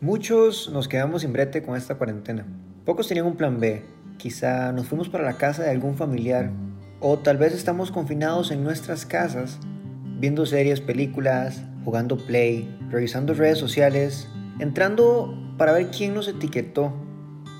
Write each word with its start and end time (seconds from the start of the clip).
Muchos 0.00 0.70
nos 0.70 0.88
quedamos 0.88 1.22
sin 1.22 1.32
brete 1.32 1.62
con 1.62 1.76
esta 1.76 1.96
cuarentena. 1.96 2.46
Pocos 2.84 3.08
tenían 3.08 3.26
un 3.26 3.36
plan 3.36 3.60
B. 3.60 3.82
Quizá 4.16 4.72
nos 4.72 4.88
fuimos 4.88 5.08
para 5.08 5.24
la 5.24 5.36
casa 5.36 5.62
de 5.62 5.70
algún 5.70 5.96
familiar. 5.96 6.50
O 7.00 7.18
tal 7.18 7.36
vez 7.36 7.52
estamos 7.52 7.90
confinados 7.90 8.50
en 8.50 8.64
nuestras 8.64 9.04
casas, 9.04 9.58
viendo 10.18 10.46
series, 10.46 10.80
películas, 10.80 11.62
jugando 11.84 12.16
play, 12.16 12.66
revisando 12.90 13.34
redes 13.34 13.58
sociales, 13.58 14.30
entrando 14.60 15.36
para 15.58 15.72
ver 15.72 15.90
quién 15.90 16.14
nos 16.14 16.28
etiquetó 16.28 16.94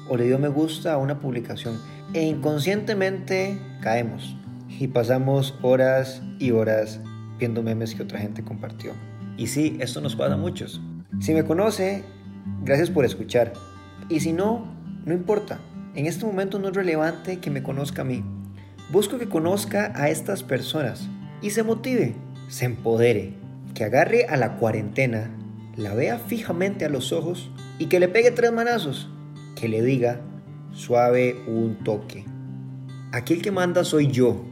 o 0.09 0.16
le 0.16 0.25
dio 0.25 0.38
me 0.38 0.48
gusta 0.48 0.95
a 0.95 0.98
una 0.98 1.20
publicación. 1.20 1.79
E 2.14 2.22
inconscientemente 2.22 3.59
caemos 3.82 4.36
y 4.68 4.88
pasamos 4.88 5.59
horas 5.62 6.22
y 6.38 6.52
horas 6.52 7.00
viendo 7.38 7.62
memes 7.62 7.95
que 7.95 8.02
otra 8.02 8.19
gente 8.19 8.43
compartió. 8.43 8.93
Y 9.37 9.48
sí, 9.48 9.77
esto 9.80 10.01
nos 10.01 10.16
pasa 10.16 10.34
a 10.34 10.38
muchos. 10.38 10.80
Si 11.20 11.34
me 11.34 11.45
conoce, 11.45 12.05
gracias 12.62 12.91
por 12.91 13.05
escuchar. 13.05 13.52
Y 14.09 14.20
si 14.20 14.33
no, 14.33 14.66
no 15.05 15.15
importa. 15.15 15.59
En 15.95 16.07
este 16.07 16.27
momento 16.27 16.59
no 16.59 16.69
es 16.69 16.74
relevante 16.74 17.38
que 17.38 17.51
me 17.51 17.62
conozca 17.62 18.02
a 18.02 18.05
mí. 18.05 18.24
Busco 18.91 19.19
que 19.19 19.29
conozca 19.29 19.93
a 19.95 20.09
estas 20.09 20.43
personas 20.43 21.09
y 21.41 21.51
se 21.51 21.62
motive, 21.62 22.15
se 22.48 22.66
empodere, 22.66 23.35
que 23.74 23.85
agarre 23.85 24.27
a 24.27 24.37
la 24.37 24.57
cuarentena, 24.57 25.30
la 25.77 25.95
vea 25.95 26.19
fijamente 26.19 26.85
a 26.85 26.88
los 26.88 27.12
ojos 27.12 27.51
y 27.79 27.87
que 27.87 28.01
le 28.01 28.09
pegue 28.09 28.30
tres 28.30 28.52
manazos, 28.52 29.09
que 29.57 29.69
le 29.69 29.82
diga 29.82 30.21
suave 30.73 31.37
un 31.46 31.79
toque. 31.85 32.24
Aquí 33.12 33.35
el 33.35 33.43
que 33.43 33.51
manda 33.51 33.85
soy 33.85 34.09
yo. 34.09 34.45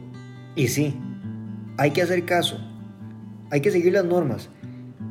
Y 0.55 0.67
sí, 0.67 0.97
hay 1.77 1.91
que 1.91 2.01
hacer 2.01 2.25
caso, 2.25 2.59
hay 3.53 3.61
que 3.61 3.69
seguir 3.69 3.93
las 3.93 4.03
normas. 4.03 4.49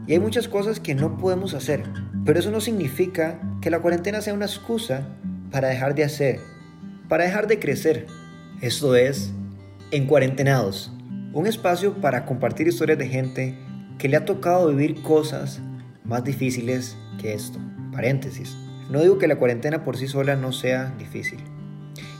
Y 0.09 0.15
hay 0.15 0.19
muchas 0.19 0.48
cosas 0.48 0.81
que 0.81 0.97
no 0.97 1.17
podemos 1.17 1.55
hacer, 1.55 1.85
pero 2.25 2.41
eso 2.41 2.51
no 2.51 2.61
significa 2.61 3.41
que 3.61 3.71
la 3.71 3.79
cuarentena 3.79 4.21
sea 4.21 4.34
una 4.34 4.47
excusa 4.47 5.07
para 5.53 5.69
dejar 5.69 5.95
de 5.95 6.03
hacer, 6.03 6.41
para 7.09 7.23
dejar 7.23 7.47
de 7.47 7.61
crecer. 7.61 8.09
Esto 8.61 8.97
es 8.97 9.33
En 9.93 10.09
Cuarentenados, 10.09 10.91
un 11.33 11.47
espacio 11.47 12.01
para 12.01 12.25
compartir 12.25 12.67
historias 12.67 12.99
de 12.99 13.07
gente 13.07 13.57
que 13.97 14.09
le 14.09 14.17
ha 14.17 14.25
tocado 14.25 14.71
vivir 14.71 15.03
cosas 15.03 15.61
más 16.03 16.25
difíciles 16.25 16.97
que 17.21 17.34
esto. 17.34 17.61
Paréntesis. 17.93 18.56
No 18.91 19.03
digo 19.03 19.19
que 19.19 19.29
la 19.29 19.37
cuarentena 19.37 19.84
por 19.84 19.97
sí 19.97 20.09
sola 20.09 20.34
no 20.34 20.51
sea 20.51 20.93
difícil. 20.99 21.39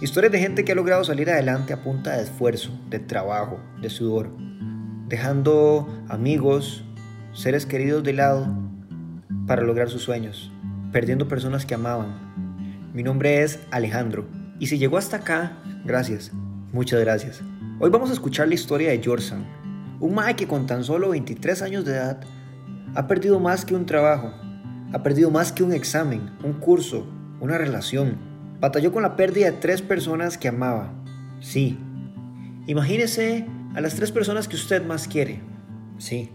Historias 0.01 0.31
de 0.31 0.39
gente 0.39 0.65
que 0.65 0.71
ha 0.71 0.77
logrado 0.77 1.03
salir 1.03 1.31
adelante 1.31 1.73
a 1.73 1.83
punta 1.83 2.17
de 2.17 2.23
esfuerzo, 2.23 2.71
de 2.89 3.01
trabajo, 3.01 3.59
de 3.81 3.91
sudor, 3.91 4.31
dejando 5.13 5.87
amigos, 6.09 6.87
seres 7.35 7.67
queridos 7.67 8.03
de 8.03 8.15
lado 8.15 8.47
para 9.47 9.61
lograr 9.61 9.91
sus 9.91 10.01
sueños, 10.01 10.51
perdiendo 10.91 11.29
personas 11.29 11.67
que 11.67 11.75
amaban. 11.75 12.89
Mi 12.95 13.03
nombre 13.03 13.43
es 13.43 13.61
Alejandro 13.71 14.25
y 14.59 14.69
si 14.69 14.79
llegó 14.79 14.97
hasta 14.97 15.19
acá, 15.19 15.59
gracias, 15.85 16.33
muchas 16.73 16.99
gracias. 17.01 17.43
Hoy 17.79 17.91
vamos 17.91 18.09
a 18.09 18.15
escuchar 18.15 18.49
la 18.49 18.55
historia 18.55 18.89
de 18.89 19.03
Jorsan, 19.05 19.45
un 20.01 20.15
mae 20.15 20.35
que 20.35 20.49
con 20.49 20.67
tan 20.67 20.83
solo 20.83 21.11
23 21.11 21.61
años 21.61 21.85
de 21.85 21.93
edad 21.93 22.21
ha 22.95 23.07
perdido 23.07 23.39
más 23.39 23.67
que 23.67 23.75
un 23.75 23.85
trabajo, 23.85 24.33
ha 24.95 25.03
perdido 25.03 25.31
más 25.31 25.53
que 25.53 25.63
un 25.63 25.75
examen, 25.75 26.31
un 26.43 26.55
curso, 26.55 27.07
una 27.39 27.59
relación. 27.59 28.17
Batalló 28.63 28.93
con 28.93 29.03
la 29.03 29.17
pérdida 29.17 29.51
de 29.51 29.59
tres 29.59 29.83
personas 29.83 30.39
que 30.39 30.49
amaba. 30.49 30.91
Sí. 31.41 31.79
Imagínese 32.67 33.47
a 33.75 33.81
las 33.81 33.95
tres 33.95 34.13
personas 34.13 34.49
que 34.49 34.57
usted 34.57 34.85
más 34.85 35.09
quiere. 35.09 35.41
Sí. 35.99 36.31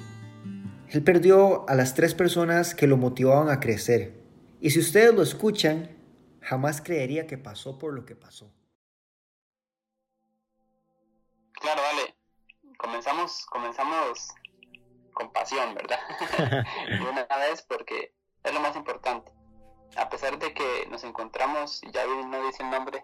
Él 0.90 1.04
perdió 1.04 1.70
a 1.70 1.76
las 1.76 1.94
tres 1.94 2.16
personas 2.16 2.74
que 2.74 2.88
lo 2.88 2.98
motivaban 2.98 3.50
a 3.50 3.60
crecer. 3.60 4.20
Y 4.60 4.72
si 4.72 4.80
ustedes 4.80 5.14
lo 5.14 5.22
escuchan, 5.22 5.95
jamás 6.42 6.82
creería 6.82 7.28
que 7.28 7.38
pasó 7.38 7.78
por 7.78 7.94
lo 7.94 8.06
que 8.06 8.16
pasó. 8.16 8.52
Claro, 11.54 11.82
vale. 11.82 12.16
Comenzamos, 12.78 13.45
comenzamos 13.48 14.30
con 15.14 15.32
pasión, 15.32 15.76
¿verdad? 15.76 16.00
y 16.90 17.02
una 17.02 17.28
vez 17.38 17.64
porque 17.67 18.14
es 18.44 18.54
lo 18.54 18.61
más 18.61 18.76
importante. 18.76 19.32
A 19.95 20.10
pesar 20.10 20.40
de 20.40 20.54
que 20.54 20.88
nos 20.90 21.04
encontramos, 21.04 21.82
ya 21.92 22.06
no 22.06 22.45
dice 22.45 22.64
el 22.64 22.70
nombre, 22.70 23.04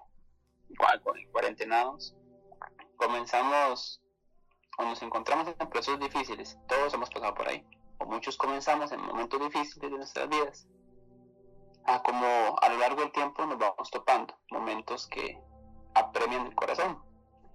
igual, 0.69 1.01
cuarentenados, 1.31 2.15
comenzamos 2.97 4.02
o 4.77 4.83
nos 4.83 5.01
encontramos 5.01 5.47
en 5.47 5.69
procesos 5.69 5.99
difíciles, 5.99 6.57
todos 6.67 6.93
hemos 6.93 7.09
pasado 7.09 7.33
por 7.33 7.47
ahí, 7.47 7.65
o 7.99 8.05
muchos 8.05 8.37
comenzamos 8.37 8.91
en 8.91 9.01
momentos 9.01 9.39
difíciles 9.39 9.91
de 9.91 9.97
nuestras 9.97 10.29
vidas, 10.29 10.67
a 11.85 12.01
como 12.01 12.25
a 12.61 12.69
lo 12.69 12.77
largo 12.77 13.01
del 13.01 13.11
tiempo 13.11 13.45
nos 13.45 13.57
vamos 13.57 13.91
topando 13.91 14.33
momentos 14.51 15.07
que 15.07 15.39
apremian 15.93 16.47
el 16.47 16.55
corazón. 16.55 17.03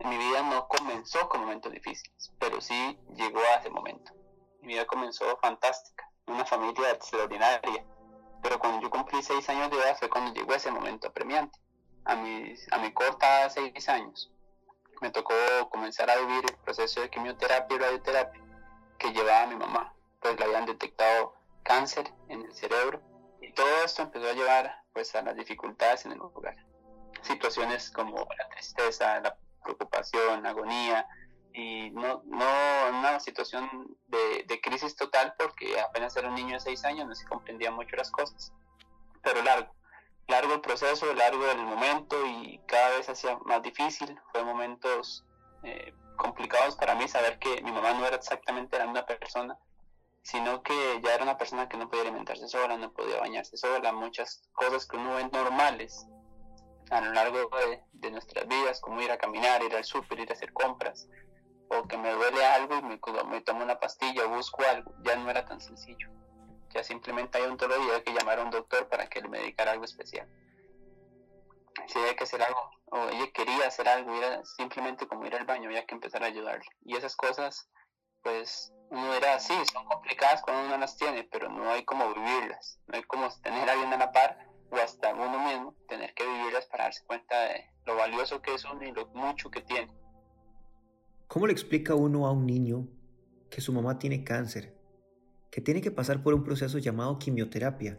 En 0.00 0.10
mi 0.10 0.16
vida 0.16 0.42
no 0.42 0.68
comenzó 0.68 1.28
con 1.28 1.40
momentos 1.40 1.72
difíciles, 1.72 2.32
pero 2.38 2.60
sí 2.60 2.98
llegó 3.14 3.40
a 3.40 3.56
ese 3.56 3.70
momento. 3.70 4.12
Mi 4.60 4.74
vida 4.74 4.86
comenzó 4.86 5.24
fantástica, 5.38 6.08
una 6.26 6.44
familia 6.44 6.90
extraordinaria, 6.90 7.84
pero 8.42 8.58
cuando 8.58 8.82
yo 8.82 8.90
cumplí 8.90 9.22
seis 9.22 9.48
años 9.48 9.70
de 9.70 9.78
edad 9.78 9.96
fue 9.98 10.08
cuando 10.08 10.32
llegó 10.32 10.54
ese 10.54 10.70
momento 10.70 11.08
apremiante. 11.08 11.58
A, 12.04 12.14
mis, 12.14 12.70
a 12.72 12.78
mi 12.78 12.92
corta 12.92 13.50
seis 13.50 13.88
años, 13.88 14.32
me 15.00 15.10
tocó 15.10 15.34
comenzar 15.70 16.10
a 16.10 16.16
vivir 16.16 16.44
el 16.48 16.56
proceso 16.59 17.00
de 17.00 17.10
quimioterapia 17.10 17.76
y 17.76 17.81
radioterapia 17.81 18.42
que 18.98 19.12
llevaba 19.12 19.47
mi 19.47 19.56
mamá, 19.56 19.94
pues 20.20 20.38
le 20.38 20.44
habían 20.44 20.66
detectado 20.66 21.34
cáncer 21.62 22.12
en 22.28 22.42
el 22.42 22.53
cerebro 22.54 23.00
y 23.41 23.53
todo 23.53 23.69
esto 23.84 24.03
empezó 24.03 24.28
a 24.28 24.32
llevar 24.32 24.82
pues 24.92 25.14
a 25.14 25.22
las 25.22 25.37
dificultades 25.37 26.04
en 26.06 26.12
el 26.12 26.20
hogar. 26.20 26.56
Situaciones 27.22 27.91
como 27.91 28.26
la 28.37 28.48
tristeza, 28.48 29.20
la 29.20 29.37
preocupación, 29.62 30.42
la 30.42 30.50
agonía 30.50 31.06
y 31.53 31.91
no, 31.91 32.22
no 32.26 32.47
una 32.91 33.20
situación 33.20 33.97
de, 34.06 34.44
de 34.47 34.60
crisis 34.60 34.97
total 34.97 35.34
porque 35.38 35.78
apenas 35.81 36.16
era 36.16 36.28
un 36.28 36.34
niño 36.34 36.54
de 36.54 36.60
seis 36.60 36.84
años, 36.84 37.06
no 37.06 37.14
se 37.14 37.26
comprendía 37.26 37.70
mucho 37.70 37.97
las 37.97 38.10
cosas, 38.10 38.53
pero 39.22 39.42
largo 39.42 39.77
largo 40.28 40.54
el 40.54 40.60
proceso, 40.60 41.12
largo 41.14 41.50
el 41.50 41.58
momento 41.58 42.16
y 42.26 42.60
cada 42.66 42.90
vez 42.90 43.08
hacía 43.08 43.38
más 43.46 43.62
difícil. 43.62 44.18
Fue 44.30 44.44
momentos 44.44 45.24
eh, 45.62 45.92
complicados 46.16 46.76
para 46.76 46.94
mí 46.94 47.08
saber 47.08 47.38
que 47.38 47.62
mi 47.62 47.72
mamá 47.72 47.94
no 47.94 48.06
era 48.06 48.16
exactamente 48.16 48.78
la 48.78 48.84
misma 48.84 49.06
persona, 49.06 49.58
sino 50.22 50.62
que 50.62 51.00
ya 51.02 51.14
era 51.14 51.24
una 51.24 51.38
persona 51.38 51.68
que 51.68 51.78
no 51.78 51.88
podía 51.88 52.02
alimentarse 52.02 52.46
sola, 52.46 52.76
no 52.76 52.92
podía 52.92 53.18
bañarse 53.18 53.56
sola, 53.56 53.92
muchas 53.92 54.42
cosas 54.52 54.86
que 54.86 54.96
uno 54.96 55.16
ve 55.16 55.28
normales 55.32 56.06
a 56.90 57.00
lo 57.00 57.12
largo 57.12 57.50
de, 57.92 58.10
nuestras 58.10 58.46
vidas, 58.46 58.80
como 58.80 59.00
ir 59.02 59.10
a 59.10 59.18
caminar, 59.18 59.62
ir 59.62 59.74
al 59.74 59.84
súper, 59.84 60.20
ir 60.20 60.30
a 60.30 60.34
hacer 60.34 60.52
compras, 60.52 61.08
o 61.68 61.86
que 61.86 61.98
me 61.98 62.10
duele 62.12 62.44
algo 62.44 62.76
y 62.76 62.82
me, 62.82 63.00
me 63.26 63.40
tomo 63.42 63.62
una 63.62 63.78
pastilla 63.78 64.24
o 64.24 64.30
busco 64.30 64.62
algo, 64.70 64.94
ya 65.02 65.16
no 65.16 65.30
era 65.30 65.44
tan 65.44 65.60
sencillo 65.60 66.17
ya 66.74 66.84
simplemente 66.84 67.38
hay 67.38 67.44
hay 67.44 68.02
que 68.02 68.12
llamar 68.12 68.38
a 68.38 68.44
un 68.44 68.50
doctor 68.50 68.88
para 68.88 69.08
que 69.08 69.20
le 69.20 69.28
medicara 69.28 69.72
algo 69.72 69.84
especial. 69.84 70.28
Si 71.86 71.98
había 71.98 72.16
que 72.16 72.24
hacer 72.24 72.42
algo, 72.42 72.60
o 72.86 73.08
ella 73.08 73.30
quería 73.32 73.66
hacer 73.66 73.88
algo, 73.88 74.14
era 74.14 74.44
simplemente 74.44 75.06
como 75.06 75.26
ir 75.26 75.34
al 75.34 75.46
baño, 75.46 75.68
había 75.68 75.86
que 75.86 75.94
empezar 75.94 76.22
a 76.22 76.26
ayudarle. 76.26 76.66
Y 76.84 76.96
esas 76.96 77.16
cosas, 77.16 77.70
pues, 78.22 78.72
uno 78.90 79.14
era 79.14 79.34
así, 79.34 79.54
son 79.72 79.84
complicadas 79.84 80.42
cuando 80.42 80.66
uno 80.66 80.76
las 80.78 80.96
tiene, 80.96 81.24
pero 81.24 81.48
no 81.48 81.70
hay 81.70 81.84
como 81.84 82.12
vivirlas, 82.14 82.80
no 82.86 82.96
hay 82.96 83.02
como 83.04 83.28
tener 83.42 83.68
a 83.68 83.72
alguien 83.72 83.92
a 83.92 83.98
la 83.98 84.12
par 84.12 84.48
o 84.70 84.76
hasta 84.76 85.14
uno 85.14 85.38
mismo 85.38 85.74
tener 85.88 86.12
que 86.14 86.26
vivirlas 86.26 86.66
para 86.66 86.84
darse 86.84 87.04
cuenta 87.06 87.40
de 87.40 87.64
lo 87.86 87.96
valioso 87.96 88.42
que 88.42 88.54
es 88.54 88.64
uno 88.64 88.82
y 88.84 88.92
lo 88.92 89.06
mucho 89.08 89.50
que 89.50 89.62
tiene. 89.62 89.92
¿Cómo 91.26 91.46
le 91.46 91.52
explica 91.52 91.94
uno 91.94 92.26
a 92.26 92.32
un 92.32 92.46
niño 92.46 92.87
que 93.50 93.60
su 93.60 93.72
mamá 93.72 93.98
tiene 93.98 94.25
cáncer 94.25 94.77
que 95.50 95.60
tiene 95.60 95.80
que 95.80 95.90
pasar 95.90 96.22
por 96.22 96.34
un 96.34 96.44
proceso 96.44 96.78
llamado 96.78 97.18
quimioterapia, 97.18 97.98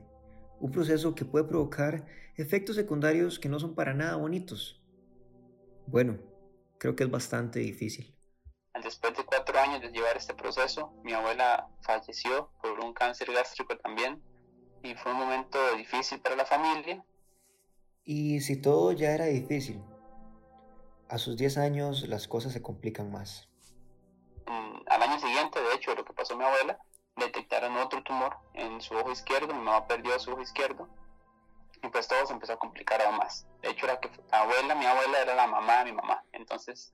un 0.59 0.71
proceso 0.71 1.15
que 1.15 1.25
puede 1.25 1.45
provocar 1.45 2.05
efectos 2.35 2.75
secundarios 2.75 3.39
que 3.39 3.49
no 3.49 3.59
son 3.59 3.75
para 3.75 3.93
nada 3.93 4.15
bonitos. 4.15 4.81
Bueno, 5.87 6.19
creo 6.77 6.95
que 6.95 7.03
es 7.03 7.11
bastante 7.11 7.59
difícil. 7.59 8.15
Después 8.83 9.17
de 9.17 9.25
cuatro 9.25 9.59
años 9.59 9.81
de 9.81 9.91
llevar 9.91 10.15
este 10.15 10.33
proceso, 10.33 10.93
mi 11.03 11.13
abuela 11.13 11.69
falleció 11.81 12.51
por 12.61 12.79
un 12.79 12.93
cáncer 12.93 13.31
gástrico 13.33 13.77
también 13.77 14.21
y 14.83 14.93
fue 14.95 15.11
un 15.11 15.17
momento 15.17 15.57
difícil 15.75 16.21
para 16.21 16.35
la 16.35 16.45
familia. 16.45 17.03
Y 18.05 18.39
si 18.41 18.61
todo 18.61 18.91
ya 18.93 19.11
era 19.11 19.25
difícil, 19.25 19.81
a 21.09 21.17
sus 21.17 21.35
10 21.35 21.57
años 21.57 22.07
las 22.07 22.27
cosas 22.27 22.53
se 22.53 22.61
complican 22.61 23.11
más. 23.11 23.49
Mm, 24.47 24.81
al 24.87 25.01
año 25.01 25.19
siguiente, 25.19 25.59
de 25.59 25.75
hecho, 25.75 25.93
lo 25.95 26.05
que 26.05 26.13
pasó 26.13 26.35
a 26.35 26.37
mi 26.37 26.43
abuela, 26.43 26.79
detectaron 27.19 27.77
otro 27.77 28.01
tumor 28.04 28.38
en 28.54 28.81
su 28.81 28.95
ojo 28.95 29.12
izquierdo, 29.12 29.54
mi 29.54 29.63
mamá 29.63 29.88
perdió 29.88 30.18
su 30.19 30.31
ojo 30.31 30.42
izquierdo 30.42 30.88
y 31.81 31.88
pues 31.89 32.07
todo 32.07 32.25
se 32.25 32.33
empezó 32.33 32.54
a 32.54 32.60
complicar 32.60 33.01
aún 33.01 33.18
más. 33.18 33.48
De 33.62 33.69
hecho 33.69 33.86
era 33.86 34.00
que 34.00 34.10
la 34.31 34.42
abuela, 34.42 34.75
mi 34.75 34.86
abuela 34.86 35.21
era 35.21 35.36
la 35.36 35.48
mamá 35.48 35.80
de 35.80 35.86
mi 35.86 35.94
mamá, 35.94 36.24
entonces 36.33 36.94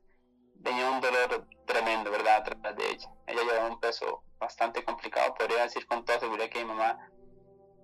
tenía 0.64 0.90
un 0.90 1.02
dolor 1.02 1.48
tremendo, 1.66 2.12
¿verdad? 2.12 2.38
Atrás 2.38 2.76
de 2.76 2.90
ella. 2.90 3.10
Ella 3.28 3.42
llevaba 3.44 3.68
un 3.68 3.80
peso 3.80 4.24
bastante 4.40 4.84
complicado. 4.84 5.34
Podría 5.36 5.64
decir 5.64 5.86
con 5.86 6.04
toda 6.04 6.20
seguridad 6.20 6.50
que 6.50 6.60
mi 6.60 6.74
mamá 6.74 6.98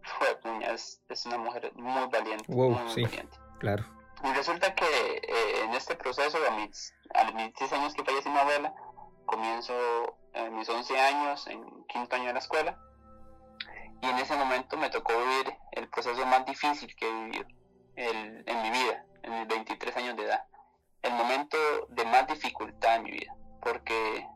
fue, 0.03 0.73
es, 0.73 1.01
es 1.09 1.25
una 1.25 1.37
mujer 1.37 1.71
muy 1.75 2.07
valiente. 2.07 2.45
muy, 2.51 2.73
valiente. 2.73 3.37
Claro. 3.59 3.85
Y 4.23 4.33
resulta 4.33 4.73
que 4.75 4.85
eh, 4.85 5.63
en 5.63 5.73
este 5.73 5.95
proceso, 5.95 6.37
a 6.47 6.51
mis, 6.51 6.93
a 7.13 7.31
mis 7.31 7.53
10 7.53 7.73
años 7.73 7.93
que 7.93 8.03
falleció 8.03 8.31
mi 8.31 8.37
abuela, 8.37 8.73
comienzo 9.25 9.73
mis 10.51 10.69
11 10.69 10.99
años, 10.99 11.47
en 11.47 11.83
quinto 11.85 12.15
año 12.15 12.27
de 12.27 12.33
la 12.33 12.39
escuela, 12.39 12.77
y 14.01 14.07
en 14.07 14.17
ese 14.17 14.35
momento 14.35 14.77
me 14.77 14.89
tocó 14.89 15.13
vivir 15.17 15.55
el 15.73 15.87
proceso 15.89 16.25
más 16.25 16.45
difícil 16.45 16.95
que 16.95 17.07
he 17.07 17.13
vivido 17.25 17.45
en 17.95 18.61
mi 18.63 18.71
vida, 18.71 19.05
en 19.23 19.39
mis 19.39 19.47
23 19.47 19.97
años 19.97 20.15
de 20.15 20.23
edad. 20.23 20.43
El 21.01 21.13
momento 21.13 21.57
de 21.89 22.05
más 22.05 22.27
dificultad 22.27 22.95
en 22.97 23.03
mi 23.03 23.11
vida, 23.11 23.35
porque 23.61 24.27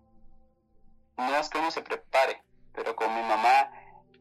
no 1.18 1.36
es 1.36 1.50
que 1.50 1.57
uno 1.57 1.71
se 1.71 1.81
prepare, 1.81 2.44
pero 2.74 2.95
con 2.95 3.13
mi 3.13 3.21
mamá 3.21 3.71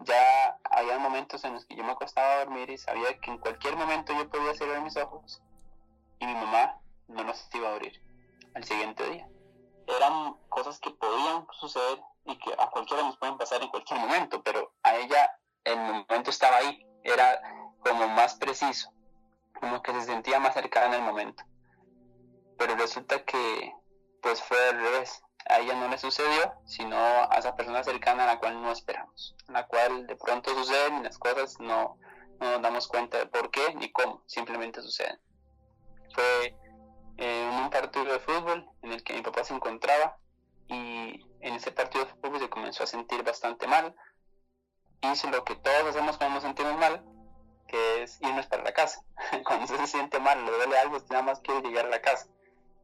ya 0.01 0.59
había 0.71 0.99
momentos 0.99 1.45
en 1.45 1.55
los 1.55 1.65
que 1.67 1.77
yo 1.77 1.85
me 1.85 1.93
acostaba 1.93 2.33
a 2.35 2.39
dormir 2.45 2.71
y 2.71 2.79
sabía 2.79 3.19
que 3.21 3.31
en 3.31 3.39
cualquier 3.39 3.77
momento 3.77 4.13
yo 4.13 4.29
podía 4.29 4.55
cerrar 4.55 4.83
mis 4.83 4.97
ojos 4.97 5.43
y 6.19 6.27
mi 6.27 6.35
mamá 6.35 6.79
no 7.09 7.23
los 7.25 7.49
iba 7.55 7.69
a 7.69 7.73
abrir 7.73 8.01
al 8.55 8.65
siguiente 8.65 9.09
día. 9.11 9.29
Eran 9.87 10.37
cosas 10.55 10.79
que 10.79 10.91
podían 10.91 11.47
suceder 11.51 12.01
y 12.27 12.39
que 12.39 12.55
a 12.57 12.71
cualquiera 12.71 13.03
nos 13.03 13.19
pueden 13.19 13.37
pasar 13.37 13.61
en 13.61 13.69
cualquier 13.69 13.99
momento, 13.99 14.41
pero 14.45 14.73
a 14.85 14.95
ella 14.95 15.29
el 15.65 15.77
momento 15.77 16.31
estaba 16.31 16.59
ahí, 16.59 16.87
era 17.03 17.43
como 17.81 18.07
más 18.09 18.37
preciso, 18.37 18.93
como 19.61 19.83
que 19.83 19.93
se 19.93 20.03
sentía 20.03 20.39
más 20.39 20.55
cercana 20.55 20.87
en 20.87 20.95
el 20.95 21.03
momento. 21.03 21.43
Pero 22.57 22.77
resulta 22.77 23.25
que 23.25 23.75
pues 24.23 24.41
fue 24.43 24.57
al 24.69 24.79
revés, 24.81 25.23
a 25.51 25.59
ella 25.59 25.75
no 25.75 25.89
le 25.89 25.99
sucedió, 25.99 26.55
sino 26.67 26.97
a 26.97 27.35
esa 27.37 27.57
persona 27.57 27.83
cercana 27.83 28.23
a 28.23 28.27
la 28.27 28.39
cual 28.39 28.63
no 28.63 28.71
esperamos, 28.71 29.35
a 29.49 29.53
la 29.53 29.67
cual 29.67 30.07
de 30.07 30.15
pronto 30.15 30.55
suceden 30.55 30.99
y 30.99 31.03
las 31.03 31.19
cosas 31.19 31.59
no, 31.59 31.99
no 32.39 32.53
nos 32.53 32.63
damos 32.63 32.87
cuenta 32.87 33.19
de 33.19 33.27
por 33.27 33.51
qué 33.51 33.75
ni 33.75 33.91
cómo, 33.91 34.23
simplemente 34.27 34.81
suceden 34.81 35.19
fue 36.15 36.57
en 37.17 37.49
un 37.55 37.71
partido 37.71 38.05
de 38.05 38.21
fútbol 38.21 38.69
en 38.83 38.93
el 38.93 39.03
que 39.03 39.15
mi 39.15 39.23
papá 39.23 39.45
se 39.45 39.55
encontraba 39.55 40.17
y 40.69 41.27
en 41.41 41.55
ese 41.55 41.73
partido 41.73 42.05
de 42.05 42.11
fútbol 42.11 42.41
se 42.41 42.49
comenzó 42.49 42.85
a 42.85 42.87
sentir 42.87 43.23
bastante 43.23 43.67
mal. 43.67 43.95
Hizo 45.03 45.31
lo 45.31 45.45
que 45.45 45.55
todos 45.57 45.91
hacemos 45.91 46.17
cuando 46.17 46.37
nos 46.37 46.45
sentimos 46.45 46.79
mal, 46.79 47.05
que 47.69 48.03
es 48.03 48.21
irnos 48.21 48.47
para 48.47 48.63
la 48.63 48.73
casa. 48.73 49.05
cuando 49.47 49.67
se 49.67 49.87
siente 49.87 50.19
mal, 50.19 50.45
le 50.45 50.51
duele 50.51 50.79
algo, 50.79 50.99
nada 51.11 51.23
más 51.23 51.41
quiere 51.41 51.67
llegar 51.69 51.87
a 51.87 51.91
la 51.91 52.01
casa. 52.01 52.29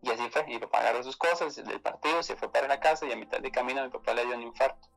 Y 0.03 0.11
así 0.11 0.29
fue, 0.31 0.45
y 0.49 0.59
papá 0.59 0.81
agarró 0.81 1.03
sus 1.03 1.17
cosas 1.17 1.57
del 1.57 1.81
partido, 1.81 2.23
se 2.23 2.37
fue 2.37 2.51
para 2.51 2.69
la 2.69 2.81
casa 2.81 3.07
y 3.07 3.13
a 3.13 3.17
mitad 3.17 3.41
de 3.41 3.51
camino 3.51 3.85
mi 3.85 3.91
papá 3.91 4.15
le 4.15 4.25
dio 4.25 4.37
un 4.37 4.43
infarto. 4.43 4.89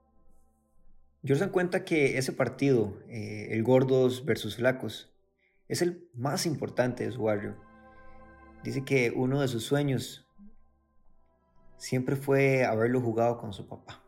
Yo 1.21 1.35
se 1.35 1.49
cuenta 1.49 1.85
que 1.85 2.17
ese 2.17 2.33
partido, 2.33 2.99
eh, 3.07 3.47
el 3.51 3.63
gordos 3.63 4.25
versus 4.25 4.57
flacos, 4.57 5.13
es 5.67 5.81
el 5.81 6.09
más 6.13 6.45
importante 6.45 7.05
de 7.05 7.11
su 7.11 7.23
barrio 7.23 7.57
Dice 8.63 8.85
que 8.85 9.11
uno 9.13 9.41
de 9.41 9.49
sus 9.49 9.65
sueños 9.65 10.22
siempre 11.83 12.15
fue 12.15 12.65
haberlo 12.65 13.01
jugado 13.01 13.37
con 13.37 13.51
su 13.51 13.67
papá. 13.67 13.99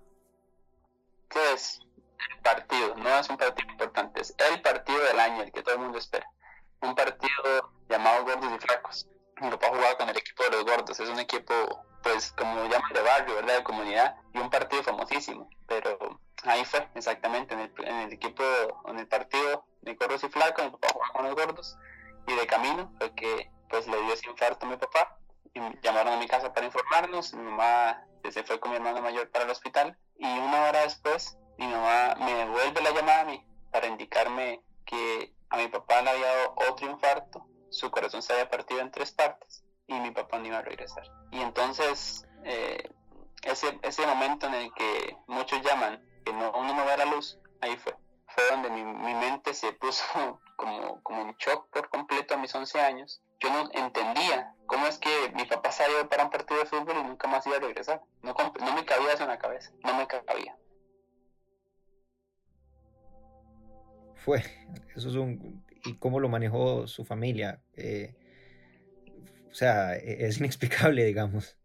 ¿Qué 1.27 1.53
es? 1.53 1.81
El 2.29 2.41
partido, 2.41 2.95
no 2.95 3.09
es 3.19 3.29
un 3.29 3.37
partido 3.37 3.69
importante, 3.69 4.21
es 4.21 4.33
el 4.49 4.61
partido 4.61 5.03
del 5.03 5.19
año, 5.19 5.43
el 5.43 5.51
que 5.51 5.61
todo 5.61 5.75
el 5.75 5.81
mundo 5.81 5.97
espera. 5.97 6.25
Un 6.81 6.95
partido 6.95 7.73
llamado 7.89 8.23
Gordos 8.23 8.51
y 8.55 8.59
Flacos. 8.59 9.07
Mi 9.41 9.49
papá 9.49 9.67
jugaba 9.67 9.97
con 9.97 10.07
el 10.07 10.17
equipo 10.17 10.43
de 10.43 10.51
los 10.51 10.65
Gordos, 10.65 10.99
es 10.99 11.09
un 11.09 11.19
equipo, 11.19 11.53
pues, 12.01 12.31
como 12.31 12.63
llaman 12.69 12.93
de 12.93 13.01
barrio, 13.01 13.35
¿verdad? 13.35 13.57
De 13.57 13.63
comunidad, 13.63 14.15
y 14.33 14.39
un 14.39 14.49
partido 14.49 14.81
famosísimo. 14.81 15.49
Pero 15.67 16.17
ahí 16.43 16.63
fue, 16.63 16.87
exactamente, 16.95 17.53
en 17.55 17.59
el, 17.59 17.73
en 17.79 17.95
el 17.97 18.13
equipo, 18.13 18.43
en 18.85 18.99
el 18.99 19.07
partido 19.07 19.65
de 19.81 19.95
Gordos 19.95 20.23
y 20.23 20.29
Flacos, 20.29 20.63
mi 20.63 20.71
papá 20.71 20.87
jugaba 20.93 21.13
con 21.13 21.25
los 21.25 21.35
Gordos, 21.35 21.77
y 22.25 22.33
de 22.33 22.47
camino 22.47 22.89
fue 22.97 23.13
que 23.13 23.51
pues 23.69 23.85
le 23.87 24.01
dio 24.03 24.13
ese 24.13 24.29
infarto 24.29 24.65
a 24.65 24.69
mi 24.69 24.77
papá 24.77 25.19
llamaron 25.81 26.13
a 26.13 26.17
mi 26.17 26.27
casa 26.27 26.53
para 26.53 26.65
informarnos. 26.65 27.33
Mi 27.33 27.43
mamá 27.43 28.05
se 28.31 28.43
fue 28.43 28.59
con 28.59 28.71
mi 28.71 28.77
hermano 28.77 29.01
mayor 29.01 29.29
para 29.29 29.45
el 29.45 29.51
hospital 29.51 29.97
y 30.17 30.25
una 30.25 30.63
hora 30.63 30.81
después 30.81 31.37
mi 31.57 31.67
mamá 31.67 32.15
me 32.19 32.33
devuelve 32.33 32.81
la 32.81 32.91
llamada 32.91 33.21
a 33.21 33.25
mí 33.25 33.45
para 33.71 33.87
indicarme 33.87 34.61
que 34.85 35.33
a 35.49 35.57
mi 35.57 35.67
papá 35.67 36.01
le 36.01 36.09
había 36.09 36.27
dado 36.27 36.55
otro 36.69 36.89
infarto, 36.89 37.45
su 37.69 37.91
corazón 37.91 38.21
se 38.21 38.33
había 38.33 38.49
partido 38.49 38.81
en 38.81 38.91
tres 38.91 39.11
partes 39.11 39.63
y 39.87 39.93
mi 39.99 40.11
papá 40.11 40.39
no 40.39 40.47
iba 40.47 40.57
a 40.57 40.61
regresar. 40.61 41.03
Y 41.31 41.41
entonces 41.41 42.27
eh, 42.43 42.89
ese, 43.43 43.79
ese 43.81 44.05
momento 44.05 44.47
en 44.47 44.55
el 44.55 44.73
que 44.73 45.17
muchos 45.27 45.61
llaman 45.61 46.03
que 46.25 46.33
no, 46.33 46.51
uno 46.51 46.73
no 46.73 46.85
ve 46.85 46.97
la 46.97 47.05
luz, 47.05 47.39
ahí 47.61 47.77
fue. 47.77 47.95
Fue 48.27 48.43
donde 48.49 48.69
mi, 48.69 48.83
mi 48.83 49.13
mente 49.13 49.53
se 49.53 49.71
puso 49.73 50.03
como, 50.55 51.01
como 51.03 51.21
en 51.21 51.35
shock 51.37 51.69
por 51.69 51.89
completo 51.89 52.33
a 52.33 52.37
mis 52.37 52.53
11 52.53 52.81
años 52.81 53.21
yo 53.39 53.49
no 53.49 53.69
entendía 53.73 54.53
cómo 54.65 54.87
es 54.87 54.97
que 54.97 55.09
mi 55.35 55.45
papá 55.45 55.71
salió 55.71 56.07
para 56.09 56.25
un 56.25 56.29
partido 56.29 56.59
de 56.59 56.65
fútbol 56.65 56.97
y 56.97 57.03
nunca 57.03 57.27
más 57.27 57.45
iba 57.45 57.57
a 57.57 57.59
regresar. 57.59 58.01
No, 58.21 58.33
no 58.33 58.75
me 58.75 58.85
cabía 58.85 59.13
eso 59.13 59.23
en 59.23 59.29
la 59.29 59.39
cabeza, 59.39 59.71
no 59.83 59.97
me 59.97 60.07
cabía. 60.07 60.57
Fue, 64.15 64.43
eso 64.95 65.09
es 65.09 65.15
un... 65.15 65.63
¿Y 65.85 65.97
cómo 65.97 66.19
lo 66.19 66.29
manejó 66.29 66.87
su 66.87 67.05
familia? 67.05 67.61
Eh, 67.75 68.15
o 69.51 69.53
sea, 69.53 69.95
e, 69.95 70.25
es 70.25 70.39
inexplicable, 70.39 71.03
digamos. 71.05 71.57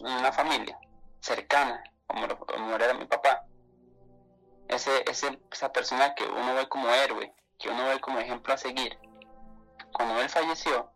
Una 0.00 0.32
familia 0.32 0.78
cercana, 1.20 1.82
como, 2.06 2.74
era 2.74 2.94
mi 2.94 3.04
papá, 3.04 3.44
ese, 4.68 5.04
esa 5.50 5.72
persona 5.72 6.14
que 6.14 6.24
uno 6.24 6.54
ve 6.54 6.68
como 6.68 6.88
héroe, 6.88 7.32
que 7.58 7.68
uno 7.68 7.86
ve 7.86 8.00
como 8.00 8.18
ejemplo 8.18 8.54
a 8.54 8.56
seguir, 8.56 8.98
cuando 9.92 10.20
él 10.20 10.28
falleció, 10.28 10.90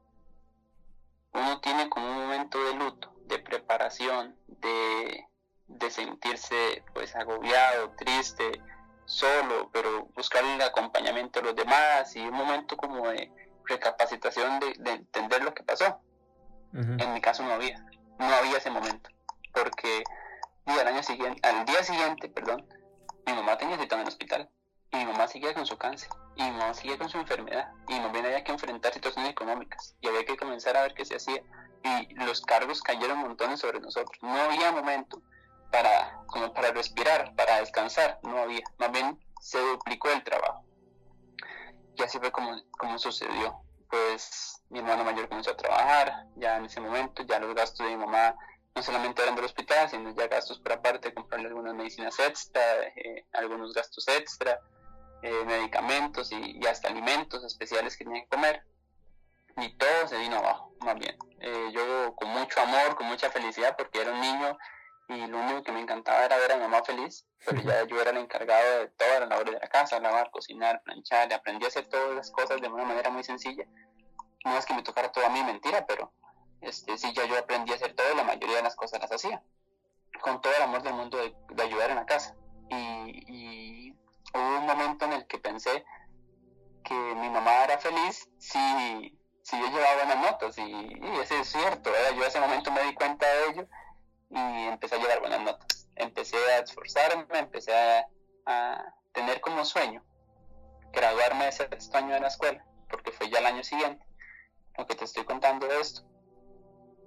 uno 1.33 1.61
tiene 1.61 1.89
como 1.89 2.07
un 2.07 2.23
momento 2.23 2.63
de 2.65 2.75
luto, 2.75 3.13
de 3.27 3.39
preparación, 3.39 4.37
de, 4.47 5.27
de 5.67 5.91
sentirse 5.91 6.85
pues 6.95 7.15
agobiado, 7.17 7.91
triste, 7.97 8.63
solo, 9.05 9.71
pero 9.73 10.07
buscar 10.15 10.45
el 10.45 10.63
acompañamiento 10.63 11.41
de 11.41 11.47
los 11.47 11.57
demás 11.57 12.15
y 12.17 12.21
un 12.21 12.35
momento 12.35 12.77
como 12.77 13.09
de 13.09 13.31
recapacitación 13.65 14.61
de, 14.61 14.75
de 14.79 14.91
entender 14.93 15.43
lo 15.43 15.55
que 15.55 15.63
pasó. 15.63 16.01
En 16.73 17.13
mi 17.13 17.21
caso 17.21 17.45
no 17.45 17.53
había, 17.53 17.85
no 18.19 18.35
había 18.35 18.59
ese 18.59 18.71
momento, 18.71 19.11
porque 19.53 20.05
al 20.67 20.87
año 20.89 21.03
siguiente, 21.03 21.47
al 21.47 21.65
día 21.65 21.83
siguiente, 21.83 22.29
perdón, 22.29 22.67
mi 23.27 23.33
mamá 23.33 23.57
tenía 23.59 23.79
cita 23.79 23.95
en 23.97 24.03
el 24.03 24.09
hospital 24.09 24.51
y 24.93 24.97
mi 24.99 25.07
mamá 25.07 25.29
seguía 25.29 25.55
con 25.55 25.67
su 25.67 25.77
cáncer 25.77 26.09
y 26.37 26.43
mi 26.43 26.51
mamá 26.53 26.75
seguía 26.75 26.99
con 26.99 27.09
su 27.09 27.19
enfermedad 27.19 27.73
y 27.89 27.99
más 28.01 28.13
bien 28.13 28.27
había 28.27 28.45
que 28.45 28.53
enfrentar 28.53 28.93
situaciones 28.93 29.31
económicas 29.31 29.97
y 30.01 30.09
había 30.09 30.25
que 30.25 30.37
comenzar 30.37 30.77
a 30.77 30.83
ver 30.83 30.95
qué 30.95 31.05
se 31.05 31.17
hacía 31.17 31.43
y 31.83 32.15
los 32.15 32.41
cargos 32.41 32.83
cayeron 32.83 33.19
montones 33.19 33.61
sobre 33.61 33.81
nosotros. 33.81 34.19
No 34.23 34.35
había 34.35 34.73
momento 34.73 35.23
para 35.71 36.21
como 36.27 36.53
para 36.53 36.73
respirar, 36.73 37.35
para 37.37 37.59
descansar, 37.59 38.19
no 38.23 38.39
había. 38.39 38.63
Más 38.79 38.91
bien 38.91 39.19
se 39.41 39.59
duplicó 39.59 40.11
el 40.11 40.25
trabajo. 40.25 40.65
Y 41.97 42.03
así 42.03 42.19
fue 42.19 42.33
como, 42.33 42.57
como 42.73 42.99
sucedió. 42.99 43.64
Pues 43.95 44.61
mi 44.71 44.81
hermano 44.81 45.05
mayor 45.05 45.29
comenzó 45.29 45.53
a 45.53 45.57
trabajar, 45.57 46.27
ya 46.35 46.57
en 46.57 46.65
ese 46.65 46.81
momento, 46.81 47.23
ya 47.23 47.39
los 47.39 47.55
gastos 47.55 47.87
de 47.87 47.93
mi 47.93 48.05
mamá 48.05 48.35
no 48.75 48.83
solamente 48.83 49.23
eran 49.23 49.37
del 49.37 49.45
hospital, 49.45 49.89
sino 49.89 50.13
ya 50.17 50.27
gastos 50.27 50.59
por 50.59 50.73
aparte, 50.73 51.15
comprarle 51.15 51.47
algunas 51.47 51.75
medicinas 51.75 52.19
extra, 52.19 52.61
eh, 52.97 53.25
algunos 53.35 53.73
gastos 53.73 54.09
extra, 54.09 54.59
eh, 55.23 55.45
medicamentos 55.47 56.33
y, 56.33 56.59
hasta 56.67 56.89
alimentos 56.89 57.45
especiales 57.45 57.97
que 57.97 58.03
tenía 58.03 58.23
que 58.23 58.29
comer. 58.31 58.65
Y 59.59 59.77
todo 59.77 60.09
se 60.09 60.19
vino 60.19 60.39
abajo, 60.39 60.75
más 60.81 60.99
bien. 60.99 61.17
Eh, 61.39 61.71
yo 61.73 62.17
con 62.17 62.31
mucho 62.31 62.63
amor, 62.63 62.97
con 62.97 63.07
mucha 63.07 63.31
felicidad, 63.31 63.77
porque 63.79 64.01
era 64.01 64.11
un 64.11 64.21
niño 64.21 64.59
y 65.09 65.27
lo 65.27 65.39
único 65.39 65.63
que 65.63 65.73
me 65.73 65.81
encantaba 65.81 66.25
era 66.25 66.37
ver 66.37 66.53
a 66.53 66.57
mi 66.57 66.63
mamá 66.63 66.83
feliz, 66.83 67.27
pero 67.45 67.61
ya 67.61 67.85
yo 67.85 68.01
era 68.01 68.11
el 68.11 68.19
encargado 68.19 68.81
de 68.81 68.89
toda 68.89 69.21
la 69.21 69.27
labor 69.27 69.51
de 69.51 69.59
la 69.59 69.69
casa, 69.69 70.01
lavar, 70.01 70.31
cocinar, 70.31 70.83
planchar, 70.83 71.33
aprendí 71.33 71.65
a 71.65 71.69
hacer 71.69 71.87
todas 71.89 72.15
las 72.15 72.31
cosas 72.31 72.61
de 72.61 72.69
una 72.69 72.85
manera 72.85 73.11
muy 73.11 73.23
sencilla 73.23 73.65
no 74.45 74.59
es 74.59 74.67
que 74.67 74.75
me 74.75 74.83
tocara 74.83 75.11
todo 75.11 75.27
a 75.27 75.31
mí 75.31 75.43
mentira, 75.43 75.87
pero 75.87 76.13
este, 76.61 76.97
sí, 76.99 77.13
ya 77.15 77.25
yo 77.25 77.39
aprendí 77.39 77.73
a 77.73 77.77
hacer 77.77 77.95
todo 77.95 78.13
y 78.13 78.17
la 78.17 78.25
mayoría 78.25 78.57
de 78.57 78.63
las 78.63 78.77
cosas 78.77 79.01
las 79.01 79.11
hacía. 79.11 79.43
Con 80.21 80.41
todo 80.41 80.55
el 80.55 80.63
amor 80.63 80.83
del 80.83 80.95
mundo 80.95 81.19
de, 81.19 81.63
ayudar 81.63 81.91
en 81.91 81.97
la 81.97 82.07
casa. 82.07 82.37
Y, 82.71 83.93
hubo 84.35 84.59
un 84.59 84.67
momento 84.67 85.05
en 85.05 85.13
el 85.13 85.27
que 85.27 85.39
pensé 85.39 85.85
que 86.83 86.95
mi 86.95 87.31
mamá 87.31 87.65
era 87.65 87.79
feliz 87.79 88.29
si, 88.39 89.19
si 89.43 89.59
yo 89.59 89.67
llevaba 89.67 90.05
buenas 90.05 90.31
notas. 90.31 90.59
Y, 90.59 90.63
y 90.63 91.21
eso 91.23 91.35
es 91.37 91.49
cierto, 91.49 91.91
yo 91.91 92.23
en 92.23 92.29
ese 92.29 92.41
momento 92.41 92.71
me 92.71 92.83
di 92.83 92.95
cuenta 92.95 93.27
de 93.27 93.51
ello 93.51 93.69
y 94.35 94.67
empecé 94.67 94.97
a 94.97 94.99
llevar 94.99 95.21
buenas 95.21 95.41
notas. 95.41 95.89
Empecé 95.95 96.37
a 96.37 96.59
esforzarme, 96.59 97.39
empecé 97.39 97.73
a, 98.47 98.95
tener 99.13 99.41
como 99.41 99.65
sueño 99.65 100.05
graduarme 100.93 101.47
de 101.47 101.53
sexto 101.53 101.97
año 101.97 102.15
de 102.15 102.21
la 102.21 102.29
escuela, 102.29 102.65
porque 102.91 103.13
fue 103.13 103.31
ya 103.31 103.39
el 103.39 103.47
año 103.47 103.63
siguiente, 103.63 104.05
lo 104.77 104.87
que 104.87 104.97
te 104.97 105.05
estoy 105.05 105.25
contando 105.25 105.69
de 105.69 105.81
esto. 105.81 106.03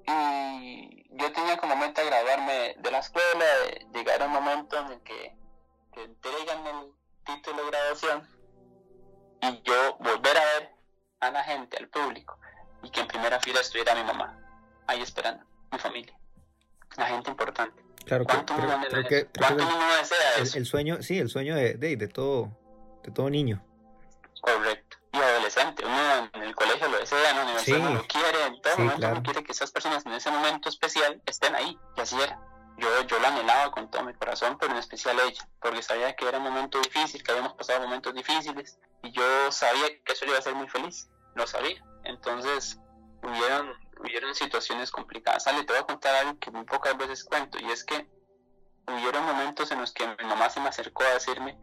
Y 0.07 1.05
yo 1.17 1.31
tenía 1.33 1.57
como 1.57 1.75
meta 1.75 2.01
graduarme 2.03 2.75
de 2.79 2.91
la 2.91 2.99
escuela, 2.99 3.45
llegar 3.93 4.21
a 4.21 4.25
un 4.25 4.31
momento 4.31 4.79
en 4.79 4.87
el 4.87 5.01
que 5.01 5.37
te 5.93 6.03
entregan 6.03 6.65
el 6.65 6.93
título 7.25 7.65
de 7.65 7.71
graduación 7.71 8.27
y 9.41 9.61
yo 9.63 9.97
volver 9.97 10.37
a 10.37 10.45
ver 10.45 10.75
a 11.19 11.31
la 11.31 11.43
gente, 11.43 11.77
al 11.77 11.89
público, 11.89 12.39
y 12.83 12.89
que 12.89 13.01
en 13.01 13.07
primera 13.07 13.39
fila 13.41 13.59
estuviera 13.59 13.95
mi 13.95 14.03
mamá, 14.03 14.39
ahí 14.87 15.01
esperando, 15.01 15.45
mi 15.71 15.77
familia, 15.77 16.17
la 16.97 17.05
gente 17.07 17.29
importante. 17.31 17.81
Claro, 18.05 18.25
¿Cuánto 18.25 18.55
creo, 18.55 18.65
uno 18.67 18.85
creo 18.87 19.01
desea- 19.03 19.07
que, 19.09 19.25
creo 19.31 19.47
cuánto 19.47 19.67
que 19.67 19.73
uno 19.75 19.95
desea 19.97 20.35
el, 20.37 20.43
eso? 20.43 20.57
el 20.57 20.65
sueño, 20.65 20.97
sí, 21.01 21.19
el 21.19 21.29
sueño 21.29 21.55
de, 21.55 21.73
de, 21.75 21.95
de 21.97 22.07
todo, 22.07 22.51
de 23.03 23.11
todo 23.11 23.29
niño. 23.29 23.63
Correcto. 24.41 24.97
Y 25.13 25.17
adolescente, 25.17 25.83
uno 25.85 26.29
en 26.33 26.43
el 26.43 26.55
colegio 26.55 26.87
lo 26.89 26.99
desea, 26.99 27.31
en 27.31 27.37
la 27.37 27.43
universidad 27.43 27.77
Sí. 27.77 27.83
no 27.83 27.93
lo 27.95 28.07
quiere, 28.07 28.43
en 28.45 28.61
todo 28.61 28.73
Sí, 28.75 28.81
momento 28.81 28.99
claro. 28.99 29.13
uno 29.15 29.23
quiere 29.23 29.43
que 29.43 29.51
esas 29.51 29.71
personas 29.71 30.05
en 30.05 30.13
ese 30.13 30.29
momento 30.31 30.69
especial 30.69 31.21
estén 31.25 31.55
ahí. 31.55 31.77
Y 31.95 32.01
así 32.01 32.15
era. 32.21 32.39
Yo, 32.77 32.87
yo 33.07 33.19
la 33.19 33.29
anhelaba 33.29 33.71
con 33.71 33.89
todo 33.89 34.03
mi 34.03 34.13
corazón, 34.13 34.57
pero 34.59 34.71
en 34.73 34.77
especial 34.77 35.17
ella, 35.19 35.47
porque 35.59 35.81
sabía 35.81 36.15
que 36.15 36.27
era 36.27 36.37
un 36.37 36.43
momento 36.43 36.79
difícil, 36.79 37.23
que 37.23 37.31
habíamos 37.31 37.53
pasado 37.53 37.81
momentos 37.81 38.13
difíciles, 38.13 38.77
y 39.01 39.11
yo 39.11 39.51
sabía 39.51 39.87
que 40.05 40.13
eso 40.13 40.25
le 40.25 40.29
iba 40.31 40.37
a 40.37 40.39
hacer 40.41 40.53
muy 40.53 40.69
feliz, 40.69 41.09
lo 41.33 41.47
sabía. 41.47 41.83
Entonces, 42.03 42.79
hubieron, 43.23 43.73
hubieron 43.99 44.35
situaciones 44.35 44.91
complicadas. 44.91 45.47
Ale, 45.47 45.63
te 45.63 45.73
voy 45.73 45.81
a 45.81 45.85
contar 45.85 46.15
algo 46.15 46.39
que 46.39 46.51
muy 46.51 46.65
pocas 46.65 46.97
veces 46.97 47.23
cuento, 47.23 47.57
y 47.59 47.71
es 47.71 47.83
que 47.83 48.09
hubieron 48.87 49.25
momentos 49.25 49.71
en 49.71 49.81
los 49.81 49.91
que 49.91 50.07
mi 50.07 50.25
mamá 50.25 50.49
se 50.49 50.59
me 50.59 50.69
acercó 50.69 51.03
a 51.03 51.13
decirme, 51.13 51.57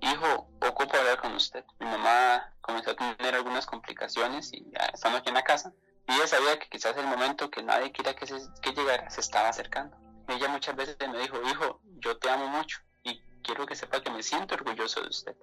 hijo, 0.00 0.48
ocupo 0.60 0.96
hablar 0.96 1.20
con 1.20 1.34
usted. 1.34 1.64
Mi 1.78 1.86
mamá 1.86 2.54
comenzó 2.60 2.90
a 2.90 2.96
tener 2.96 3.34
algunas 3.34 3.66
complicaciones 3.66 4.52
y 4.52 4.64
ya 4.70 4.86
estando 4.86 5.18
aquí 5.18 5.28
en 5.28 5.34
la 5.34 5.42
casa. 5.42 5.72
Y 6.08 6.14
ella 6.14 6.26
sabía 6.26 6.58
que 6.58 6.68
quizás 6.68 6.96
el 6.96 7.06
momento 7.06 7.50
que 7.50 7.62
nadie 7.62 7.92
quería 7.92 8.14
que, 8.14 8.26
llegara 8.26 9.08
se 9.10 9.20
estaba 9.20 9.48
acercando. 9.48 9.96
Ella 10.28 10.48
muchas 10.48 10.74
veces 10.74 10.96
me 11.00 11.18
dijo, 11.18 11.40
hijo, 11.48 11.80
yo 11.84 12.18
te 12.18 12.30
amo 12.30 12.48
mucho 12.48 12.80
y 13.02 13.20
quiero 13.42 13.66
que 13.66 13.76
sepa 13.76 14.02
que 14.02 14.10
me 14.10 14.22
siento 14.22 14.54
orgulloso 14.54 15.00
de 15.02 15.08
usted. 15.08 15.36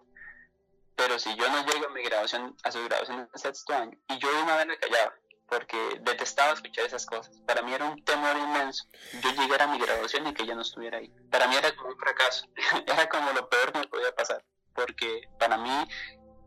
Pero 0.96 1.17
si 1.17 1.34
yo 1.36 1.48
no 1.50 1.65
llego 1.65 1.88
a 1.88 1.89
mi 1.91 2.03
graduación, 2.03 2.58
a 2.63 2.72
su 2.72 2.84
graduación 2.84 3.29
de 3.31 3.39
sexto 3.39 3.74
año, 3.74 3.98
y 4.10 4.17
yo 4.17 4.34
de 4.34 4.43
una 4.43 4.58
vez 4.58 4.67
la 4.67 4.77
callaba, 4.77 5.13
porque 5.50 5.77
detestaba 6.01 6.53
escuchar 6.53 6.86
esas 6.86 7.06
cosas. 7.06 7.41
Para 7.46 7.62
mí 7.62 7.74
era 7.74 7.86
un 7.86 8.03
temor 8.03 8.38
inmenso. 8.38 8.86
Yo 9.22 9.32
llegar 9.32 9.62
a 9.63 9.68
mi 9.68 9.79
graduación 9.79 10.27
y 10.27 10.34
que 10.34 10.44
ella 10.44 10.56
no 10.56 10.62
estuviera 10.62 11.00
ahí. 11.00 11.10
Para 11.32 11.48
mí 11.48 11.56
era 11.56 11.75
como 11.75 11.89
un 11.89 11.98
fracaso. 11.98 12.46
era 12.88 13.10
como 13.10 13.32
lo 13.32 13.50
peor 13.50 13.72
que 13.72 13.79
me 13.79 13.88
podía 13.88 14.13
pasar. 14.15 14.44
Porque 14.74 15.24
para 15.39 15.58
mí, 15.58 15.88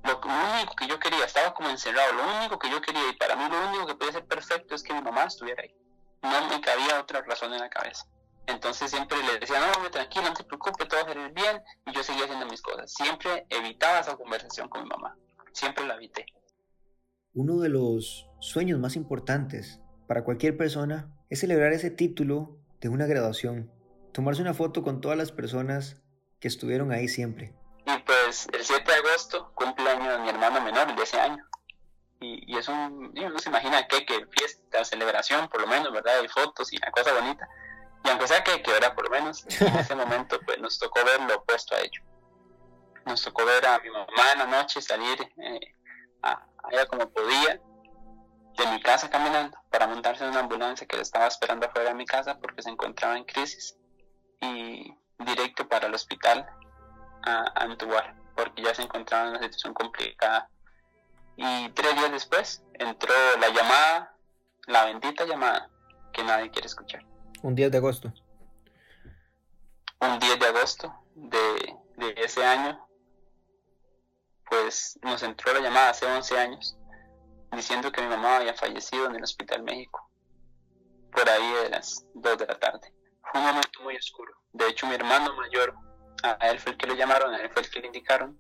lo, 0.05 0.21
único 0.21 0.75
que 0.77 0.87
yo 0.87 0.99
quería, 0.99 1.25
estaba 1.25 1.53
como 1.53 1.69
encerrado. 1.69 2.13
Lo 2.13 2.39
único 2.39 2.59
que 2.59 2.71
yo 2.71 2.81
quería, 2.81 3.09
y 3.11 3.17
para 3.17 3.37
mí 3.37 3.45
lo 3.49 3.69
único 3.69 3.87
que 3.87 3.95
podía 3.95 4.13
ser 4.13 4.27
perfecto 4.27 4.75
es 4.75 4.83
que 4.83 4.95
mi 4.95 5.03
mamá 5.03 5.25
estuviera 5.25 5.63
ahí. 5.63 5.75
No 6.23 6.49
me 6.49 6.61
cabía 6.61 7.01
otra 7.01 7.23
razón 7.23 7.53
en 7.53 7.61
la 7.61 7.69
cabeza. 7.69 8.07
Entonces 8.47 8.91
siempre 8.91 9.19
le 9.23 9.39
decía, 9.39 9.61
no, 9.61 9.73
hombre, 9.73 9.91
tranquilo, 9.91 10.29
no 10.29 10.35
te 10.35 10.45
preocupes, 10.45 10.89
todo 10.89 11.01
va 11.05 11.11
a 11.11 11.15
salir 11.15 11.33
bien. 11.33 11.63
Y 11.87 11.93
yo 11.93 12.03
seguía 12.03 12.25
haciendo 12.25 12.47
mis 12.47 12.63
cosas. 12.63 12.93
Siempre 12.93 13.47
evitaba 13.49 14.01
esa 14.01 14.17
conversación 14.17 14.69
con 14.69 14.83
mi 14.83 14.89
mamá. 14.89 15.17
Siempre 15.53 15.87
la 15.87 15.95
evité. 15.95 16.27
Uno 17.35 17.61
de 17.61 17.69
los 17.69 18.27
sueños 18.43 18.81
más 18.81 18.97
importantes 18.97 19.81
para 20.09 20.25
cualquier 20.25 20.57
persona 20.57 21.09
es 21.31 21.41
celebrar 21.41 21.73
ese 21.73 21.91
título 21.91 22.59
de 22.81 22.89
una 22.89 23.07
graduación, 23.07 23.71
tomarse 24.13 24.43
una 24.43 24.53
foto 24.53 24.83
con 24.83 25.01
todas 25.01 25.17
las 25.17 25.31
personas 25.31 26.03
que 26.41 26.49
estuvieron 26.49 26.91
ahí 26.91 27.07
siempre. 27.07 27.55
Y 27.87 27.99
pues 28.01 28.49
el 28.53 28.65
7 28.65 28.83
de 28.85 28.99
agosto 28.99 29.53
cumple 29.55 29.89
año 29.89 30.11
de 30.11 30.19
mi 30.19 30.29
hermano 30.29 30.61
menor, 30.61 30.95
de 30.95 31.03
ese 31.05 31.21
año. 31.21 31.47
Y, 32.21 32.53
y 32.53 32.59
es 32.59 32.69
un, 32.69 33.13
y 33.15 33.25
uno 33.25 33.39
se 33.39 33.49
imagina 33.49 33.87
que, 33.87 34.05
que 34.05 34.27
fiesta, 34.27 34.85
celebración, 34.85 35.49
por 35.49 35.61
lo 35.61 35.69
menos, 35.69 35.93
¿verdad? 35.93 36.19
Hay 36.19 36.29
fotos 36.29 36.73
y 36.73 36.77
una 36.79 36.91
cosa 36.91 37.13
bonita. 37.15 37.49
Y 38.05 38.09
aunque 38.09 38.27
sea 38.27 38.43
que, 38.43 38.61
que 38.61 38.73
¿verdad? 38.73 38.95
Por 38.97 39.05
lo 39.05 39.11
menos 39.11 39.47
en 39.61 39.77
ese 39.79 39.95
momento 39.95 40.41
pues 40.45 40.59
nos 40.59 40.81
tocó 40.81 41.05
ver 41.05 41.21
lo 41.29 41.37
opuesto 41.37 41.77
a 41.77 41.81
ello. 41.81 42.03
Nos 43.07 43.23
tocó 43.23 43.45
ver 43.45 43.65
a 43.67 43.79
mi 43.79 43.89
mamá 43.89 44.33
en 44.33 44.39
la 44.41 44.47
noche 44.47 44.83
salir 44.83 45.21
eh, 45.37 45.61
a, 46.23 46.33
a 46.33 46.73
ella 46.73 46.87
como 46.87 47.09
podía 47.09 47.61
de 48.57 48.67
mi 48.67 48.81
casa 48.81 49.09
caminando 49.11 49.57
para 49.71 49.87
montarse 49.87 50.25
en 50.25 50.31
una 50.31 50.41
ambulancia 50.41 50.87
que 50.87 50.97
la 50.97 51.03
estaba 51.03 51.27
esperando 51.27 51.67
afuera 51.67 51.91
de 51.91 51.95
mi 51.95 52.07
casa 52.07 52.39
porque 52.39 52.63
se 52.63 52.71
encontraba 52.71 53.17
en 53.17 53.25
crisis. 53.25 53.77
Y 54.41 54.95
directo 55.19 55.69
para 55.69 55.87
el 55.87 55.95
hospital 55.95 56.47
a, 57.23 57.53
a 57.55 57.65
entubar 57.65 58.15
porque 58.35 58.63
ya 58.63 58.75
se 58.75 58.83
encontraba 58.83 59.25
en 59.25 59.31
una 59.31 59.43
situación 59.43 59.75
complicada. 59.75 60.49
Y 61.37 61.69
tres 61.71 61.95
días 61.95 62.11
después 62.11 62.63
entró 62.75 63.15
la 63.41 63.49
llamada 63.49 64.13
la 64.67 64.85
bendita 64.85 65.25
llamada 65.25 65.69
que 66.13 66.23
nadie 66.23 66.51
quiere 66.51 66.67
escuchar. 66.67 67.05
Un 67.43 67.55
10 67.55 67.73
de 67.73 67.79
agosto. 67.79 68.13
un 70.01 70.19
10 70.19 70.39
de 70.39 70.47
agosto 70.47 70.95
de, 71.15 71.77
de 71.97 72.15
ese 72.17 72.45
año 72.45 72.87
pues 74.49 74.99
nos 75.03 75.23
entró 75.23 75.53
la 75.55 75.61
llamada 75.61 75.91
hace 75.91 76.07
11 76.07 76.39
años 76.39 76.77
diciendo 77.53 77.93
que 77.93 78.03
mi 78.03 78.09
mamá 78.09 78.37
había 78.37 78.55
fallecido 78.55 79.07
en 79.07 79.17
el 79.17 79.23
Hospital 79.23 79.63
México, 79.63 80.09
por 81.13 81.29
ahí 81.29 81.53
de 81.65 81.71
las 81.71 82.07
2 82.15 82.39
de 82.39 82.47
la 82.47 82.59
tarde. 82.59 82.93
Fue 83.23 83.41
un 83.41 83.47
momento 83.47 83.83
muy 83.83 83.97
oscuro. 83.97 84.33
De 84.53 84.69
hecho, 84.69 84.87
mi 84.87 84.95
hermano 84.95 85.35
mayor, 85.35 85.75
a 86.23 86.49
él 86.49 86.59
fue 86.59 86.73
el 86.73 86.79
que 86.79 86.87
lo 86.87 86.95
llamaron, 86.95 87.35
a 87.35 87.39
él 87.39 87.51
fue 87.51 87.63
el 87.63 87.71
que 87.71 87.81
le 87.81 87.87
indicaron, 87.87 88.39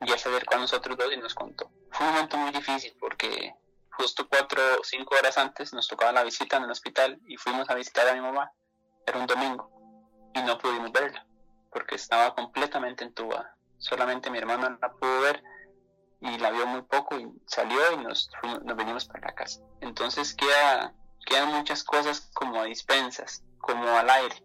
y 0.00 0.12
él 0.12 0.18
se 0.18 0.28
acercó 0.28 0.54
a 0.54 0.58
nosotros 0.58 0.96
dos 0.96 1.12
y 1.12 1.16
nos 1.16 1.34
contó. 1.34 1.70
Fue 1.90 2.06
un 2.06 2.12
momento 2.12 2.36
muy 2.36 2.50
difícil 2.52 2.94
porque 3.00 3.54
justo 3.90 4.28
cuatro 4.28 4.62
o 4.80 4.84
cinco 4.84 5.16
horas 5.16 5.38
antes 5.38 5.72
nos 5.72 5.88
tocaba 5.88 6.12
la 6.12 6.22
visita 6.22 6.56
en 6.56 6.64
el 6.64 6.70
hospital 6.70 7.18
y 7.26 7.36
fuimos 7.36 7.68
a 7.68 7.74
visitar 7.74 8.06
a 8.08 8.14
mi 8.14 8.20
mamá. 8.20 8.52
Era 9.06 9.18
un 9.18 9.26
domingo 9.26 9.70
y 10.34 10.42
no 10.42 10.58
pudimos 10.58 10.92
verla 10.92 11.26
porque 11.70 11.96
estaba 11.96 12.34
completamente 12.34 13.04
entubada. 13.04 13.56
Solamente 13.78 14.30
mi 14.30 14.38
hermano 14.38 14.78
la 14.80 14.92
pudo 14.92 15.20
ver 15.20 15.42
y 16.20 16.38
la 16.38 16.50
vio 16.50 16.66
muy 16.66 16.82
poco 16.82 17.18
y 17.18 17.28
salió 17.46 17.92
y 17.92 17.98
nos, 17.98 18.30
nos 18.62 18.76
venimos 18.76 19.04
para 19.06 19.28
la 19.28 19.34
casa. 19.34 19.60
Entonces 19.80 20.34
queda, 20.34 20.92
quedan 21.24 21.52
muchas 21.52 21.84
cosas 21.84 22.30
como 22.34 22.64
dispensas, 22.64 23.44
como 23.58 23.88
al 23.88 24.10
aire. 24.10 24.42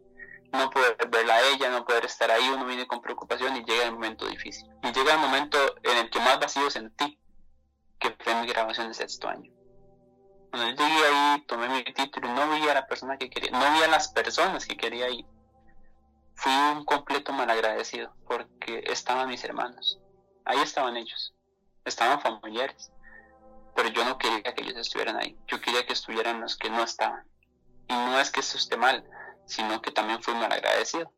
No 0.52 0.70
poder 0.70 0.96
verla 1.10 1.36
a 1.36 1.42
ella, 1.50 1.72
no 1.72 1.84
poder 1.84 2.06
estar 2.06 2.30
ahí, 2.30 2.48
uno 2.50 2.66
viene 2.66 2.86
con 2.86 3.02
preocupación 3.02 3.56
y 3.58 3.64
llega 3.64 3.86
el 3.86 3.94
momento 3.94 4.28
difícil. 4.28 4.70
Y 4.84 4.92
llega 4.92 5.14
el 5.14 5.20
momento 5.20 5.58
en 5.82 5.98
el 5.98 6.10
que 6.12 6.20
más 6.20 6.40
vacío 6.40 6.70
sentí, 6.70 7.20
que 8.00 8.16
fue 8.20 8.36
mi 8.36 8.48
grabación 8.48 8.90
de 8.90 8.94
sexto 8.94 9.28
año. 9.28 9.52
Cuando 10.52 10.70
yo 10.70 10.88
llegué 10.88 11.06
ahí, 11.08 11.42
tomé 11.48 11.70
mi 11.70 11.84
título 11.84 12.28
y 12.28 12.32
no 12.34 12.52
vi 12.52 12.70
a 12.70 12.76
la 12.76 12.86
persona 12.86 13.18
que 13.18 13.32
quería, 13.32 13.50
no 13.50 13.74
vi 13.74 13.82
a 13.82 13.88
las 13.88 14.10
personas 14.10 14.68
que 14.68 14.78
quería 14.78 15.10
ir. 15.10 15.26
Fui 16.36 16.52
un 16.52 16.86
completo 16.86 17.34
malagradecido 17.34 18.14
porque 18.28 18.84
estaban 18.86 19.30
mis 19.30 19.44
hermanos. 19.44 20.00
Ahí 20.46 20.60
estaban 20.60 20.98
ellos 20.98 21.34
estaban 21.86 22.22
familiares, 22.22 22.92
pero 23.76 23.90
yo 23.90 24.06
no 24.06 24.18
quería 24.18 24.54
que 24.54 24.62
ellos 24.62 24.78
estuvieran 24.78 25.18
ahí, 25.18 25.38
yo 25.48 25.60
quería 25.60 25.86
que 25.86 25.94
estuvieran 25.94 26.42
los 26.42 26.58
que 26.58 26.70
no 26.70 26.84
estaban. 26.84 27.26
Y 27.88 27.94
no 27.94 28.20
es 28.20 28.32
que 28.32 28.40
eso 28.40 28.58
esté 28.58 28.78
mal, 28.78 29.04
sino 29.46 29.82
que 29.82 29.92
también 29.92 30.22
fui 30.22 30.34
mal 30.34 30.52
agradecido. 30.52 31.12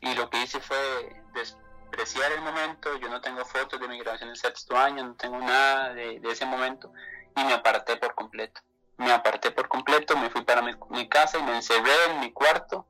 Y 0.00 0.14
lo 0.14 0.28
que 0.30 0.42
hice 0.42 0.60
fue 0.60 1.22
despreciar 1.34 2.32
el 2.32 2.40
momento, 2.42 2.96
yo 2.98 3.08
no 3.08 3.20
tengo 3.20 3.44
fotos 3.44 3.80
de 3.80 3.88
mi 3.88 3.98
grabación 3.98 4.30
de 4.30 4.36
sexto 4.36 4.76
año, 4.76 5.04
no 5.04 5.14
tengo 5.14 5.38
nada 5.38 5.94
de, 5.94 6.20
de 6.20 6.30
ese 6.30 6.44
momento, 6.46 6.92
y 7.36 7.44
me 7.44 7.54
aparté 7.54 7.96
por 7.96 8.14
completo. 8.14 8.60
Me 8.98 9.12
aparté 9.12 9.50
por 9.50 9.68
completo, 9.68 10.16
me 10.16 10.28
fui 10.28 10.42
para 10.42 10.60
mi, 10.60 10.72
mi 10.90 11.08
casa 11.08 11.38
y 11.38 11.42
me 11.42 11.56
encerré 11.56 11.92
en 12.10 12.20
mi 12.20 12.32
cuarto 12.32 12.86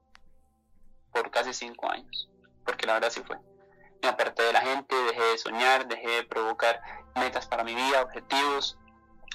por 1.12 1.30
casi 1.30 1.52
cinco 1.52 1.90
años, 1.90 2.28
porque 2.64 2.87
la 2.87 2.94
verdad 2.94 3.11
sí 3.11 3.23
fue 3.25 3.37
me 4.02 4.09
aparté 4.09 4.42
de 4.45 4.52
la 4.52 4.61
gente, 4.61 4.95
dejé 4.95 5.23
de 5.23 5.38
soñar, 5.38 5.87
dejé 5.87 6.09
de 6.09 6.23
provocar 6.25 6.80
metas 7.14 7.47
para 7.47 7.64
mi 7.64 7.75
vida, 7.75 8.02
objetivos, 8.02 8.78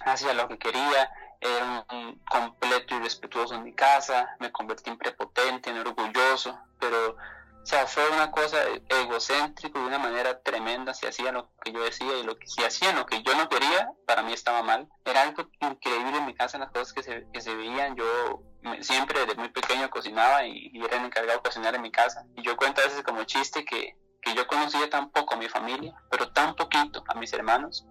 hacía 0.05 0.34
lo 0.34 0.48
que 0.48 0.57
quería, 0.57 1.12
era 1.41 1.86
un, 1.91 1.98
un 1.98 2.19
completo 2.29 2.95
irrespetuoso 2.95 3.55
en 3.55 3.63
mi 3.63 3.74
casa, 3.74 4.36
me 4.39 4.51
convertí 4.51 4.89
en 4.89 4.98
prepotente, 4.98 5.69
en 5.69 5.77
orgulloso, 5.79 6.57
pero, 6.79 7.12
o 7.12 7.65
sea, 7.65 7.86
fue 7.86 8.07
una 8.10 8.31
cosa 8.31 8.57
egocéntrica 8.89 9.77
de 9.79 9.86
una 9.86 10.00
manera 10.00 10.41
tremenda, 10.41 10.93
si 10.93 11.05
hacía 11.05 11.31
lo 11.31 11.50
que 11.62 11.72
yo 11.72 11.84
decía 11.84 12.17
y 12.17 12.24
lo 12.24 12.38
que 12.38 12.48
si 12.48 12.63
hacían 12.63 12.95
lo 12.95 13.05
que 13.05 13.22
yo 13.24 13.36
no 13.36 13.48
quería, 13.50 13.89
para 14.07 14.22
mí 14.24 14.34
estaba 14.34 14.62
mal. 14.63 14.88
Era 15.03 15.24
algo 15.24 15.48
increíble 15.62 16.17
en 16.17 16.25
mi 16.25 16.34
casa, 16.36 16.57
las 16.57 16.72
cosas 16.72 16.93
que 16.93 17.03
se, 17.03 17.27
que 17.34 17.41
se 17.41 17.53
veían, 17.55 17.95
yo 17.95 18.41
me- 18.62 18.84
siempre 18.84 19.19
desde 19.19 19.36
muy 19.36 19.50
pequeño 19.50 19.89
cocinaba 19.89 20.45
y, 20.45 20.69
y 20.74 20.84
era 20.84 20.98
el 20.98 21.05
encargado 21.05 21.39
de 21.39 21.43
cocinar 21.43 21.75
en 21.75 21.81
mi 21.81 21.91
casa. 21.91 22.24
Y 22.36 22.41
yo 22.43 22.55
cuento 22.55 22.81
a 22.81 22.86
veces 22.86 23.03
como 23.03 23.24
chiste 23.24 23.65
que, 23.65 23.95
que 24.25 24.36
yo 24.36 24.46
conocía 24.48 24.89
tan 24.89 25.12
poco 25.12 25.36
a 25.36 25.38
mi 25.38 25.48
familia, 25.48 25.96
pero 26.10 26.29
tan 26.32 26.55
poquito 26.55 27.03
a 27.08 27.15
mis 27.15 27.32
hermanos, 27.32 27.88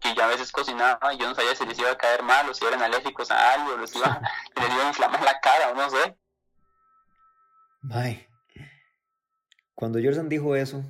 que 0.00 0.14
yo 0.14 0.24
a 0.24 0.26
veces 0.26 0.50
cocinaba 0.50 1.14
y 1.14 1.18
yo 1.18 1.28
no 1.28 1.34
sabía 1.34 1.54
si 1.54 1.64
les 1.66 1.78
iba 1.78 1.92
a 1.92 1.98
caer 1.98 2.22
mal 2.22 2.48
o 2.48 2.54
si 2.54 2.64
eran 2.64 2.82
alérgicos 2.82 3.30
a 3.30 3.52
algo, 3.52 3.76
les 3.76 3.94
iba, 3.94 4.20
les 4.56 4.70
iba 4.72 4.84
a 4.84 4.88
inflamar 4.88 5.22
la 5.22 5.38
cara 5.40 5.70
o 5.70 5.74
no 5.74 5.88
sé. 5.90 6.16
Mae. 7.82 8.28
Cuando 9.74 10.00
Jordan 10.02 10.28
dijo 10.28 10.56
eso, 10.56 10.82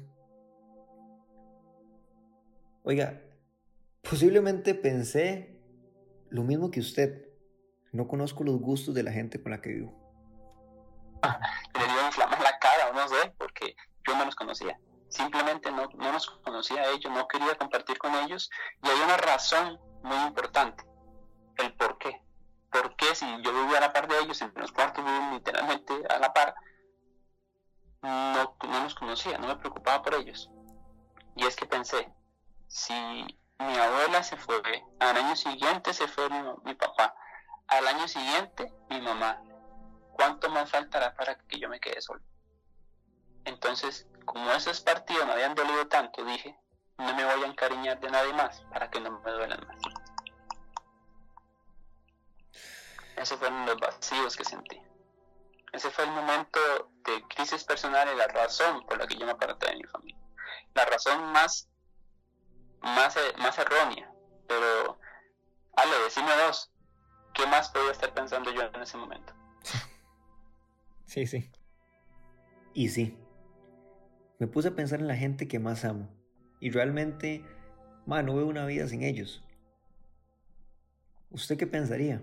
Oiga, 2.85 3.21
posiblemente 4.03 4.75
pensé 4.75 5.57
lo 6.31 6.43
mismo 6.43 6.71
que 6.71 6.81
usted. 6.81 7.29
No 7.93 8.09
conozco 8.09 8.43
los 8.43 8.59
gustos 8.59 8.95
de 8.95 9.03
la 9.03 9.13
gente 9.13 9.41
con 9.41 9.53
la 9.53 9.61
que 9.61 9.71
vivo. 9.71 9.93
Le 11.23 11.85
dio 11.85 12.07
inflamar 12.07 12.41
la 12.41 12.59
cara, 12.59 12.91
o 12.91 12.95
no 12.95 13.07
sé, 13.07 13.35
porque 13.39 13.77
yo 14.07 14.17
no 14.17 14.25
los 14.25 14.35
Simplemente 15.09 15.71
no, 15.71 15.89
no 15.95 16.13
los 16.13 16.31
conocía 16.31 16.83
a 16.83 16.87
ellos, 16.89 17.13
no 17.13 17.29
quería 17.29 17.57
compartir 17.57 17.99
con 17.99 18.15
ellos. 18.15 18.51
Y 18.83 18.89
hay 18.89 19.01
una 19.01 19.17
razón 19.17 19.79
muy 20.03 20.17
importante, 20.27 20.85
el 21.59 21.75
por 21.75 21.99
qué. 21.99 22.23
¿Por 22.71 22.97
qué 22.97 23.15
si 23.15 23.27
yo 23.43 23.53
vivía 23.53 23.79
a 23.79 23.83
la 23.83 23.93
par 23.93 24.09
de 24.09 24.19
ellos, 24.21 24.41
en 24.41 24.53
los 24.57 24.73
cuartos 24.73 25.05
vivían 25.05 25.35
literalmente 25.35 25.93
a 26.09 26.19
la 26.19 26.33
par, 26.33 26.55
no, 28.01 28.57
no 28.67 28.83
los 28.83 28.95
conocía, 28.95 29.37
no 29.39 29.49
me 29.49 29.57
preocupaba 29.57 30.03
por 30.03 30.15
ellos? 30.15 30.51
Y 31.37 31.45
es 31.45 31.57
que 31.57 31.67
pensé, 31.67 32.11
si 32.69 32.95
mi 32.95 33.77
abuela 33.77 34.23
se 34.23 34.37
fue, 34.37 34.61
al 34.99 35.17
año 35.17 35.37
siguiente 35.37 35.93
se 35.95 36.09
fue 36.09 36.29
mi, 36.65 36.75
papá, 36.75 37.15
al 37.69 37.87
año 37.87 38.09
siguiente 38.09 38.73
mi 38.91 39.01
mamá, 39.01 39.43
¿cuánto 40.13 40.51
más 40.51 40.71
faltará 40.71 41.15
para 41.15 41.37
que 41.37 41.59
yo 41.59 41.69
me 41.69 41.81
quede 41.81 42.01
solo? 42.01 42.23
Entonces, 43.45 44.07
como 44.25 44.51
esos 44.53 44.81
partidos 44.81 45.27
me 45.27 45.33
habían 45.33 45.55
dolido 45.55 45.87
tanto, 45.89 46.25
dije, 46.25 46.59
no 46.99 47.15
me 47.15 47.25
voy 47.25 47.43
a 47.45 47.47
encariñar 47.47 48.01
de 48.01 48.11
nadie 48.11 48.33
más 48.33 48.61
para 48.73 48.91
que 48.91 49.01
no 49.01 49.21
me 49.21 49.31
duelan 49.31 49.67
más. 49.67 49.79
Esos 53.17 53.39
fueron 53.39 53.67
los 53.67 53.77
vacíos 53.79 54.37
que 54.37 54.45
sentí. 54.45 54.81
Ese 55.73 55.91
fue 55.91 56.05
el 56.05 56.11
momento 56.11 56.61
de 57.05 57.23
crisis 57.29 57.65
personal 57.65 58.09
y 58.13 58.17
la 58.17 58.29
razón 58.29 58.85
por 58.87 58.99
la 58.99 59.07
que 59.07 59.17
yo 59.17 59.25
me 59.27 59.33
aparté 59.33 59.67
de 59.71 59.77
mi 59.77 59.85
familia. 59.85 60.21
La 60.75 60.85
razón 60.85 61.33
más, 61.33 61.69
más, 62.81 63.17
más 63.39 63.59
errónea. 63.59 64.13
Pero, 64.47 64.99
Ale, 65.77 65.99
decime 66.05 66.35
dos. 66.37 66.71
¿Qué 67.33 67.47
más 67.47 67.71
podía 67.71 67.93
estar 67.93 68.13
pensando 68.13 68.51
yo 68.51 68.63
en 68.63 68.83
ese 68.83 68.97
momento? 68.99 69.33
Sí, 71.07 71.27
sí. 71.27 71.51
Y 72.75 72.89
sí. 72.89 73.22
Me 74.43 74.49
puse 74.49 74.67
a 74.67 74.75
pensar 74.75 74.99
en 74.99 75.07
la 75.07 75.15
gente 75.15 75.47
que 75.47 75.61
más 75.61 75.85
amo. 75.85 76.09
Y 76.59 76.71
realmente, 76.71 77.45
man, 78.07 78.27
no 78.27 78.35
veo 78.35 78.49
una 78.49 78.67
vida 78.67 78.89
sin 78.89 79.05
ellos. 79.05 79.41
¿Usted 81.31 81.57
qué 81.57 81.69
pensaría? 81.69 82.21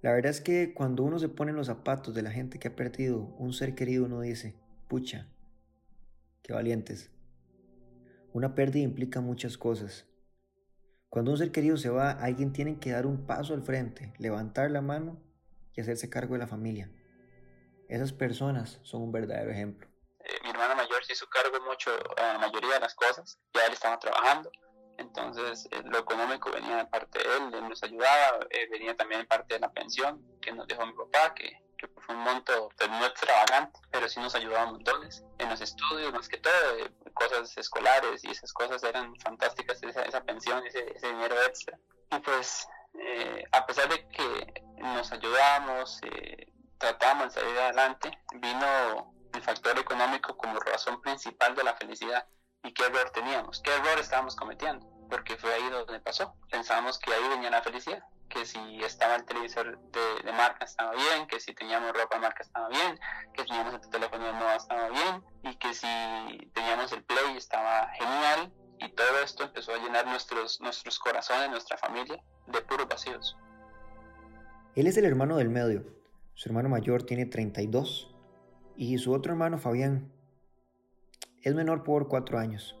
La 0.00 0.14
verdad 0.14 0.30
es 0.30 0.40
que 0.40 0.72
cuando 0.72 1.02
uno 1.02 1.18
se 1.18 1.28
pone 1.28 1.50
en 1.50 1.58
los 1.58 1.66
zapatos 1.66 2.14
de 2.14 2.22
la 2.22 2.30
gente 2.30 2.58
que 2.58 2.68
ha 2.68 2.74
perdido 2.74 3.34
un 3.38 3.52
ser 3.52 3.74
querido, 3.74 4.06
uno 4.06 4.22
dice, 4.22 4.54
pucha, 4.88 5.28
qué 6.42 6.54
valientes. 6.54 7.10
Una 8.32 8.54
pérdida 8.54 8.82
implica 8.82 9.20
muchas 9.20 9.58
cosas. 9.58 10.06
Cuando 11.10 11.32
un 11.32 11.36
ser 11.36 11.52
querido 11.52 11.76
se 11.76 11.90
va, 11.90 12.12
alguien 12.12 12.54
tiene 12.54 12.78
que 12.78 12.92
dar 12.92 13.04
un 13.04 13.26
paso 13.26 13.52
al 13.52 13.60
frente, 13.60 14.14
levantar 14.16 14.70
la 14.70 14.80
mano 14.80 15.20
y 15.74 15.82
hacerse 15.82 16.08
cargo 16.08 16.32
de 16.32 16.38
la 16.38 16.46
familia. 16.46 16.90
Esas 17.88 18.14
personas 18.14 18.80
son 18.84 19.02
un 19.02 19.12
verdadero 19.12 19.50
ejemplo. 19.50 19.93
Eh, 20.54 20.60
hermana 20.60 20.74
mayor 20.74 21.04
se 21.04 21.12
hizo 21.12 21.26
cargo 21.28 21.60
mucho 21.64 21.90
a 22.16 22.34
la 22.34 22.38
mayoría 22.38 22.74
de 22.74 22.80
las 22.80 22.94
cosas, 22.94 23.38
ya 23.52 23.66
él 23.66 23.72
estaba 23.72 23.98
trabajando 23.98 24.50
entonces, 24.98 25.66
eh, 25.70 25.82
lo 25.84 25.98
económico 25.98 26.50
venía 26.50 26.76
de 26.76 26.86
parte 26.86 27.18
de 27.18 27.36
él, 27.36 27.54
él 27.54 27.68
nos 27.68 27.82
ayudaba, 27.82 28.46
eh, 28.50 28.68
venía 28.70 28.96
también 28.96 29.22
de 29.22 29.26
parte 29.26 29.54
de 29.54 29.60
la 29.60 29.72
pensión 29.72 30.22
que 30.40 30.52
nos 30.52 30.66
dejó 30.66 30.86
mi 30.86 30.92
papá, 30.92 31.34
que, 31.34 31.62
fue 32.06 32.14
un 32.14 32.22
monto 32.22 32.70
pues, 32.78 32.88
no 32.88 33.04
extravagante, 33.04 33.78
pero 33.90 34.08
sí 34.08 34.18
nos 34.18 34.34
ayudaba 34.34 34.70
montones 34.70 35.22
en 35.36 35.50
los 35.50 35.60
estudios, 35.60 36.14
más 36.14 36.28
que 36.28 36.38
todo, 36.38 36.78
eh, 36.78 36.90
cosas 37.12 37.54
escolares 37.58 38.24
y 38.24 38.30
esas 38.30 38.54
cosas 38.54 38.82
eran 38.84 39.14
fantásticas, 39.16 39.82
esa, 39.82 40.02
esa 40.02 40.24
pensión, 40.24 40.64
ese, 40.66 40.92
ese, 40.96 41.08
dinero 41.08 41.34
extra. 41.42 41.78
Y 42.10 42.18
pues, 42.20 42.66
a 43.52 43.66
pesar 43.66 43.88
de 43.90 44.08
que 44.08 44.64
nos 44.78 45.12
ayudábamos, 45.12 46.00
tratábamos 46.78 47.34
de 47.34 47.40
salir 47.40 47.58
adelante, 47.58 48.18
vino 48.36 49.13
el 49.34 49.42
factor 49.42 49.78
económico 49.78 50.36
como 50.36 50.58
razón 50.60 51.00
principal 51.00 51.54
de 51.54 51.64
la 51.64 51.74
felicidad 51.74 52.26
y 52.62 52.72
qué 52.72 52.84
error 52.84 53.10
teníamos, 53.10 53.60
qué 53.60 53.70
error 53.74 53.98
estábamos 53.98 54.36
cometiendo, 54.36 54.86
porque 55.10 55.36
fue 55.36 55.52
ahí 55.52 55.68
donde 55.70 56.00
pasó. 56.00 56.34
Pensábamos 56.50 56.98
que 56.98 57.12
ahí 57.12 57.28
venía 57.28 57.50
la 57.50 57.62
felicidad, 57.62 58.02
que 58.28 58.46
si 58.46 58.82
estaba 58.82 59.16
el 59.16 59.24
televisor 59.24 59.78
de, 59.78 60.32
marca 60.32 60.64
estaba 60.64 60.92
bien, 60.92 61.26
que 61.26 61.40
si 61.40 61.54
teníamos 61.54 61.92
ropa 61.92 62.16
de 62.16 62.22
marca 62.22 62.42
estaba 62.42 62.68
bien, 62.68 62.98
que 63.34 63.42
si 63.42 63.48
teníamos 63.48 63.74
el 63.74 63.90
teléfono 63.90 64.32
nuevo 64.32 64.56
estaba 64.56 64.88
bien, 64.88 65.22
y 65.42 65.56
que 65.56 65.74
si 65.74 66.50
teníamos 66.54 66.92
el 66.92 67.04
play 67.04 67.36
estaba 67.36 67.88
genial, 67.90 68.52
y 68.78 68.88
todo 68.90 69.20
esto 69.22 69.44
empezó 69.44 69.74
a 69.74 69.78
llenar 69.78 70.06
nuestros, 70.06 70.60
nuestros 70.60 70.98
corazones, 70.98 71.50
nuestra 71.50 71.76
familia, 71.76 72.22
de 72.46 72.60
puros 72.62 72.88
vacíos. 72.88 73.36
Él 74.74 74.86
es 74.86 74.96
el 74.96 75.04
hermano 75.04 75.36
del 75.36 75.50
medio. 75.50 75.84
Su 76.34 76.48
hermano 76.48 76.68
mayor 76.68 77.04
tiene 77.04 77.26
32 77.26 78.13
y 78.76 78.98
su 78.98 79.12
otro 79.12 79.32
hermano 79.32 79.58
Fabián 79.58 80.12
es 81.42 81.54
menor 81.54 81.84
por 81.84 82.08
cuatro 82.08 82.38
años. 82.38 82.76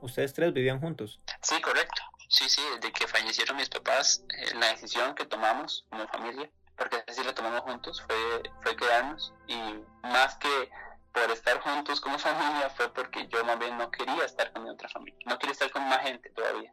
¿Ustedes 0.00 0.34
tres 0.34 0.52
vivían 0.52 0.80
juntos? 0.80 1.20
Sí, 1.42 1.60
correcto. 1.60 2.02
Sí, 2.28 2.48
sí, 2.48 2.60
desde 2.74 2.92
que 2.92 3.06
fallecieron 3.06 3.56
mis 3.56 3.68
papás, 3.68 4.24
eh, 4.36 4.54
la 4.56 4.68
decisión 4.68 5.14
que 5.14 5.24
tomamos 5.26 5.86
como 5.90 6.06
familia, 6.08 6.50
porque 6.76 7.02
así 7.06 7.22
la 7.22 7.34
tomamos 7.34 7.60
juntos, 7.60 8.02
fue, 8.02 8.16
fue 8.62 8.76
quedarnos 8.76 9.32
y 9.46 9.56
más 10.02 10.36
que 10.36 10.70
por 11.12 11.30
estar 11.30 11.60
juntos 11.60 12.00
como 12.00 12.18
familia 12.18 12.68
fue 12.70 12.92
porque 12.92 13.26
yo 13.28 13.44
más 13.44 13.58
bien 13.58 13.78
no 13.78 13.90
quería 13.90 14.24
estar 14.24 14.52
con 14.52 14.64
mi 14.64 14.70
otra 14.70 14.88
familia, 14.88 15.18
no 15.26 15.38
quería 15.38 15.52
estar 15.52 15.70
con 15.70 15.88
más 15.88 16.02
gente 16.02 16.30
todavía. 16.30 16.72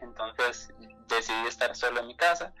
Entonces 0.00 0.72
decidí 1.08 1.46
estar 1.48 1.74
solo 1.74 2.00
en 2.00 2.08
mi 2.08 2.16
casa, 2.16 2.52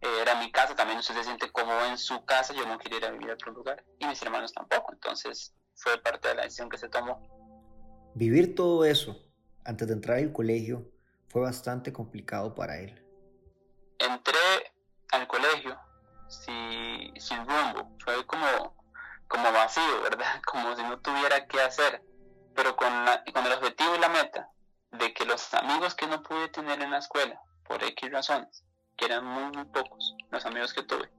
era 0.00 0.34
mi 0.36 0.50
casa, 0.50 0.74
también 0.74 0.98
usted 0.98 1.14
se 1.14 1.24
siente 1.24 1.50
cómodo 1.52 1.84
en 1.86 1.98
su 1.98 2.24
casa, 2.24 2.54
yo 2.54 2.66
no 2.66 2.78
quería 2.78 2.98
ir 2.98 3.04
a 3.04 3.10
vivir 3.10 3.30
a 3.30 3.34
otro 3.34 3.52
lugar 3.52 3.84
y 3.98 4.06
mis 4.06 4.20
hermanos 4.22 4.52
tampoco, 4.52 4.92
entonces 4.92 5.54
fue 5.74 5.98
parte 5.98 6.28
de 6.28 6.34
la 6.36 6.42
decisión 6.42 6.68
que 6.68 6.78
se 6.78 6.88
tomó. 6.88 7.20
Vivir 8.14 8.54
todo 8.54 8.84
eso 8.84 9.16
antes 9.64 9.88
de 9.88 9.94
entrar 9.94 10.18
al 10.18 10.32
colegio 10.32 10.90
fue 11.28 11.42
bastante 11.42 11.92
complicado 11.92 12.54
para 12.54 12.78
él. 12.78 13.06
Entré 13.98 14.72
al 15.12 15.26
colegio 15.28 15.78
sin, 16.28 17.20
sin 17.20 17.38
rumbo, 17.38 17.96
fue 18.02 18.26
como, 18.26 18.74
como 19.28 19.52
vacío, 19.52 20.02
¿verdad? 20.02 20.40
Como 20.46 20.74
si 20.76 20.82
no 20.82 20.98
tuviera 21.00 21.46
qué 21.46 21.60
hacer, 21.60 22.02
pero 22.54 22.74
con, 22.74 22.88
con 23.32 23.46
el 23.46 23.52
objetivo 23.52 23.94
y 23.94 24.00
la 24.00 24.08
meta 24.08 24.50
de 24.92 25.12
que 25.12 25.24
los 25.24 25.52
amigos 25.54 25.94
que 25.94 26.06
no 26.06 26.22
pude 26.22 26.48
tener 26.48 26.80
en 26.82 26.90
la 26.90 26.98
escuela, 26.98 27.40
por 27.64 27.82
X 27.84 28.10
razones, 28.10 28.64
que 29.00 29.06
eran 29.06 29.24
muy, 29.24 29.50
muy 29.56 29.64
pocos 29.64 30.14
los 30.30 30.44
amigos 30.44 30.74
que 30.74 30.82
tuve, 30.82 31.10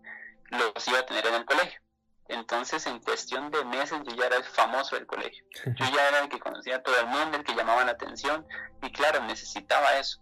los 0.52 0.88
iba 0.88 1.00
a 1.00 1.06
tener 1.06 1.26
en 1.26 1.34
el 1.34 1.46
colegio. 1.46 1.82
Entonces, 2.28 2.86
en 2.86 3.00
cuestión 3.00 3.50
de 3.52 3.66
meses, 3.66 4.00
yo 4.06 4.16
ya 4.16 4.28
era 4.28 4.38
el 4.38 4.44
famoso 4.44 4.96
del 4.96 5.06
colegio. 5.06 5.44
Yo 5.66 5.86
ya 5.94 6.08
era 6.08 6.20
el 6.20 6.30
que 6.30 6.40
conocía 6.40 6.78
a 6.78 6.84
todo 6.84 6.98
el 6.98 7.08
mundo, 7.08 7.38
el 7.38 7.44
que 7.44 7.56
llamaba 7.56 7.84
la 7.84 7.92
atención. 7.92 8.48
Y 8.82 8.92
claro, 8.92 9.22
necesitaba 9.24 9.98
eso. 9.98 10.22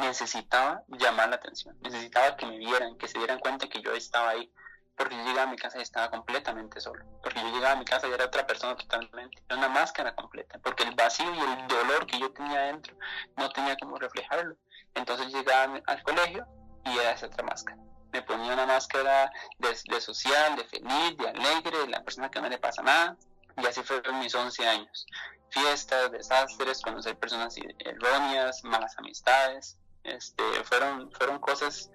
Necesitaba 0.00 0.84
llamar 0.88 1.28
la 1.28 1.36
atención. 1.36 1.76
Necesitaba 1.82 2.36
que 2.36 2.46
me 2.46 2.56
vieran, 2.56 2.96
que 2.96 3.08
se 3.08 3.18
dieran 3.18 3.40
cuenta 3.40 3.68
que 3.68 3.82
yo 3.82 3.92
estaba 3.92 4.30
ahí. 4.30 4.50
Porque 4.96 5.16
yo 5.16 5.24
llegaba 5.24 5.42
a 5.42 5.50
mi 5.50 5.56
casa 5.56 5.78
y 5.78 5.82
estaba 5.82 6.10
completamente 6.10 6.80
solo. 6.80 7.04
Porque 7.22 7.40
yo 7.40 7.50
llegaba 7.52 7.72
a 7.72 7.76
mi 7.76 7.84
casa 7.84 8.08
y 8.08 8.12
era 8.12 8.24
otra 8.24 8.46
persona 8.46 8.76
totalmente. 8.76 9.42
Era 9.46 9.58
una 9.58 9.68
máscara 9.68 10.14
completa. 10.14 10.58
Porque 10.60 10.84
el 10.84 10.94
vacío 10.94 11.26
y 11.34 11.40
el 11.40 11.68
dolor 11.68 12.06
que 12.06 12.18
yo 12.18 12.32
tenía 12.32 12.60
adentro 12.60 12.94
no 13.36 13.50
tenía 13.50 13.76
cómo 13.76 13.98
reflejarlo. 13.98 14.56
Entonces 14.94 15.28
llegaba 15.28 15.78
al 15.86 16.02
colegio 16.04 16.46
y 16.84 16.98
era 16.98 17.12
esa 17.12 17.26
otra 17.26 17.44
máscara 17.44 17.80
me 18.12 18.22
ponía 18.22 18.54
una 18.54 18.66
máscara 18.66 19.32
de, 19.58 20.00
social, 20.00 20.56
de 20.56 20.64
feliz, 20.64 21.16
de 21.16 21.28
alegre, 21.28 21.78
de 21.78 21.88
la 21.88 22.02
persona 22.02 22.30
que 22.30 22.40
no 22.40 22.48
le 22.48 22.58
pasa 22.58 22.82
nada. 22.82 23.16
Y 23.56 23.66
así 23.66 23.82
fueron 23.82 24.18
mis 24.20 24.34
11 24.34 24.66
años. 24.66 25.06
Fiestas, 25.50 26.10
desastres, 26.12 26.80
conocer 26.80 27.18
personas 27.18 27.56
erróneas, 27.78 28.64
malas 28.64 28.96
amistades. 28.98 29.78
Este, 30.04 30.42
fueron, 30.64 31.10
fueron 31.12 31.38
cosas 31.38 31.90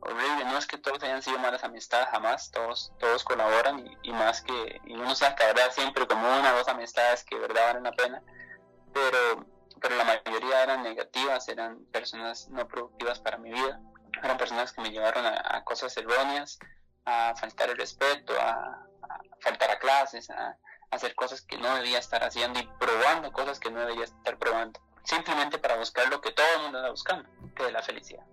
horribles. 0.00 0.46
No 0.46 0.58
es 0.58 0.66
que 0.66 0.78
todos 0.78 1.02
hayan 1.02 1.22
sido 1.22 1.38
malas 1.38 1.62
amistades, 1.64 2.08
jamás. 2.10 2.50
Todos, 2.50 2.92
todos 2.98 3.24
colaboran 3.24 3.84
y, 4.02 4.12
más 4.12 4.42
que 4.42 4.80
y 4.84 4.94
uno 4.94 5.14
se 5.14 5.26
acabará 5.26 5.70
siempre 5.72 6.06
como 6.06 6.22
una 6.22 6.54
o 6.54 6.58
dos 6.58 6.68
amistades 6.68 7.24
que 7.24 7.36
de 7.36 7.42
verdad 7.42 7.66
valen 7.66 7.84
la 7.84 7.92
pena. 7.92 8.22
Pero, 8.92 9.46
pero 9.80 9.96
la 9.96 10.04
mayoría 10.04 10.62
eran 10.62 10.82
negativas, 10.82 11.48
eran 11.48 11.84
personas 11.86 12.48
no 12.48 12.66
productivas 12.66 13.20
para 13.20 13.38
mi 13.38 13.52
vida 13.52 13.80
eran 14.22 14.38
personas 14.38 14.72
que 14.72 14.80
me 14.80 14.90
llevaron 14.90 15.24
a, 15.26 15.62
cosas 15.64 15.96
erróneas, 15.96 16.58
a 17.04 17.34
faltar 17.36 17.70
el 17.70 17.76
respeto, 17.76 18.34
a, 18.40 18.86
faltar 19.40 19.70
a 19.70 19.78
clases, 19.78 20.30
a, 20.30 20.56
hacer 20.90 21.14
cosas 21.14 21.42
que 21.42 21.56
no 21.56 21.74
debía 21.76 21.98
estar 21.98 22.22
haciendo 22.24 22.58
y 22.58 22.68
probando 22.78 23.32
cosas 23.32 23.60
que 23.60 23.70
no 23.70 23.80
debía 23.86 24.04
estar 24.04 24.38
probando, 24.38 24.80
simplemente 25.04 25.58
para 25.58 25.76
buscar 25.76 26.08
lo 26.10 26.20
que 26.20 26.32
todo 26.32 26.46
el 26.56 26.62
mundo 26.62 26.78
anda 26.78 26.90
buscando, 26.90 27.28
que 27.54 27.66
es 27.66 27.72
la 27.72 27.82
felicidad. 27.82 28.24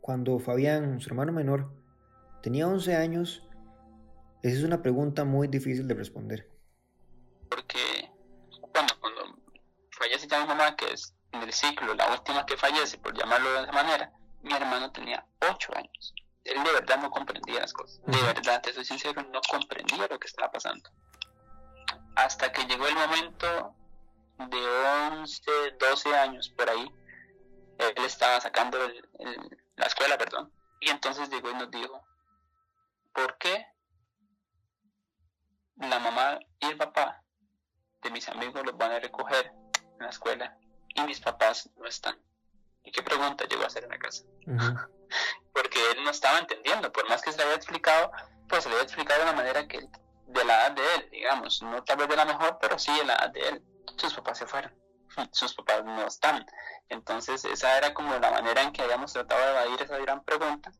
Cuando 0.00 0.38
Fabián, 0.38 1.00
su 1.00 1.10
hermano 1.10 1.32
menor, 1.32 1.70
tenía 2.42 2.66
11 2.66 2.96
años, 2.96 3.42
esa 4.42 4.56
es 4.56 4.64
una 4.64 4.82
pregunta 4.82 5.24
muy 5.24 5.46
difícil 5.46 5.86
de 5.86 5.94
responder. 5.94 6.50
Porque 7.48 8.10
cuando, 8.72 8.98
cuando 8.98 9.36
fallece 9.90 10.26
ya 10.26 10.40
mi 10.40 10.48
mamá, 10.48 10.74
que 10.74 10.92
es 10.92 11.14
en 11.32 11.42
el 11.42 11.52
ciclo 11.52 11.94
la 11.94 12.10
última 12.12 12.44
que 12.46 12.56
fallece, 12.56 12.98
por 12.98 13.16
llamarlo 13.16 13.52
de 13.52 13.62
esa 13.62 13.72
manera, 13.72 14.12
mi 14.42 14.52
hermano 14.52 14.90
tenía 14.92 15.24
8 15.40 15.72
años. 15.76 16.14
Él 16.44 16.62
de 16.62 16.72
verdad 16.72 16.98
no 16.98 17.10
comprendía 17.10 17.60
las 17.60 17.72
cosas. 17.72 18.00
De 18.04 18.20
verdad, 18.22 18.60
te 18.60 18.72
soy 18.72 18.84
sincero, 18.84 19.22
no 19.30 19.40
comprendía 19.48 20.08
lo 20.08 20.18
que 20.18 20.26
estaba 20.26 20.50
pasando. 20.50 20.90
Hasta 22.16 22.52
que 22.52 22.64
llegó 22.66 22.86
el 22.86 22.94
momento 22.94 23.74
de 24.38 24.66
11, 25.12 25.50
12 25.78 26.16
años 26.16 26.48
por 26.50 26.68
ahí, 26.68 26.92
él 27.78 28.04
estaba 28.04 28.40
sacando 28.40 28.78
la 29.76 29.86
escuela, 29.86 30.18
perdón, 30.18 30.52
y 30.80 30.90
entonces 30.90 31.30
llegó 31.30 31.50
y 31.50 31.54
nos 31.54 31.70
dijo, 31.70 32.04
¿por 33.12 33.38
qué 33.38 33.66
la 35.76 35.98
mamá 35.98 36.38
y 36.60 36.66
el 36.66 36.76
papá 36.76 37.22
de 38.02 38.10
mis 38.10 38.28
amigos 38.28 38.64
los 38.64 38.76
van 38.76 38.92
a 38.92 39.00
recoger 39.00 39.52
en 39.74 39.98
la 40.00 40.10
escuela 40.10 40.58
y 40.94 41.02
mis 41.02 41.20
papás 41.20 41.70
no 41.76 41.86
están? 41.86 42.18
¿Y 42.84 42.92
qué 42.92 43.02
pregunta 43.02 43.44
llegó 43.46 43.62
a 43.62 43.66
hacer 43.66 43.84
en 43.84 43.90
la 43.90 43.98
casa? 43.98 44.24
Porque 45.52 45.78
él 45.92 46.04
no 46.04 46.10
estaba 46.10 46.38
entendiendo, 46.38 46.90
por 46.92 47.08
más 47.08 47.22
que 47.22 47.30
se 47.30 47.38
le 47.38 47.44
había 47.44 47.56
explicado, 47.56 48.10
pues 48.48 48.64
se 48.64 48.68
le 48.68 48.76
había 48.76 48.84
explicado 48.84 49.20
de 49.20 49.30
una 49.30 49.36
manera 49.36 49.66
que 49.68 49.80
de 49.80 50.44
la 50.44 50.66
edad 50.66 50.72
de 50.72 50.94
él, 50.96 51.08
digamos, 51.10 51.62
no 51.62 51.84
tal 51.84 51.98
vez 51.98 52.08
de 52.08 52.16
la 52.16 52.24
mejor, 52.24 52.58
pero 52.60 52.78
sí 52.78 52.92
de 52.96 53.04
la 53.04 53.14
edad 53.14 53.30
de 53.30 53.48
él. 53.48 53.62
Sus 53.96 54.14
papás 54.14 54.38
se 54.38 54.46
fueron, 54.46 54.72
sus 55.32 55.54
papás 55.54 55.84
no 55.84 56.06
están. 56.06 56.46
Entonces 56.88 57.44
esa 57.44 57.76
era 57.78 57.92
como 57.94 58.18
la 58.18 58.30
manera 58.30 58.62
en 58.62 58.72
que 58.72 58.82
habíamos 58.82 59.12
tratado 59.12 59.42
de 59.42 59.50
evadir 59.50 59.82
esa 59.82 59.98
gran 59.98 60.24
pregunta, 60.24 60.72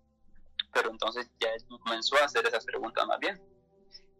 pero 0.72 0.90
entonces 0.90 1.30
ya 1.38 1.48
él 1.48 1.64
comenzó 1.82 2.16
a 2.16 2.24
hacer 2.24 2.46
esas 2.46 2.64
preguntas 2.64 3.06
más 3.06 3.18
bien. 3.18 3.40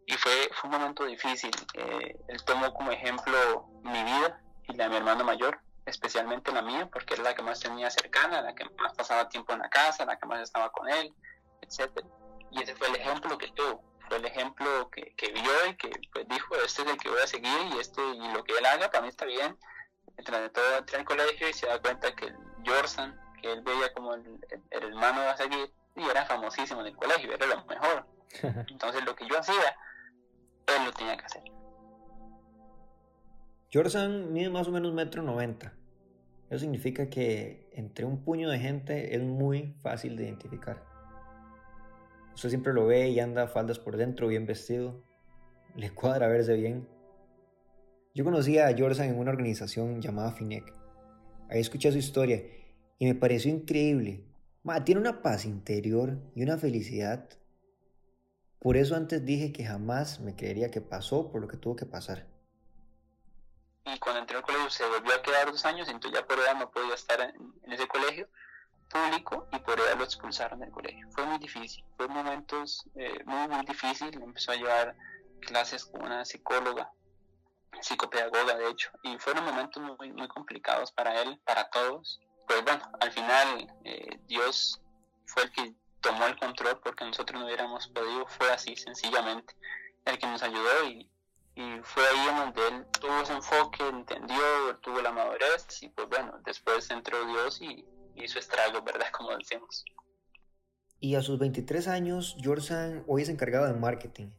Y 0.07 0.15
fue, 0.15 0.51
fue 0.55 0.69
un 0.69 0.79
momento 0.79 1.05
difícil. 1.05 1.53
Eh, 1.75 2.17
él 2.29 2.45
tomó 2.45 2.75
como 2.75 2.91
ejemplo 2.91 3.69
mi 3.83 4.03
vida 4.03 4.43
y 4.69 4.75
la 4.75 4.85
de 4.85 4.91
mi 4.91 4.97
hermano 4.97 5.25
mayor, 5.25 5.61
especialmente 5.87 6.53
la 6.53 6.63
mía, 6.63 6.89
porque 6.93 7.15
era 7.15 7.25
la 7.25 7.35
que 7.35 7.43
más 7.43 7.61
tenía 7.61 7.91
cercana, 7.91 8.41
la 8.41 8.55
que 8.55 8.65
más 8.81 8.95
pasaba 8.95 9.29
tiempo 9.29 9.53
en 9.53 9.61
la 9.61 9.69
casa, 9.69 10.05
la 10.05 10.19
que 10.19 10.27
más 10.27 10.41
estaba 10.41 10.71
con 10.71 10.89
él, 10.89 11.15
etc. 11.61 11.91
Y 12.51 12.63
ese 12.63 12.75
fue 12.75 12.89
el 12.89 12.97
ejemplo 12.97 13.37
que 13.39 13.49
tuvo, 13.49 13.83
fue 14.09 14.19
el 14.19 14.25
ejemplo 14.27 14.91
que, 14.91 15.15
que 15.17 15.33
vio 15.33 15.67
y 15.69 15.77
que 15.77 15.91
pues, 16.13 16.29
dijo, 16.29 16.55
este 16.57 16.83
es 16.83 16.89
el 16.89 16.99
que 16.99 17.09
voy 17.09 17.21
a 17.23 17.27
seguir 17.27 17.67
y, 17.75 17.79
este, 17.79 18.03
y 18.03 18.33
lo 18.33 18.45
que 18.45 18.57
él 18.57 18.67
haga 18.67 18.91
para 18.91 19.03
mí 19.03 19.09
está 19.09 19.25
bien. 19.25 19.57
Entra 20.17 20.41
de 20.41 20.51
todo 20.51 20.79
entra 20.79 20.99
al 20.99 21.05
colegio 21.05 21.49
y 21.49 21.53
se 21.53 21.67
da 21.67 21.81
cuenta 21.81 22.15
que 22.15 22.27
el 22.27 22.37
Jorsan, 22.67 23.19
que 23.41 23.53
él 23.53 23.63
veía 23.63 23.93
como 23.93 24.15
el, 24.15 24.39
el, 24.71 24.83
hermano 24.83 25.23
a 25.23 25.37
seguir, 25.37 25.73
y 25.97 26.05
era 26.05 26.27
famosísimo 26.27 26.81
en 26.81 26.89
el 26.89 26.97
colegio, 26.97 27.33
era 27.33 27.47
lo 27.47 27.65
mejor. 27.65 28.07
Entonces 28.69 29.05
lo 29.05 29.17
que 29.17 29.27
yo 29.27 29.39
hacía, 29.39 29.77
él 30.67 30.85
lo 30.85 30.93
tenía 30.93 31.17
que 31.17 31.25
hacer. 31.25 31.43
Jorsan 33.75 34.35
mide 34.35 34.51
más 34.51 34.69
o 34.69 34.71
menos 34.71 34.93
metro 34.93 35.23
noventa. 35.23 35.73
Eso 36.51 36.59
significa 36.59 37.09
que 37.09 37.71
entre 37.73 38.05
un 38.05 38.23
puño 38.23 38.51
de 38.51 38.59
gente 38.59 39.17
es 39.17 39.23
muy 39.23 39.75
fácil 39.81 40.15
de 40.15 40.25
identificar. 40.25 40.85
Usted 42.35 42.51
siempre 42.51 42.75
lo 42.75 42.87
ve 42.87 43.09
y 43.09 43.19
anda 43.19 43.49
faldas 43.49 43.79
por 43.79 43.97
dentro, 43.97 44.29
bien 44.29 44.45
vestido. 44.45 45.03
Le 45.75 45.89
cuadra 45.89 46.29
verse 46.29 46.55
bien. 46.55 46.87
Yo 48.15 48.25
conocí 48.25 48.59
a 48.59 48.77
Jorsan 48.77 49.09
en 49.09 49.19
una 49.19 49.31
organización 49.31 50.03
llamada 50.03 50.33
FINEC. 50.33 50.71
Ahí 51.49 51.61
escuché 51.61 51.91
su 51.93 51.99
historia 51.99 52.43
y 52.99 53.07
me 53.07 53.15
pareció 53.15 53.51
increíble. 53.51 54.27
tiene 54.85 55.01
una 55.01 55.23
paz 55.23 55.47
interior 55.47 56.19
y 56.35 56.43
una 56.43 56.59
felicidad. 56.59 57.27
Por 58.59 58.77
eso 58.77 58.97
antes 58.97 59.25
dije 59.25 59.51
que 59.51 59.65
jamás 59.65 60.21
me 60.21 60.37
creería 60.37 60.71
que 60.71 60.83
pasó 60.83 61.33
por 61.33 61.41
lo 61.41 61.49
que 61.49 61.57
tuvo 61.57 61.75
que 61.75 61.87
pasar 61.87 62.32
y 63.85 63.99
cuando 63.99 64.21
entré 64.21 64.37
al 64.37 64.43
colegio 64.43 64.71
se 64.71 64.87
volvió 64.87 65.15
a 65.15 65.23
quedar 65.23 65.51
dos 65.51 65.65
años, 65.65 65.89
entonces 65.89 66.21
ya 66.21 66.27
por 66.27 66.39
edad 66.39 66.55
no 66.55 66.71
podía 66.71 66.95
estar 66.95 67.21
en, 67.21 67.55
ese 67.73 67.87
colegio 67.89 68.29
público 68.89 69.49
y 69.53 69.59
por 69.59 69.81
edad 69.81 69.97
lo 69.97 70.05
expulsaron 70.05 70.61
del 70.61 70.71
colegio. 70.71 71.09
Fue 71.11 71.25
muy 71.25 71.39
difícil, 71.39 71.85
fue 71.97 72.09
momentos 72.09 72.85
eh, 72.95 73.23
muy, 73.25 73.49
muy 73.49 73.65
difícil. 73.65 74.15
Empezó 74.23 74.53
a 74.53 74.57
llevar 74.57 74.95
clases 75.41 75.85
con 75.87 76.03
una 76.03 76.25
psicóloga, 76.25 76.93
psicopedagoga 77.81 78.55
de 78.57 78.69
hecho, 78.69 78.91
y 79.03 79.19
fueron 79.19 79.45
momentos 79.45 79.83
muy, 79.83 80.13
muy 80.13 80.29
complicados 80.29 80.93
para 80.93 81.21
él, 81.23 81.41
para 81.45 81.69
todos. 81.71 82.21
Pues 82.47 82.63
bueno, 82.65 82.85
al 83.01 83.11
final 83.13 83.75
eh, 83.85 84.21
Dios 84.27 84.81
fue 85.27 85.45
el 85.45 85.53
que 85.53 85.75
tomó 86.01 86.27
el 86.27 86.39
control 86.39 86.81
porque 86.81 87.05
nosotros 87.05 87.41
no 87.41 87.47
hubiéramos 87.47 87.89
podido, 87.89 88.27
fue 88.27 88.51
así 88.51 88.77
sencillamente 88.77 89.55
el 90.05 90.19
que 90.19 90.27
nos 90.27 90.43
ayudó 90.43 90.85
y, 90.89 91.09
y 91.55 91.81
fue 91.83 92.03
ahí 92.03 92.29
en 92.31 92.37
donde 92.37 92.69
él 92.69 92.87
tuvo 92.99 93.21
ese 93.23 93.35
enfoque, 93.35 93.87
entendió, 93.87 94.77
tuvo 94.81 95.03
la 95.03 95.13
madurez 95.13 95.83
y 95.83 95.89
pues 95.91 96.09
bueno, 96.09 96.41
después 96.45 96.91
entró 96.91 97.25
Dios 97.27 97.61
y 97.61 97.85
hizo 98.17 98.39
estrago, 98.39 98.83
¿verdad? 98.83 99.07
Como 99.13 99.37
decimos. 99.37 99.85
Y 100.99 101.17
a 101.17 101.23
sus 101.23 101.39
23 101.39 101.89
años, 101.89 102.37
Jorsan 102.43 103.05
hoy 103.07 103.23
es 103.23 103.29
encargado 103.29 103.67
de 103.67 103.75
marketing 103.75 104.31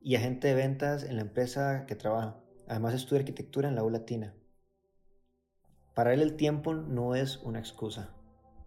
y 0.00 0.16
agente 0.16 0.48
de 0.48 0.54
ventas 0.54 1.04
en 1.04 1.16
la 1.16 1.22
empresa 1.22 1.86
que 1.86 1.94
trabaja. 1.94 2.36
Además 2.68 2.94
estudia 2.94 3.20
arquitectura 3.20 3.68
en 3.68 3.74
la 3.74 3.84
U 3.84 3.90
Latina. 3.90 4.34
Para 5.94 6.12
él 6.12 6.20
el 6.20 6.36
tiempo 6.36 6.74
no 6.74 7.14
es 7.14 7.38
una 7.38 7.58
excusa. 7.58 8.10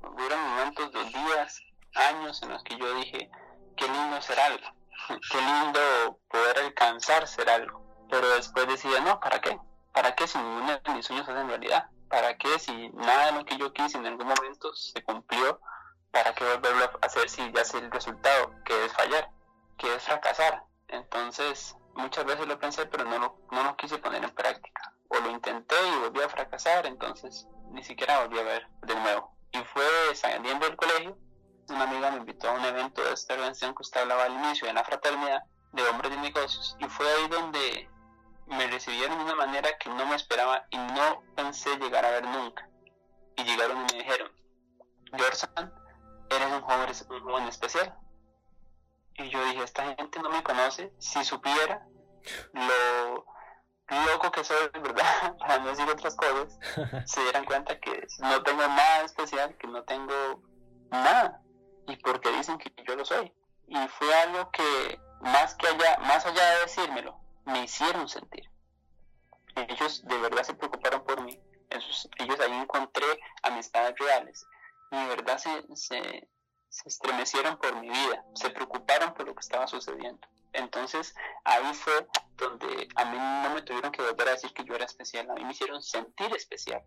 Hubieron 0.02 0.40
momentos 0.42 0.92
de 0.92 1.04
días, 1.06 1.62
años 1.96 2.42
en 2.44 2.50
los 2.50 2.64
que 2.64 2.78
yo 2.78 2.96
dije, 2.96 3.30
qué 3.76 3.86
lindo 3.86 4.22
ser 4.22 4.40
algo, 4.40 4.66
qué 5.32 5.38
lindo 5.38 6.20
poder 6.30 6.60
alcanzar 6.66 7.28
ser 7.28 7.50
algo 7.50 7.83
pero 8.10 8.30
después 8.30 8.68
decía, 8.68 9.00
no, 9.02 9.20
¿para 9.20 9.42
qué? 9.42 9.60
¿Para 9.94 10.16
qué 10.16 10.28
si 10.28 10.38
ninguno 10.38 10.78
de 10.78 10.94
mis 10.94 11.06
sueños 11.06 11.26
se 11.26 11.34
realidad? 11.34 11.90
¿Para 12.10 12.38
qué 12.38 12.60
si 12.60 12.90
nada 12.90 13.28
de 13.28 13.32
lo 13.34 13.46
que 13.46 13.58
yo 13.58 13.74
quise 13.74 13.98
en 13.98 14.06
algún 14.06 14.28
momento 14.28 14.74
se 14.74 15.04
cumplió? 15.04 15.60
¿Para 16.12 16.34
qué 16.34 16.44
volverlo 16.46 16.84
a 16.84 17.06
hacer 17.06 17.30
si 17.30 17.52
ya 17.52 17.66
sé 17.66 17.80
el 17.80 17.92
resultado? 17.92 18.54
Que 18.66 18.86
es 18.86 18.94
fallar, 18.94 19.30
que 19.78 19.96
es 19.96 20.04
fracasar. 20.04 20.64
Entonces, 20.88 21.76
muchas 21.96 22.26
veces 22.26 22.48
lo 22.48 22.60
pensé, 22.60 22.86
pero 22.86 23.04
no 23.06 23.18
lo, 23.18 23.38
no 23.52 23.64
lo 23.64 23.76
quise 23.76 23.98
poner 23.98 24.24
en 24.24 24.32
práctica. 24.32 24.94
O 25.10 25.20
lo 25.20 25.30
intenté 25.30 25.76
y 25.88 26.00
volví 26.00 26.22
a 26.22 26.30
fracasar, 26.30 26.86
entonces 26.86 27.48
ni 27.72 27.84
siquiera 27.84 28.22
volví 28.22 28.40
a 28.40 28.44
ver 28.44 28.68
de 28.82 28.96
nuevo. 28.96 29.36
Y 29.52 29.60
fue 29.60 30.16
saliendo 30.16 30.66
del 30.66 30.76
colegio, 30.76 31.18
una 31.70 31.84
amiga 31.84 32.12
me 32.12 32.18
invitó 32.18 32.50
a 32.50 32.54
un 32.54 32.66
evento 32.66 33.04
de 33.04 33.14
esta 33.14 33.34
organización 33.34 33.76
que 33.76 33.82
usted 33.82 34.02
hablaba 34.02 34.26
al 34.26 34.34
inicio, 34.34 34.68
de 34.68 34.74
la 34.74 34.84
fraternidad 34.84 35.44
de 35.72 35.84
hombres 35.88 36.12
de 36.12 36.18
negocios, 36.18 36.78
y 36.80 36.86
fue 36.86 37.12
ahí 37.12 37.28
donde 37.28 37.90
me 38.48 38.68
recibieron 38.68 39.18
de 39.18 39.24
una 39.24 39.36
manera 39.36 39.78
que 39.78 39.90
no 39.90 40.06
me 40.06 40.16
esperaba 40.16 40.66
y 40.70 40.78
no 40.78 41.24
pensé 41.36 41.78
llegar 41.78 42.06
a 42.06 42.12
ver 42.12 42.26
nunca. 42.26 42.70
Y 43.38 43.44
llegaron 43.44 43.78
y 43.78 43.94
me 43.94 44.04
dijeron, 44.04 44.32
Jorsan, 45.18 45.74
eres 46.30 46.48
un 46.52 46.62
joven, 46.62 46.90
un 47.10 47.22
joven 47.22 47.48
especial. 47.48 47.98
Y 49.16 49.30
yo 49.30 49.44
dije, 49.46 49.64
esta 49.64 49.96
gente 49.96 50.20
no 50.20 50.30
me 50.30 50.44
conoce, 50.44 50.92
si 50.98 51.24
supiera 51.24 51.88
lo 52.54 53.26
loco 53.90 54.32
que 54.32 54.44
soy, 54.44 54.70
¿verdad? 54.74 55.38
Para 55.40 55.60
no 55.60 55.70
decir 55.70 55.88
otras 55.90 56.16
cosas, 56.16 56.58
se 57.06 57.22
dieran 57.22 57.46
cuenta 57.46 57.80
que 57.80 58.08
no 58.20 58.42
tengo 58.44 58.68
nada 58.68 59.02
especial, 59.04 59.56
que 59.58 59.68
no 59.68 59.84
tengo 59.84 60.42
nada. 60.90 61.42
Y 61.88 61.98
porque 61.98 62.32
dicen 62.32 62.58
que 62.58 62.74
yo 62.88 62.96
lo 62.96 63.06
soy. 63.06 63.34
Y 63.68 63.88
fue 63.88 64.14
algo 64.22 64.50
que 64.52 65.00
más 65.22 65.56
que 65.56 65.68
allá, 65.68 65.98
más 66.00 66.26
allá 66.26 66.50
de 66.52 66.60
decírmelo, 66.62 67.23
me 67.46 67.64
hicieron 67.64 68.08
sentir. 68.08 68.50
Ellos 69.56 70.04
de 70.06 70.18
verdad 70.18 70.44
se 70.44 70.54
preocuparon 70.54 71.04
por 71.04 71.22
mí. 71.22 71.40
ellos 71.70 72.40
ahí 72.40 72.54
encontré 72.54 73.06
amistades 73.44 73.96
reales. 73.98 74.46
De 74.92 75.06
verdad 75.08 75.38
se, 75.38 75.64
se, 75.76 76.30
estremecieron 76.86 77.58
por 77.58 77.76
mi 77.80 77.90
vida. 77.90 78.26
Se 78.36 78.50
preocuparon 78.50 79.14
por 79.14 79.28
lo 79.28 79.36
que 79.36 79.42
estaba 79.42 79.68
sucediendo. 79.68 80.28
Entonces 80.54 81.16
ahí 81.44 81.74
fue 81.74 82.08
donde 82.38 82.88
a 82.96 83.06
mí 83.06 83.18
no 83.18 83.56
me 83.56 83.62
tuvieron 83.62 83.92
que 83.92 84.02
volver 84.02 84.28
a 84.28 84.32
decir 84.32 84.54
que 84.54 84.64
yo 84.64 84.76
era 84.76 84.86
especial. 84.86 85.30
A 85.30 85.34
mí 85.36 85.44
me 85.44 85.52
hicieron 85.52 85.82
sentir 85.82 86.34
especial. 86.36 86.84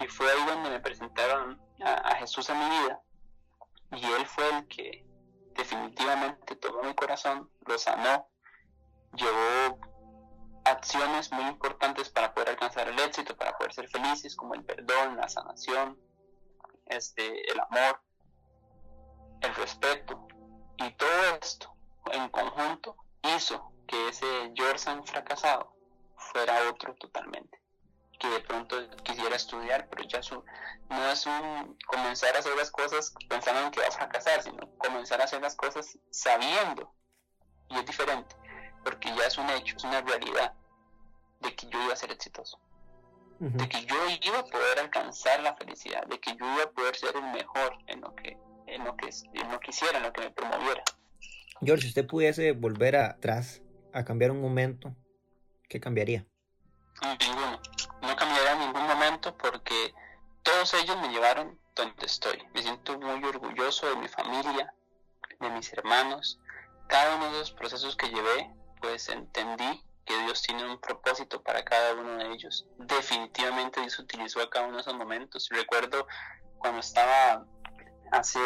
Y 0.00 0.06
fue 0.08 0.30
ahí 0.30 0.44
donde 0.46 0.70
me 0.70 0.80
presentaron 0.80 1.60
a 1.84 2.14
Jesús 2.16 2.48
en 2.50 2.58
mi 2.58 2.78
vida. 2.80 3.00
Y 3.92 4.04
Él 4.04 4.26
fue 4.26 4.48
el 4.48 4.66
que 4.68 5.04
definitivamente 5.54 6.56
tomó 6.56 6.82
mi 6.82 6.94
corazón, 6.94 7.50
lo 7.66 7.78
sanó 7.78 8.31
llevó 9.14 9.78
acciones 10.64 11.32
muy 11.32 11.44
importantes 11.44 12.08
para 12.08 12.32
poder 12.32 12.50
alcanzar 12.50 12.88
el 12.88 12.98
éxito, 13.00 13.36
para 13.36 13.56
poder 13.56 13.72
ser 13.72 13.88
felices, 13.88 14.36
como 14.36 14.54
el 14.54 14.64
perdón, 14.64 15.16
la 15.16 15.28
sanación, 15.28 15.98
este, 16.86 17.50
el 17.50 17.60
amor, 17.60 18.00
el 19.40 19.54
respeto. 19.54 20.26
Y 20.78 20.90
todo 20.94 21.38
esto 21.40 21.74
en 22.12 22.28
conjunto 22.28 22.96
hizo 23.36 23.72
que 23.86 24.08
ese 24.08 24.52
Jorsan 24.56 25.04
fracasado 25.04 25.74
fuera 26.16 26.68
otro 26.70 26.94
totalmente. 26.94 27.60
Que 28.18 28.28
de 28.28 28.40
pronto 28.40 28.76
quisiera 29.02 29.34
estudiar, 29.34 29.88
pero 29.88 30.04
ya 30.04 30.22
su, 30.22 30.44
no 30.88 31.10
es 31.10 31.26
un 31.26 31.76
comenzar 31.86 32.36
a 32.36 32.38
hacer 32.38 32.56
las 32.56 32.70
cosas 32.70 33.12
pensando 33.28 33.62
en 33.62 33.70
que 33.72 33.80
va 33.80 33.88
a 33.88 33.90
fracasar, 33.90 34.42
sino 34.42 34.70
comenzar 34.78 35.20
a 35.20 35.24
hacer 35.24 35.42
las 35.42 35.56
cosas 35.56 35.98
sabiendo. 36.10 36.94
Y 37.68 37.78
es 37.78 37.86
diferente 37.86 38.36
porque 38.84 39.08
ya 39.08 39.26
es 39.26 39.38
un 39.38 39.48
hecho, 39.50 39.76
es 39.76 39.84
una 39.84 40.00
realidad 40.00 40.54
de 41.40 41.54
que 41.54 41.68
yo 41.68 41.82
iba 41.82 41.92
a 41.92 41.96
ser 41.96 42.10
exitoso. 42.10 42.58
de 43.38 43.68
que 43.68 43.84
yo 43.86 43.96
iba 44.22 44.38
a 44.38 44.44
poder 44.44 44.78
alcanzar 44.78 45.42
la 45.42 45.56
felicidad, 45.56 46.06
de 46.06 46.20
que 46.20 46.36
yo 46.36 46.46
iba 46.54 46.62
a 46.62 46.70
poder 46.70 46.94
ser 46.94 47.16
el 47.16 47.24
mejor 47.32 47.76
en 47.88 48.00
lo 48.00 48.14
que, 48.14 48.38
en 48.68 48.84
lo 48.84 48.96
que, 48.96 49.10
en 49.34 49.50
lo 49.50 49.58
que 49.58 49.70
hiciera, 49.70 49.98
en 49.98 50.04
lo 50.04 50.12
que 50.12 50.20
me 50.20 50.30
promoviera. 50.30 50.84
George, 51.60 51.82
si 51.82 51.88
usted 51.88 52.06
pudiese 52.06 52.52
volver 52.52 52.94
atrás 52.96 53.62
a 53.92 54.04
cambiar 54.04 54.30
un 54.30 54.40
momento, 54.40 54.94
¿qué 55.68 55.80
cambiaría? 55.80 56.24
Ninguno. 57.02 57.60
No 58.00 58.16
cambiaría 58.16 58.54
ningún 58.56 58.86
momento 58.86 59.36
porque 59.36 59.92
todos 60.42 60.74
ellos 60.74 60.96
me 61.00 61.08
llevaron 61.08 61.58
donde 61.74 62.06
estoy. 62.06 62.38
Me 62.54 62.62
siento 62.62 62.98
muy 62.98 63.24
orgulloso 63.24 63.88
de 63.88 63.96
mi 63.96 64.08
familia, 64.08 64.74
de 65.40 65.50
mis 65.50 65.72
hermanos. 65.72 66.40
Cada 66.88 67.16
uno 67.16 67.32
de 67.32 67.38
los 67.38 67.52
procesos 67.52 67.96
que 67.96 68.08
llevé, 68.08 68.50
pues 68.82 69.08
entendí 69.08 69.82
que 70.04 70.18
Dios 70.24 70.42
tiene 70.42 70.68
un 70.68 70.78
propósito 70.80 71.40
para 71.42 71.64
cada 71.64 71.94
uno 71.94 72.18
de 72.18 72.32
ellos. 72.32 72.66
Definitivamente 72.78 73.80
Dios 73.80 73.98
utilizó 74.00 74.42
a 74.42 74.50
cada 74.50 74.66
uno 74.66 74.76
de 74.76 74.82
esos 74.82 74.94
momentos. 74.94 75.48
Recuerdo 75.50 76.06
cuando 76.58 76.80
estaba 76.80 77.46
hace 78.10 78.40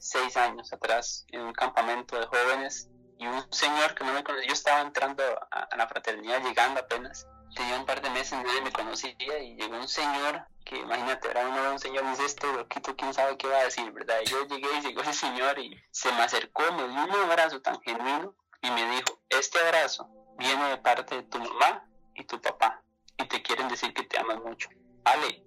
seis 0.00 0.36
años 0.36 0.72
atrás 0.72 1.24
en 1.28 1.42
un 1.42 1.52
campamento 1.52 2.18
de 2.18 2.26
jóvenes 2.26 2.90
y 3.18 3.26
un 3.26 3.50
señor 3.52 3.94
que 3.94 4.04
no 4.04 4.12
me 4.12 4.22
conocía, 4.22 4.48
yo 4.48 4.52
estaba 4.52 4.80
entrando 4.80 5.22
a, 5.50 5.76
la 5.76 5.88
fraternidad, 5.88 6.42
llegando 6.42 6.80
apenas, 6.80 7.26
tenía 7.54 7.78
un 7.78 7.86
par 7.86 8.02
de 8.02 8.10
meses, 8.10 8.32
nadie 8.32 8.60
me 8.62 8.72
conocía 8.72 9.14
y 9.40 9.56
llegó 9.56 9.76
un 9.76 9.88
señor 9.88 10.46
que 10.64 10.76
imagínate, 10.76 11.30
era 11.30 11.48
uno 11.48 11.62
de 11.62 11.70
un 11.70 11.78
señor, 11.78 12.08
dice 12.10 12.26
este 12.26 12.52
loquito, 12.52 12.94
quién 12.94 13.14
sabe 13.14 13.38
qué 13.38 13.48
va 13.48 13.56
a 13.56 13.64
decir, 13.64 13.90
¿verdad? 13.92 14.18
Y 14.24 14.28
yo 14.28 14.46
llegué 14.46 14.68
y 14.76 14.80
llegó 14.82 15.00
ese 15.00 15.14
señor 15.14 15.58
y 15.58 15.74
se 15.90 16.12
me 16.12 16.22
acercó, 16.22 16.62
me 16.72 16.86
dio 16.86 17.04
un 17.04 17.30
abrazo 17.30 17.62
tan 17.62 17.80
genuino 17.80 18.34
y 18.62 18.70
me 18.70 18.90
dijo, 18.90 19.20
este 19.28 19.58
abrazo 19.60 20.08
viene 20.38 20.68
de 20.70 20.78
parte 20.78 21.16
de 21.16 21.22
tu 21.24 21.38
mamá 21.38 21.84
y 22.14 22.24
tu 22.24 22.40
papá 22.40 22.82
y 23.16 23.26
te 23.26 23.42
quieren 23.42 23.68
decir 23.68 23.92
que 23.92 24.04
te 24.04 24.18
aman 24.18 24.42
mucho. 24.42 24.68
Ale, 25.04 25.44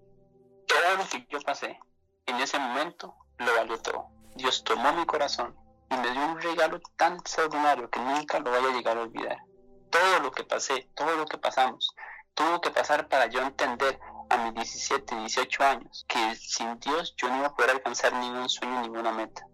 todo 0.68 0.98
lo 0.98 1.08
que 1.08 1.26
yo 1.30 1.42
pasé 1.42 1.80
en 2.26 2.36
ese 2.38 2.60
momento 2.60 3.16
lo 3.38 3.56
valió 3.56 3.78
todo. 3.82 4.08
Dios 4.36 4.64
tomó 4.64 4.94
mi 4.94 5.06
corazón 5.06 5.56
y 5.90 5.96
me 5.96 6.12
dio 6.12 6.26
un 6.26 6.42
regalo 6.42 6.80
tan 6.96 7.16
extraordinario 7.16 7.90
que 7.90 8.00
nunca 8.00 8.40
lo 8.40 8.52
voy 8.52 8.72
a 8.72 8.76
llegar 8.76 8.98
a 8.98 9.02
olvidar. 9.02 9.38
Todo 9.90 10.20
lo 10.20 10.32
que 10.32 10.44
pasé, 10.44 10.90
todo 10.96 11.16
lo 11.18 11.26
que 11.26 11.38
pasamos, 11.38 11.94
tuvo 12.34 12.62
que 12.62 12.72
pasar 12.72 13.10
para 13.10 13.28
yo 13.28 13.42
entender 13.42 14.00
a 14.30 14.38
mis 14.38 14.54
17, 14.54 15.16
18 15.16 15.64
años 15.64 16.06
que 16.08 16.36
sin 16.36 16.80
Dios 16.80 17.14
yo 17.18 17.28
no 17.28 17.40
iba 17.40 17.48
a 17.48 17.56
poder 17.56 17.72
alcanzar 17.72 18.14
ningún 18.14 18.48
sueño, 18.48 18.82
ninguna 18.82 19.12
meta. 19.12 19.46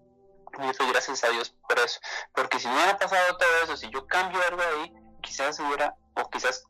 Gracias 0.58 1.24
a 1.24 1.30
Dios 1.30 1.56
por 1.68 1.78
eso. 1.80 2.00
Porque 2.34 2.60
si 2.60 2.68
no 2.68 2.74
hubiera 2.74 2.98
pasado 2.98 3.38
todo 3.38 3.64
eso, 3.64 3.78
si 3.78 3.90
yo 3.92 4.08
cambio 4.08 4.42
algo 4.42 4.62
ahí, 4.62 4.94
quizás 5.22 5.60
hubiera, 5.60 5.96
o 6.16 6.30
quizás 6.30 6.64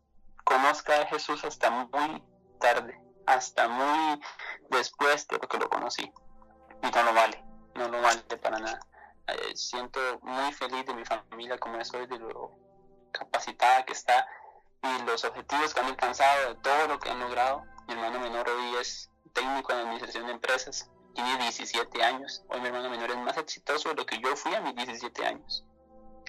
conozca 0.44 1.02
a 1.02 1.06
Jesús 1.08 1.44
hasta 1.46 1.70
muy 1.70 2.24
tarde, 2.60 3.00
hasta 3.26 3.68
muy 3.68 4.22
después 4.70 5.28
de 5.28 5.38
lo 5.38 5.48
que 5.48 5.58
lo 5.58 5.70
conocí 5.70 6.12
y 6.84 6.92
no 6.92 7.04
lo 7.04 7.14
vale, 7.14 7.44
no 7.76 7.88
lo 7.88 8.02
vale 8.02 8.22
para 8.42 8.60
nada. 8.60 8.80
Eh, 9.28 9.56
siento 9.56 10.00
muy 10.22 10.54
feliz 10.54 10.86
de 10.86 10.94
mi 10.94 11.06
familia 11.06 11.58
como 11.58 11.84
soy, 11.84 12.08
de 12.08 12.20
lo 12.20 12.52
capacitada 13.12 13.86
que 13.86 13.94
está 13.94 14.28
y 14.84 15.04
los 15.04 15.24
objetivos 15.24 15.74
que 15.74 15.80
han 15.80 15.88
alcanzado, 15.88 16.54
de 16.54 16.62
todo 16.62 16.88
lo 16.88 17.00
que 17.00 17.10
han 17.10 17.20
logrado. 17.20 17.64
Mi 17.88 17.94
hermano 17.94 18.20
menor 18.20 18.50
hoy 18.50 18.76
es 18.76 19.10
técnico 19.34 19.72
en 19.72 19.80
administración 19.80 20.28
de 20.28 20.34
empresas, 20.34 20.90
tiene 21.24 21.38
17 21.38 22.04
años. 22.04 22.44
Hoy 22.50 22.62
mi 22.62 22.68
hermano 22.68 22.90
menor 22.90 23.10
es 23.10 23.18
más 23.18 23.38
exitoso 23.38 23.90
de 23.90 23.96
lo 23.96 24.06
que 24.06 24.20
yo 24.20 24.36
fui 24.36 24.54
a 24.54 24.62
mis 24.62 24.76
17 24.76 25.26
años. 25.26 25.66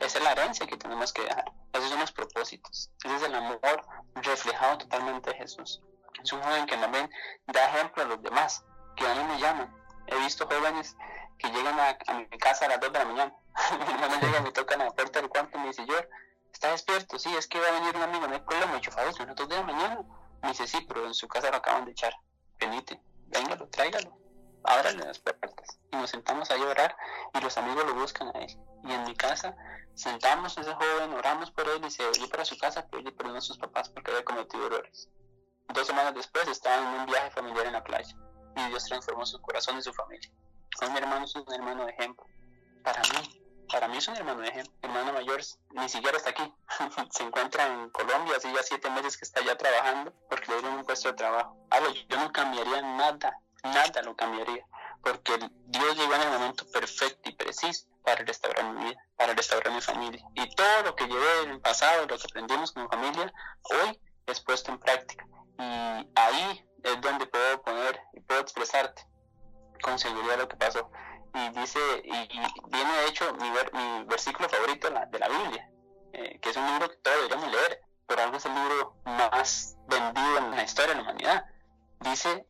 Esa 0.00 0.18
es 0.18 0.24
la 0.24 0.32
herencia 0.32 0.66
que 0.66 0.76
tenemos 0.76 1.12
que 1.12 1.22
dejar. 1.22 1.52
Esos 1.72 1.90
son 1.90 2.00
los 2.00 2.12
propósitos. 2.12 2.90
Ese 3.04 3.16
es 3.16 3.22
el 3.22 3.34
amor 3.34 3.60
reflejado 4.14 4.78
totalmente 4.78 5.30
de 5.30 5.36
Jesús. 5.36 5.82
Es 6.22 6.32
un 6.32 6.40
joven 6.40 6.66
que 6.66 6.76
también 6.76 7.10
da 7.46 7.64
ejemplo 7.66 8.02
a 8.02 8.06
los 8.06 8.22
demás, 8.22 8.64
que 8.96 9.06
a 9.06 9.14
mí 9.14 9.24
me 9.24 9.38
llaman 9.38 9.78
he 10.08 10.18
visto 10.20 10.46
jóvenes 10.46 10.96
que 11.38 11.48
llegan 11.48 11.78
a, 11.78 11.96
mi 12.14 12.38
casa 12.38 12.64
a 12.64 12.68
las 12.68 12.80
2 12.80 12.92
de 12.92 12.98
la 12.98 13.04
mañana. 13.04 13.34
mi 13.78 13.92
hermano 13.92 14.20
llega, 14.20 14.40
me 14.40 14.52
tocan 14.52 14.80
a 14.80 14.84
la 14.86 14.90
puerta 14.90 15.20
del 15.20 15.28
cuarto 15.28 15.58
y 15.58 15.60
me 15.60 15.68
dice, 15.68 15.84
yo, 15.86 15.94
¿está 16.52 16.70
despierto? 16.70 17.18
Sí, 17.18 17.34
es 17.36 17.46
que 17.46 17.60
va 17.60 17.68
a 17.68 17.72
venir 17.72 17.94
un 17.94 18.02
amigo, 18.02 18.26
no 18.26 18.34
hay 18.34 18.40
problema. 18.40 18.78
Y 18.78 18.80
yo, 18.80 18.90
Fabio, 18.90 19.12
son 19.12 19.26
las 19.28 19.36
2 19.36 19.48
de 19.48 19.56
la 19.56 19.62
mañana. 19.62 20.00
Me 20.42 20.48
dice, 20.48 20.66
sí, 20.66 20.84
pero 20.88 21.06
en 21.06 21.14
su 21.14 21.28
casa 21.28 21.50
lo 21.50 21.58
acaban 21.58 21.84
de 21.84 21.92
echar. 21.92 22.14
Venite, 22.58 23.00
véngalo, 23.26 23.68
tráigalo. 23.68 24.18
Ábrale 24.64 25.04
las 25.04 25.18
puertas. 25.18 25.78
Y 25.92 25.96
nos 25.96 26.10
sentamos 26.10 26.50
a 26.50 26.56
llorar 26.56 26.96
y 27.34 27.40
los 27.40 27.56
amigos 27.58 27.84
lo 27.86 27.94
buscan 27.94 28.28
a 28.28 28.40
él. 28.40 28.58
Y 28.84 28.92
en 28.92 29.04
mi 29.04 29.14
casa 29.14 29.56
sentamos 29.94 30.56
a 30.56 30.60
ese 30.60 30.74
joven, 30.74 31.12
oramos 31.12 31.50
por 31.50 31.68
él 31.68 31.84
y 31.84 31.90
se 31.90 32.04
volvió 32.04 32.28
para 32.28 32.44
su 32.44 32.56
casa, 32.58 32.86
pedirle 32.88 33.12
perdón 33.12 33.36
a 33.36 33.40
sus 33.40 33.58
papás 33.58 33.88
porque 33.88 34.10
había 34.10 34.24
cometido 34.24 34.66
errores. 34.66 35.08
Dos 35.74 35.86
semanas 35.86 36.14
después 36.14 36.48
estaba 36.48 36.76
en 36.76 37.00
un 37.00 37.06
viaje 37.06 37.30
familiar 37.30 37.66
en 37.66 37.72
la 37.74 37.84
playa 37.84 38.14
y 38.56 38.68
Dios 38.68 38.84
transformó 38.84 39.26
su 39.26 39.40
corazón 39.40 39.78
y 39.78 39.82
su 39.82 39.92
familia. 39.92 40.30
Hoy 40.80 40.90
mi 40.90 40.98
hermano 40.98 41.24
es 41.24 41.34
un 41.34 41.52
hermano 41.52 41.84
de 41.84 41.92
ejemplo. 41.92 42.24
Para 42.82 43.02
mí, 43.02 43.44
para 43.70 43.88
mí 43.88 43.98
es 43.98 44.08
un 44.08 44.16
hermano 44.16 44.40
de 44.40 44.48
ejemplo. 44.48 44.72
Mi 44.82 44.88
hermano 44.88 45.12
mayor 45.12 45.40
ni 45.70 45.88
siquiera 45.88 46.16
está 46.16 46.30
aquí. 46.30 46.54
Se 47.10 47.22
encuentra 47.22 47.66
en 47.66 47.90
Colombia, 47.90 48.36
hace 48.36 48.52
ya 48.52 48.62
siete 48.62 48.88
meses 48.90 49.16
que 49.16 49.24
está 49.24 49.42
ya 49.44 49.56
trabajando 49.56 50.12
porque 50.28 50.46
le 50.52 50.58
dieron 50.60 50.78
un 50.78 50.84
puesto 50.84 51.08
de 51.08 51.14
trabajo. 51.14 51.56
Algo, 51.70 51.90
yo 51.92 52.16
no 52.18 52.32
cambiaría 52.32 52.82
nada, 52.82 53.40
nada 53.62 54.02
lo 54.02 54.16
cambiaría. 54.16 54.64
Porque 55.02 55.38
Dios 55.66 55.96
llegó 55.96 56.14
en 56.14 56.22
el 56.22 56.30
momento 56.30 56.66
perfecto 56.70 57.30
y 57.30 57.34
preciso 57.34 57.86
para 58.04 58.24
restaurar 58.24 58.64
mi 58.72 58.84
vida, 58.84 59.04
para 59.16 59.34
restaurar 59.34 59.72
mi 59.72 59.80
familia. 59.80 60.24
Y 60.34 60.54
todo 60.54 60.82
lo 60.84 60.96
que 60.96 61.06
llevé 61.06 61.42
en 61.44 61.50
el 61.50 61.60
pasado, 61.60 62.06
lo 62.06 62.18
que 62.18 62.24
aprendimos 62.24 62.72
como 62.72 62.88
familia, 62.88 63.32
hoy 63.62 64.00
es 64.26 64.40
puesto 64.40 64.72
en 64.72 64.78
práctica. 64.78 65.24
Y 65.58 66.10
ahí 66.14 66.68
es 66.82 67.00
donde 67.00 67.26
puedo 67.26 67.62
poner 67.62 68.00
y 68.12 68.20
puedo 68.20 68.40
expresarte 68.40 69.06
con 69.82 69.98
seguridad 69.98 70.38
lo 70.38 70.48
que 70.48 70.56
pasó. 70.56 70.90
Y 71.34 71.48
dice, 71.60 71.78
y, 72.04 72.28
viene 72.68 73.06
hecho 73.06 73.32
mi, 73.34 73.50
mi 73.50 74.04
versículo 74.04 74.48
favorito 74.48 74.88
de 74.88 75.18
la, 75.18 75.28
Biblia, 75.28 75.70
eh, 76.12 76.38
que 76.40 76.50
es 76.50 76.56
un 76.56 76.66
libro 76.66 76.88
que 76.88 76.96
todos 76.96 77.16
deberíamos 77.16 77.52
leer, 77.52 77.80
pero 78.06 78.22
algo 78.22 78.36
es 78.38 78.46
el 78.46 78.54
libro 78.54 78.96
más 79.04 79.76
vendido 79.86 80.38
en 80.38 80.50
la 80.52 80.64
historia 80.64 80.94
de 80.94 80.96
la 80.96 81.02
humanidad. 81.02 81.44
Dice 82.00 82.46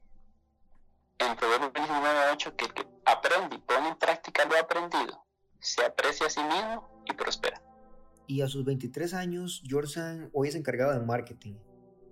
en 1.18 1.36
Proverbios 1.36 1.72
19.8 1.72 2.56
que 2.56 2.64
el 2.64 2.74
que 2.74 2.86
aprende 3.04 3.56
y 3.56 3.58
pone 3.58 3.88
en 3.88 3.96
práctica 3.96 4.44
lo 4.44 4.56
aprendido, 4.56 5.24
se 5.60 5.84
aprecia 5.84 6.26
a 6.26 6.30
sí 6.30 6.40
mismo 6.42 7.02
y 7.06 7.12
prospera. 7.12 7.62
Y 8.26 8.42
a 8.42 8.48
sus 8.48 8.64
23 8.64 9.14
años, 9.14 9.62
Jorsan 9.68 10.30
hoy 10.32 10.48
es 10.48 10.54
encargado 10.54 10.92
de 10.92 11.00
marketing 11.00 11.56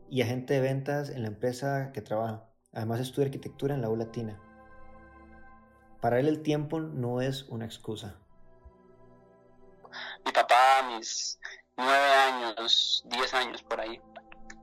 y 0.08 0.22
agente 0.22 0.54
de 0.54 0.60
ventas 0.60 1.10
en 1.10 1.22
la 1.22 1.28
empresa 1.28 1.92
que 1.92 2.00
trabaja. 2.00 2.48
Además 2.72 3.00
estudia 3.00 3.26
arquitectura 3.26 3.74
en 3.74 3.82
la 3.82 3.90
U 3.90 3.96
Latina. 3.96 4.40
Para 6.00 6.18
él 6.18 6.28
el 6.28 6.42
tiempo 6.42 6.80
no 6.80 7.20
es 7.20 7.44
una 7.44 7.64
excusa. 7.64 8.18
Mi 10.24 10.32
papá 10.32 10.78
a 10.80 10.96
mis 10.96 11.38
nueve 11.76 12.12
años, 12.14 13.04
diez 13.06 13.32
años 13.34 13.62
por 13.62 13.80
ahí, 13.80 14.00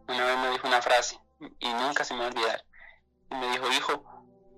una 0.08 0.26
vez 0.26 0.38
me 0.38 0.50
dijo 0.52 0.68
una 0.68 0.82
frase 0.82 1.20
y 1.60 1.74
nunca 1.74 2.04
se 2.04 2.14
me 2.14 2.22
va 2.22 2.26
a 2.28 2.30
olvidar. 2.30 2.66
Y 3.32 3.36
me 3.36 3.50
dijo, 3.52 3.72
hijo, 3.72 4.13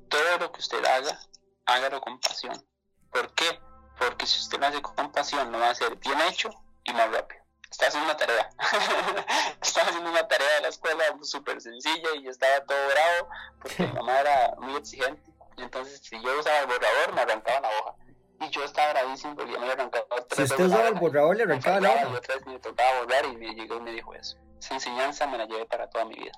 todo 0.10 0.38
lo 0.40 0.52
que 0.52 0.60
usted 0.60 0.84
haga, 0.86 1.20
hágalo 1.66 2.02
con 2.02 2.20
pasión. 2.20 2.64
¿Por 3.12 3.34
qué? 3.34 3.60
Porque 3.98 4.26
si 4.26 4.40
usted 4.40 4.60
lo 4.60 4.68
hace 4.68 4.82
con 4.82 5.12
pasión, 5.12 5.52
lo 5.52 5.60
va 5.60 5.68
a 5.68 5.72
hacer 5.72 5.96
bien 5.98 6.20
hecho 6.22 6.50
y 6.84 6.94
más 6.94 7.12
rápido 7.12 7.46
estaba 7.76 7.90
haciendo 7.90 8.10
una 8.10 8.18
tarea. 8.18 8.50
estaba 9.62 9.88
haciendo 9.88 10.10
una 10.10 10.28
tarea 10.28 10.56
de 10.56 10.62
la 10.62 10.68
escuela 10.70 11.04
súper 11.22 11.62
sencilla 11.62 12.10
y 12.22 12.28
estaba 12.28 12.66
todo 12.66 12.78
bravo 12.88 13.30
porque 13.62 13.84
mi 13.84 13.94
mamá 13.94 14.20
era 14.20 14.56
muy 14.60 14.76
exigente. 14.76 15.32
Y 15.58 15.64
entonces, 15.64 16.02
si 16.02 16.22
yo 16.22 16.40
usaba 16.40 16.60
el 16.60 16.68
borrador, 16.68 17.14
me 17.14 17.22
arrancaba 17.22 17.62
la 17.62 17.70
hoja. 17.70 17.96
Y 18.42 18.50
yo 18.50 18.64
estaba 18.64 18.92
bravísimo 18.94 19.36
porque 19.36 19.54
ya 19.54 19.60
me 19.60 19.72
arrancaba 19.72 20.06
tres 20.28 20.50
Si 20.50 20.54
usted 20.54 20.66
usaba 20.66 20.88
el 20.90 20.96
borrador, 20.96 21.38
le 21.38 21.44
arrancaba 21.44 21.80
la 21.80 21.92
hoja. 21.92 22.10
Y 22.10 22.16
otra 22.16 22.36
vez 22.36 22.46
me 22.46 22.60
tocaba 22.60 23.02
borrar 23.02 23.26
y 23.26 23.38
me 23.38 23.54
llegó 23.54 23.78
y 23.78 23.82
me 23.82 23.92
dijo 23.92 24.14
eso. 24.14 24.38
Esa 24.60 24.74
enseñanza 24.74 25.28
me 25.28 25.38
la 25.38 25.46
llevé 25.46 25.66
para 25.66 25.90
toda 25.90 26.06
mi 26.06 26.16
vida. 26.16 26.32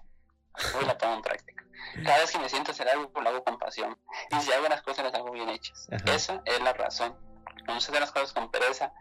Hoy 0.77 0.85
la 0.85 0.97
pongo 0.97 1.15
en 1.15 1.21
práctica. 1.21 1.63
Cada 2.03 2.19
vez 2.19 2.31
que 2.31 2.39
me 2.39 2.49
siento 2.49 2.71
hacer 2.71 2.87
algo, 2.89 3.11
lo 3.21 3.29
hago 3.29 3.43
con 3.43 3.57
pasión. 3.57 3.97
Y 4.31 4.41
si 4.41 4.51
hago 4.51 4.67
las 4.67 4.81
cosas, 4.81 5.05
las 5.05 5.13
hago 5.13 5.31
bien 5.31 5.49
hechas. 5.49 5.87
Esa 6.05 6.41
es 6.45 6.61
la 6.61 6.73
razón. 6.73 7.15
Vamos 7.65 7.85
a 7.85 7.89
hacer 7.89 8.01
las 8.01 8.11
cosas 8.11 8.33
con 8.33 8.51
pereza, 8.51 8.93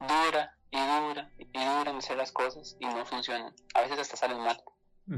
dura 0.00 0.56
y 0.70 0.78
dura 0.78 1.30
y 1.38 1.64
dura 1.64 1.90
en 1.90 1.96
hacer 1.96 2.16
las 2.16 2.32
cosas 2.32 2.76
y 2.80 2.86
no 2.86 3.04
funcionan. 3.04 3.54
A 3.74 3.82
veces 3.82 3.98
hasta 3.98 4.16
salen 4.16 4.40
mal. 4.40 4.62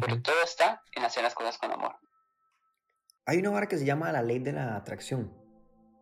Pero 0.00 0.22
todo 0.22 0.42
está 0.42 0.83
en 0.92 1.05
hacer 1.05 1.22
las 1.22 1.35
cosas 1.35 1.59
con 1.59 1.70
amor. 1.70 1.94
Hay 3.26 3.38
una 3.38 3.50
vara 3.50 3.68
que 3.68 3.78
se 3.78 3.85
llama 3.85 4.11
la 4.12 4.22
ley 4.22 4.38
de 4.38 4.52
la 4.52 4.76
atracción. 4.76 5.37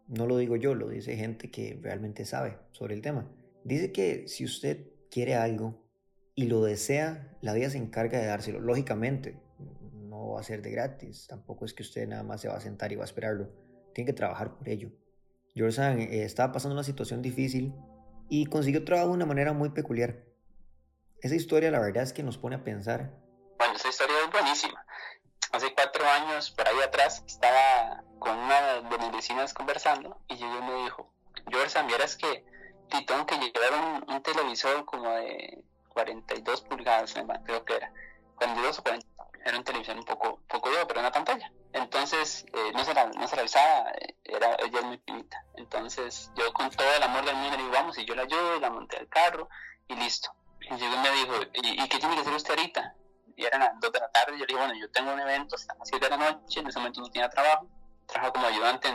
No 0.06 0.26
lo 0.26 0.38
digo 0.38 0.56
yo, 0.56 0.74
lo 0.74 0.88
dice 0.88 1.16
gente 1.16 1.50
que 1.50 1.78
realmente 1.82 2.24
sabe 2.24 2.58
sobre 2.72 2.94
el 2.94 3.02
tema. 3.02 3.28
Dice 3.64 3.92
que 3.92 4.26
si 4.28 4.44
usted 4.44 4.86
quiere 5.10 5.34
algo 5.34 5.84
y 6.34 6.46
lo 6.46 6.62
desea, 6.62 7.36
la 7.42 7.52
vida 7.52 7.70
se 7.70 7.78
encarga 7.78 8.18
de 8.18 8.26
dárselo. 8.26 8.60
Lógicamente, 8.60 9.40
no 10.10 10.32
va 10.32 10.40
a 10.40 10.42
ser 10.42 10.60
de 10.60 10.70
gratis. 10.70 11.26
Tampoco 11.28 11.64
es 11.64 11.72
que 11.72 11.82
usted 11.82 12.06
nada 12.06 12.22
más 12.22 12.40
se 12.40 12.48
va 12.48 12.56
a 12.56 12.60
sentar 12.60 12.92
y 12.92 12.96
va 12.96 13.04
a 13.04 13.06
esperarlo. 13.06 13.48
Tiene 13.94 14.06
que 14.06 14.12
trabajar 14.12 14.54
por 14.54 14.68
ello. 14.68 14.90
George 15.54 15.80
eh, 15.82 16.24
estaba 16.24 16.52
pasando 16.52 16.74
una 16.74 16.84
situación 16.84 17.22
difícil 17.22 17.74
y 18.28 18.46
consiguió 18.46 18.84
trabajo 18.84 19.08
de 19.08 19.14
una 19.14 19.26
manera 19.26 19.52
muy 19.52 19.70
peculiar. 19.70 20.24
Esa 21.22 21.34
historia 21.34 21.70
la 21.70 21.80
verdad 21.80 22.02
es 22.02 22.12
que 22.12 22.22
nos 22.22 22.38
pone 22.38 22.56
a 22.56 22.64
pensar. 22.64 23.10
Bueno, 23.58 23.74
esa 23.74 23.88
historia 23.88 24.16
es 24.24 24.30
buenísima. 24.30 24.84
hace 25.52 25.72
cuatro 25.74 26.04
años, 26.04 26.50
por 26.50 26.66
ahí 26.66 26.80
atrás, 26.84 27.22
estaba 27.26 28.04
con 28.18 28.36
una 28.36 28.82
de 28.82 28.98
mis 28.98 29.12
vecinas 29.12 29.54
conversando 29.54 30.18
y 30.28 30.34
y 30.34 30.44
me 30.44 30.82
dijo, 30.84 31.12
George, 31.50 31.82
vieras 31.86 32.16
que 32.16 32.44
Titón 32.88 33.24
que 33.24 33.36
llevaron 33.36 34.04
un, 34.08 34.22
televisor 34.22 34.84
como 34.84 35.10
de 35.10 35.62
42 35.90 36.62
pulgadas, 36.62 37.14
creo 37.44 37.64
que 37.64 37.76
era, 37.76 37.92
42 38.36 38.78
o 38.78 38.82
40, 38.82 39.06
era 39.44 39.56
un 39.56 39.64
televisor 39.64 39.96
un 39.96 40.04
poco, 40.04 40.40
poco 40.48 40.70
viejo, 40.70 40.86
pero 40.86 41.00
una 41.00 41.10
pantalla. 41.10 41.50
Entonces, 41.72 42.44
eh, 42.52 42.72
no, 42.74 42.84
se 42.84 42.94
la, 42.94 43.06
no 43.06 43.26
se 43.26 43.36
la 43.36 43.42
avisaba, 43.42 43.92
era, 44.24 44.54
ella 44.56 44.80
es 44.80 44.84
muy 44.84 44.98
finita. 44.98 45.44
Entonces, 45.54 46.30
yo 46.34 46.52
con 46.52 46.70
todo 46.70 46.92
el 46.94 47.02
amor 47.02 47.24
del 47.24 47.36
mundo 47.36 47.56
le 47.56 47.62
digo, 47.62 47.72
vamos, 47.72 47.98
y 47.98 48.04
yo 48.04 48.14
la 48.14 48.22
ayudo, 48.22 48.60
la 48.60 48.70
monté 48.70 48.98
al 48.98 49.08
carro 49.08 49.48
y 49.88 49.94
listo. 49.94 50.32
Y 50.60 50.74
llegó 50.74 50.94
y 50.94 50.98
me 50.98 51.10
dijo, 51.10 51.34
¿y, 51.54 51.88
qué 51.88 51.98
tiene 51.98 52.14
que 52.14 52.20
hacer 52.20 52.34
usted 52.34 52.50
ahorita? 52.50 52.94
Y 53.36 53.44
eran 53.44 53.60
las 53.60 53.80
2 53.80 53.92
de 53.92 54.00
la 54.00 54.10
tarde, 54.10 54.32
yo 54.32 54.40
le 54.40 54.46
dije, 54.46 54.58
bueno, 54.58 54.74
yo 54.74 54.90
tengo 54.90 55.12
un 55.12 55.20
evento 55.20 55.56
hasta 55.56 55.74
las 55.74 55.88
7 55.88 56.04
de 56.04 56.10
la 56.10 56.16
noche, 56.16 56.60
en 56.60 56.66
ese 56.66 56.78
momento 56.78 57.00
no 57.00 57.10
tenía 57.10 57.30
trabajo, 57.30 57.66
trabajo 58.06 58.34
como 58.34 58.46
ayudante 58.46 58.88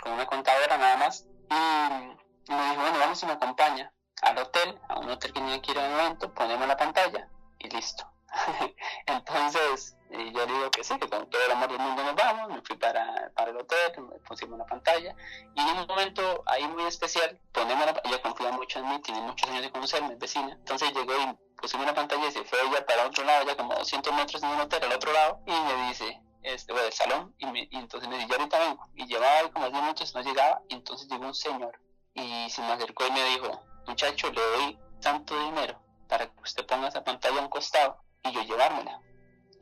con 0.00 0.12
una 0.12 0.26
contadora 0.26 0.78
nada 0.78 0.96
más. 0.96 1.26
Y 1.50 2.52
me 2.52 2.70
dijo, 2.70 2.80
bueno, 2.80 2.98
vamos 2.98 3.22
y 3.22 3.26
me 3.26 3.32
acompaña 3.32 3.92
al 4.22 4.38
hotel, 4.38 4.78
a 4.88 5.00
un 5.00 5.10
hotel 5.10 5.32
que 5.32 5.40
tenía 5.40 5.60
que 5.60 5.72
ir 5.72 5.78
a 5.78 5.84
un 5.84 6.00
evento, 6.00 6.32
ponemos 6.32 6.68
la 6.68 6.76
pantalla 6.76 7.28
y 7.58 7.68
listo. 7.70 8.13
Entonces, 9.06 9.96
yo 10.10 10.46
digo 10.46 10.70
que 10.70 10.84
sí, 10.84 10.98
que 10.98 11.08
con 11.08 11.28
todo 11.28 11.44
el 11.44 11.52
amor 11.52 11.68
del 11.70 11.78
mundo 11.78 12.02
nos 12.02 12.14
vamos, 12.14 12.48
me 12.48 12.62
fui 12.62 12.76
para, 12.76 13.30
para 13.34 13.50
el 13.50 13.56
hotel, 13.56 13.92
me 14.02 14.18
pusimos 14.20 14.54
una 14.54 14.66
pantalla 14.66 15.14
y 15.54 15.60
en 15.60 15.78
un 15.78 15.86
momento 15.86 16.42
ahí 16.46 16.66
muy 16.68 16.84
especial, 16.84 17.38
ponemos 17.52 17.86
la, 17.86 18.00
ella 18.04 18.22
confía 18.22 18.52
mucho 18.52 18.78
en 18.78 18.88
mí, 18.88 19.00
tiene 19.00 19.20
muchos 19.22 19.48
años 19.48 19.62
de 19.62 19.70
conocerme, 19.70 20.12
es 20.14 20.18
vecina, 20.18 20.52
entonces 20.52 20.92
llegó 20.92 21.12
y 21.14 21.56
pusimos 21.56 21.84
una 21.84 21.94
pantalla 21.94 22.28
y 22.28 22.32
se 22.32 22.44
fue 22.44 22.58
ella 22.62 22.84
para 22.86 23.06
otro 23.06 23.24
lado, 23.24 23.46
ya 23.46 23.56
como 23.56 23.74
200 23.74 24.12
metros 24.14 24.42
en 24.42 24.50
un 24.50 24.60
hotel 24.60 24.84
al 24.84 24.92
otro 24.92 25.12
lado 25.12 25.40
y 25.46 25.52
me 25.52 25.88
dice, 25.88 26.20
este, 26.42 26.72
bueno, 26.72 26.84
del 26.84 26.92
salón 26.92 27.34
y, 27.38 27.46
me, 27.46 27.68
y 27.70 27.76
entonces 27.76 28.08
me 28.08 28.16
dice, 28.16 28.28
yo 28.28 28.36
ahorita 28.36 28.58
vengo 28.58 28.88
y 28.94 29.06
llevaba 29.06 29.50
como 29.50 29.68
10 29.68 29.82
minutos, 29.82 30.14
no 30.14 30.22
llegaba 30.22 30.60
y 30.68 30.74
entonces 30.74 31.08
llegó 31.08 31.26
un 31.26 31.34
señor 31.34 31.80
y 32.14 32.48
se 32.50 32.60
me 32.62 32.72
acercó 32.72 33.06
y 33.06 33.10
me 33.10 33.24
dijo, 33.30 33.60
muchacho, 33.86 34.30
le 34.30 34.40
doy 34.40 34.78
tanto 35.00 35.38
dinero 35.38 35.80
para 36.08 36.26
que 36.26 36.42
usted 36.42 36.66
ponga 36.66 36.88
esa 36.88 37.02
pantalla 37.02 37.40
a 37.40 37.42
un 37.42 37.48
costado 37.48 38.03
y 38.24 38.32
yo 38.32 38.42
llevármela. 38.42 39.00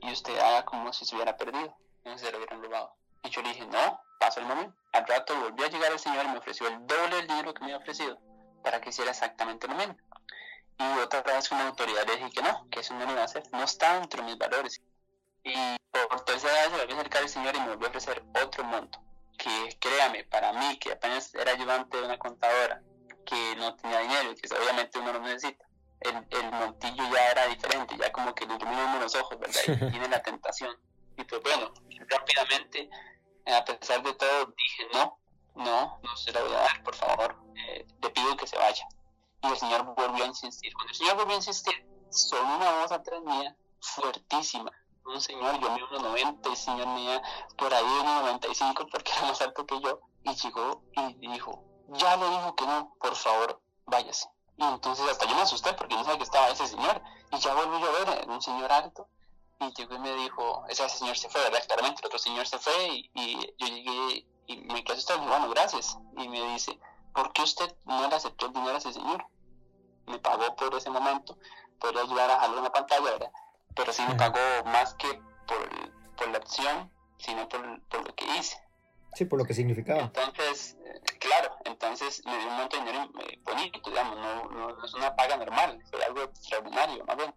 Y 0.01 0.13
usted 0.13 0.39
haga 0.39 0.65
como 0.65 0.93
si 0.93 1.05
se 1.05 1.15
hubiera 1.15 1.37
perdido, 1.37 1.77
no 2.05 2.19
se 2.19 2.31
lo 2.31 2.39
hubieran 2.39 2.63
robado. 2.63 2.95
Y 3.23 3.31
yo 3.31 3.43
le 3.43 3.51
dije, 3.51 3.67
no, 3.67 4.01
paso 4.19 4.41
el 4.41 4.47
momento. 4.47 4.75
Al 4.93 5.07
rato 5.07 5.39
volvió 5.39 5.67
a 5.67 5.69
llegar 5.69 5.93
el 5.93 5.99
señor 5.99 6.25
y 6.27 6.29
me 6.29 6.39
ofreció 6.39 6.69
el 6.69 6.87
doble 6.87 7.17
del 7.17 7.27
dinero 7.29 7.55
que 7.55 7.61
me 7.61 7.67
había 7.67 7.79
ofrecido 7.79 8.19
para 8.63 8.81
que 8.81 8.91
hiciera 8.91 9.11
exactamente 9.11 9.69
lo 9.69 9.75
mismo. 9.75 9.97
Y 10.79 10.99
otra 10.99 11.23
vez 11.23 11.51
una 11.53 11.69
autoridad 11.69 12.07
le 12.07 12.17
dije 12.17 12.31
que 12.31 12.43
no, 12.43 12.69
que 12.71 12.81
eso 12.81 12.95
no 12.95 13.05
lo 13.05 13.13
iba 13.13 13.23
a 13.23 13.25
hacer, 13.25 13.43
no 13.53 13.63
está 13.63 13.97
entre 13.99 14.23
mis 14.23 14.39
valores. 14.39 14.81
Y 15.45 15.55
por 15.91 16.25
tercera 16.25 16.55
vez 16.55 16.71
volvió 16.71 16.97
a 16.97 16.99
acercar 17.01 17.23
el 17.23 17.29
señor 17.29 17.55
y 17.55 17.61
me 17.61 17.69
volvió 17.69 17.87
a 17.87 17.91
ofrecer 17.91 18.23
otro 18.43 18.65
monto. 18.65 19.01
Que 19.37 19.77
créame, 19.81 20.25
para 20.25 20.53
mí, 20.53 20.79
que 20.79 20.93
apenas 20.93 21.35
era 21.35 21.53
ayudante 21.53 21.97
de 21.97 22.05
una 22.05 22.19
contadora, 22.19 22.83
que 23.25 23.57
no 23.57 23.75
tenía 23.77 24.01
dinero 24.01 24.35
que 24.35 24.55
obviamente 24.55 24.99
uno 24.99 25.13
lo 25.13 25.21
necesita, 25.21 25.65
el, 26.05 26.27
el, 26.31 26.53
montillo 26.53 27.05
ya 27.13 27.31
era 27.31 27.47
diferente, 27.47 27.97
ya 27.97 28.11
como 28.13 28.35
que 28.35 28.47
le 28.47 28.55
iluminó 28.55 28.99
los 29.01 29.15
ojos, 29.15 29.39
¿verdad? 29.39 29.61
Y 29.67 29.91
tiene 29.91 30.09
la 30.09 30.23
tentación. 30.23 30.77
Y 31.17 31.25
pues 31.25 31.43
bueno, 31.43 31.73
rápidamente, 32.09 32.89
a 33.47 33.65
pesar 33.65 34.03
de 34.03 34.15
todo, 34.15 34.47
dije, 34.57 34.89
no, 34.93 35.19
no, 35.55 36.01
no 36.03 36.17
se 36.17 36.33
la 36.33 36.43
voy 36.43 36.53
a 36.53 36.59
dar, 36.59 36.83
por 36.83 36.95
favor, 36.95 37.37
eh, 37.57 37.87
le 38.03 38.11
pido 38.11 38.37
que 38.37 38.47
se 38.47 38.57
vaya. 38.57 38.87
Y 39.43 39.49
el 39.49 39.57
Señor 39.57 39.85
volvió 39.95 40.25
a 40.25 40.29
insistir. 40.29 40.73
Cuando 40.75 40.93
el 40.93 40.97
Señor 40.97 41.17
volvió 41.17 41.33
a 41.35 41.37
insistir, 41.37 41.87
son 42.11 42.47
una 42.47 42.71
voz 42.81 42.93
atrás 42.93 43.21
mía 43.23 43.57
fuertísima. 43.81 44.71
Un 45.05 45.21
señor, 45.21 45.59
yo 45.61 45.71
mido 45.73 45.89
1,90 45.89 46.47
y 46.47 46.49
el 46.51 46.57
señor 46.57 46.87
mía 46.89 47.23
por 47.57 47.75
ahí 47.75 47.85
1,95 47.85 48.89
porque 48.91 49.11
era 49.13 49.23
más 49.23 49.41
alto 49.43 49.67
que 49.67 49.81
yo. 49.81 50.01
Y 50.23 50.35
llegó 50.35 50.83
y 50.97 51.29
dijo, 51.29 51.65
ya 51.89 52.17
le 52.17 52.29
dijo 52.29 52.55
que 52.55 52.67
no, 52.67 52.95
por 53.01 53.17
favor, 53.17 53.61
váyase. 53.87 54.29
Y 54.63 54.65
entonces 54.65 55.09
hasta 55.11 55.27
yo 55.27 55.35
me 55.35 55.43
asusté 55.43 55.73
porque 55.73 55.97
no 55.97 56.05
sabía 56.05 56.19
que 56.19 56.25
estaba 56.25 56.49
ese 56.49 56.69
señor. 56.69 57.03
Y 57.33 57.39
ya 57.39 57.53
volví 57.53 57.81
yo 57.81 57.89
a 57.89 58.05
ver, 58.05 58.29
un 58.29 58.41
señor 58.41 58.71
alto. 58.71 59.09
Y 59.59 59.73
llegó 59.75 59.97
y 59.97 59.99
me 59.99 60.15
dijo, 60.15 60.65
ese 60.69 60.89
señor 60.89 61.17
se 61.17 61.29
fue, 61.29 61.41
¿verdad? 61.41 61.65
Claramente 61.67 62.01
el 62.01 62.07
otro 62.07 62.19
señor 62.19 62.47
se 62.47 62.59
fue 62.59 62.73
y, 63.13 63.55
yo 63.59 63.67
llegué 63.67 64.25
y 64.47 64.57
me 64.59 64.85
quedé 64.85 64.95
asustado 64.95 65.25
y 65.25 65.27
bueno, 65.27 65.51
gracias. 65.51 65.99
Y 66.17 66.29
me 66.29 66.53
dice, 66.53 66.79
¿por 67.13 67.33
qué 67.33 67.43
usted 67.43 67.75
no 67.87 68.09
le 68.09 68.15
aceptó 68.15 68.47
el 68.47 68.53
dinero 68.53 68.75
a 68.75 68.79
ese 68.79 68.93
señor? 68.93 69.27
Me 70.07 70.21
pagó 70.21 70.55
por 70.55 70.73
ese 70.77 70.91
momento, 70.91 71.37
podría 71.81 72.03
ayudar 72.03 72.31
a 72.31 72.39
jalar 72.39 72.59
una 72.59 72.71
pantalla, 72.71 73.03
¿verdad? 73.03 73.33
Pero 73.75 73.93
sí 73.93 74.03
me 74.07 74.15
pagó 74.15 74.39
más 74.67 74.95
que 74.95 75.21
por, 75.49 75.69
por 76.17 76.29
la 76.29 76.39
acción, 76.39 76.93
sino 77.19 77.49
por, 77.49 77.81
por 77.89 78.07
lo 78.07 78.15
que 78.15 78.27
hice. 78.37 78.63
Sí, 79.15 79.25
por 79.25 79.39
lo 79.39 79.45
que 79.45 79.55
significaba. 79.55 80.03
Entonces, 80.03 80.77
claro, 81.19 81.55
entonces 81.65 82.23
me 82.25 82.39
dio 82.39 82.49
un 82.49 82.57
montón 82.57 82.85
de 82.85 82.93
dinero 82.93 83.11
eh, 83.21 83.39
bonito, 83.45 83.91
digamos, 83.91 84.17
no, 84.19 84.51
no, 84.51 84.85
es 84.85 84.95
una 84.95 85.15
paga 85.15 85.37
normal, 85.37 85.83
fue 85.91 86.03
algo 86.05 86.23
extraordinario, 86.23 87.05
más 87.05 87.17
bien. 87.17 87.35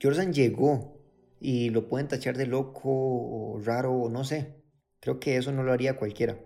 Jordan 0.00 0.32
llegó 0.32 1.00
y 1.40 1.70
lo 1.70 1.88
pueden 1.88 2.08
tachar 2.08 2.36
de 2.36 2.46
loco 2.46 2.82
o 2.84 3.60
raro 3.64 3.92
o 3.92 4.08
no 4.08 4.24
sé. 4.24 4.62
Creo 5.00 5.20
que 5.20 5.36
eso 5.36 5.52
no 5.52 5.62
lo 5.62 5.72
haría 5.72 5.96
cualquiera. 5.96 6.38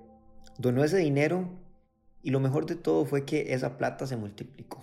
Donó 0.59 0.85
ese 0.85 0.99
dinero 0.99 1.49
y 2.23 2.31
lo 2.31 2.41
mejor 2.41 2.67
de 2.67 2.77
todo 2.77 3.05
fue 3.07 3.25
que 3.25 3.53
esa 3.55 3.77
plata 3.77 4.07
se 4.07 4.17
multiplicó. 4.17 4.83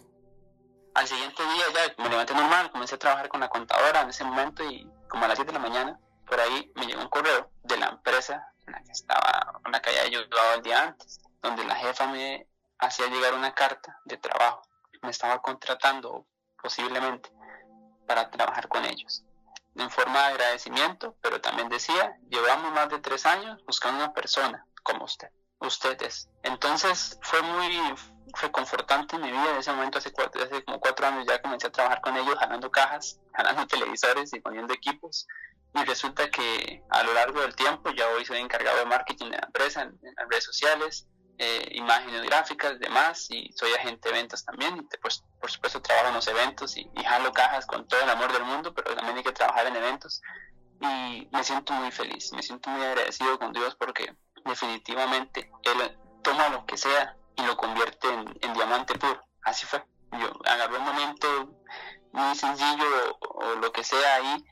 Al 0.95 1.07
siguiente 1.07 1.43
día 1.43 1.85
ya 1.97 2.03
me 2.03 2.09
levanté 2.09 2.33
normal, 2.33 2.71
comencé 2.71 2.95
a 2.95 2.99
trabajar 2.99 3.29
con 3.29 3.39
la 3.39 3.49
contadora 3.49 4.01
en 4.01 4.09
ese 4.09 4.23
momento 4.23 4.63
y 4.63 4.89
como 5.07 5.25
a 5.25 5.27
las 5.27 5.37
7 5.37 5.51
de 5.51 5.59
la 5.59 5.63
mañana, 5.63 5.99
por 6.27 6.39
ahí 6.39 6.71
me 6.75 6.87
llegó 6.87 7.01
un 7.01 7.09
correo 7.09 7.51
de 7.63 7.77
la 7.77 7.89
empresa 7.89 8.47
en 8.67 8.73
la 8.73 8.83
que 8.83 8.91
estaba, 8.91 9.61
en 9.65 9.71
la 9.71 9.81
que 9.81 9.89
había 9.89 10.03
ayudado 10.03 10.53
el 10.55 10.61
día 10.61 10.83
antes, 10.83 11.21
donde 11.41 11.63
la 11.63 11.75
jefa 11.75 12.07
me 12.07 12.47
hacía 12.79 13.07
llegar 13.07 13.33
una 13.33 13.53
carta 13.53 13.99
de 14.05 14.17
trabajo. 14.17 14.61
Me 15.01 15.09
estaba 15.11 15.41
contratando 15.41 16.25
posiblemente 16.61 17.31
para 18.05 18.29
trabajar 18.29 18.67
con 18.67 18.85
ellos. 18.85 19.23
En 19.75 19.89
forma 19.89 20.19
de 20.19 20.33
agradecimiento, 20.33 21.15
pero 21.21 21.39
también 21.39 21.69
decía, 21.69 22.17
llevamos 22.29 22.71
más 22.73 22.89
de 22.89 22.99
tres 22.99 23.25
años 23.25 23.63
buscando 23.65 24.03
una 24.03 24.13
persona 24.13 24.65
como 24.83 25.05
usted, 25.05 25.29
ustedes. 25.59 26.29
Entonces 26.41 27.19
fue 27.21 27.41
muy, 27.43 27.79
fue 28.33 28.51
confortante 28.51 29.15
en 29.15 29.21
mi 29.21 29.31
vida 29.31 29.51
en 29.51 29.57
ese 29.57 29.71
momento, 29.71 29.99
hace, 29.99 30.11
cuatro, 30.11 30.41
como 30.65 30.79
cuatro 30.79 31.07
años 31.07 31.25
ya 31.27 31.41
comencé 31.41 31.67
a 31.67 31.71
trabajar 31.71 32.01
con 32.01 32.17
ellos, 32.17 32.35
jalando 32.39 32.71
cajas, 32.71 33.19
jalando 33.33 33.67
televisores 33.67 34.33
y 34.33 34.39
poniendo 34.39 34.73
equipos 34.73 35.27
y 35.73 35.85
resulta 35.85 36.29
que 36.29 36.83
a 36.89 37.03
lo 37.03 37.13
largo 37.13 37.41
del 37.41 37.55
tiempo 37.55 37.91
ya 37.91 38.07
hoy 38.09 38.25
soy 38.25 38.39
encargado 38.39 38.77
de 38.79 38.85
marketing 38.85 39.29
de 39.29 39.37
la 39.37 39.45
empresa 39.45 39.81
en, 39.83 39.99
las 40.01 40.29
redes 40.29 40.45
sociales, 40.45 41.07
eh, 41.37 41.69
imágenes 41.73 42.23
gráficas, 42.23 42.79
demás, 42.79 43.27
y 43.29 43.51
soy 43.53 43.71
agente 43.73 44.09
de 44.09 44.15
ventas 44.15 44.43
también. 44.43 44.77
Y 44.77 44.97
pues, 44.97 45.23
por 45.39 45.51
supuesto, 45.51 45.81
trabajo 45.81 46.07
en 46.09 46.15
los 46.15 46.27
eventos 46.27 46.75
y, 46.77 46.89
jalo 47.05 47.31
cajas 47.31 47.65
con 47.65 47.87
todo 47.87 48.01
el 48.01 48.09
amor 48.09 48.31
del 48.33 48.43
mundo, 48.43 48.73
pero 48.73 48.95
también 48.95 49.17
hay 49.17 49.23
que 49.23 49.31
trabajar 49.33 49.67
en 49.67 49.75
eventos. 49.75 50.21
Y 50.81 51.27
me 51.31 51.43
siento 51.43 51.73
muy 51.73 51.91
feliz, 51.91 52.31
me 52.33 52.41
siento 52.41 52.69
muy 52.69 52.83
agradecido 52.83 53.37
con 53.37 53.51
Dios 53.51 53.75
porque 53.75 54.15
definitivamente 54.45 55.51
Él 55.63 55.97
toma 56.23 56.49
lo 56.49 56.65
que 56.65 56.77
sea 56.77 57.15
y 57.35 57.43
lo 57.43 57.57
convierte 57.57 58.07
en, 58.07 58.37
en 58.41 58.53
diamante 58.53 58.97
puro. 58.97 59.23
Así 59.43 59.65
fue. 59.65 59.83
Yo 60.11 60.31
agarré 60.45 60.77
un 60.77 60.85
momento 60.85 61.27
muy 62.13 62.35
sencillo 62.35 63.17
o 63.19 63.55
lo 63.55 63.71
que 63.71 63.83
sea 63.83 64.15
ahí 64.15 64.45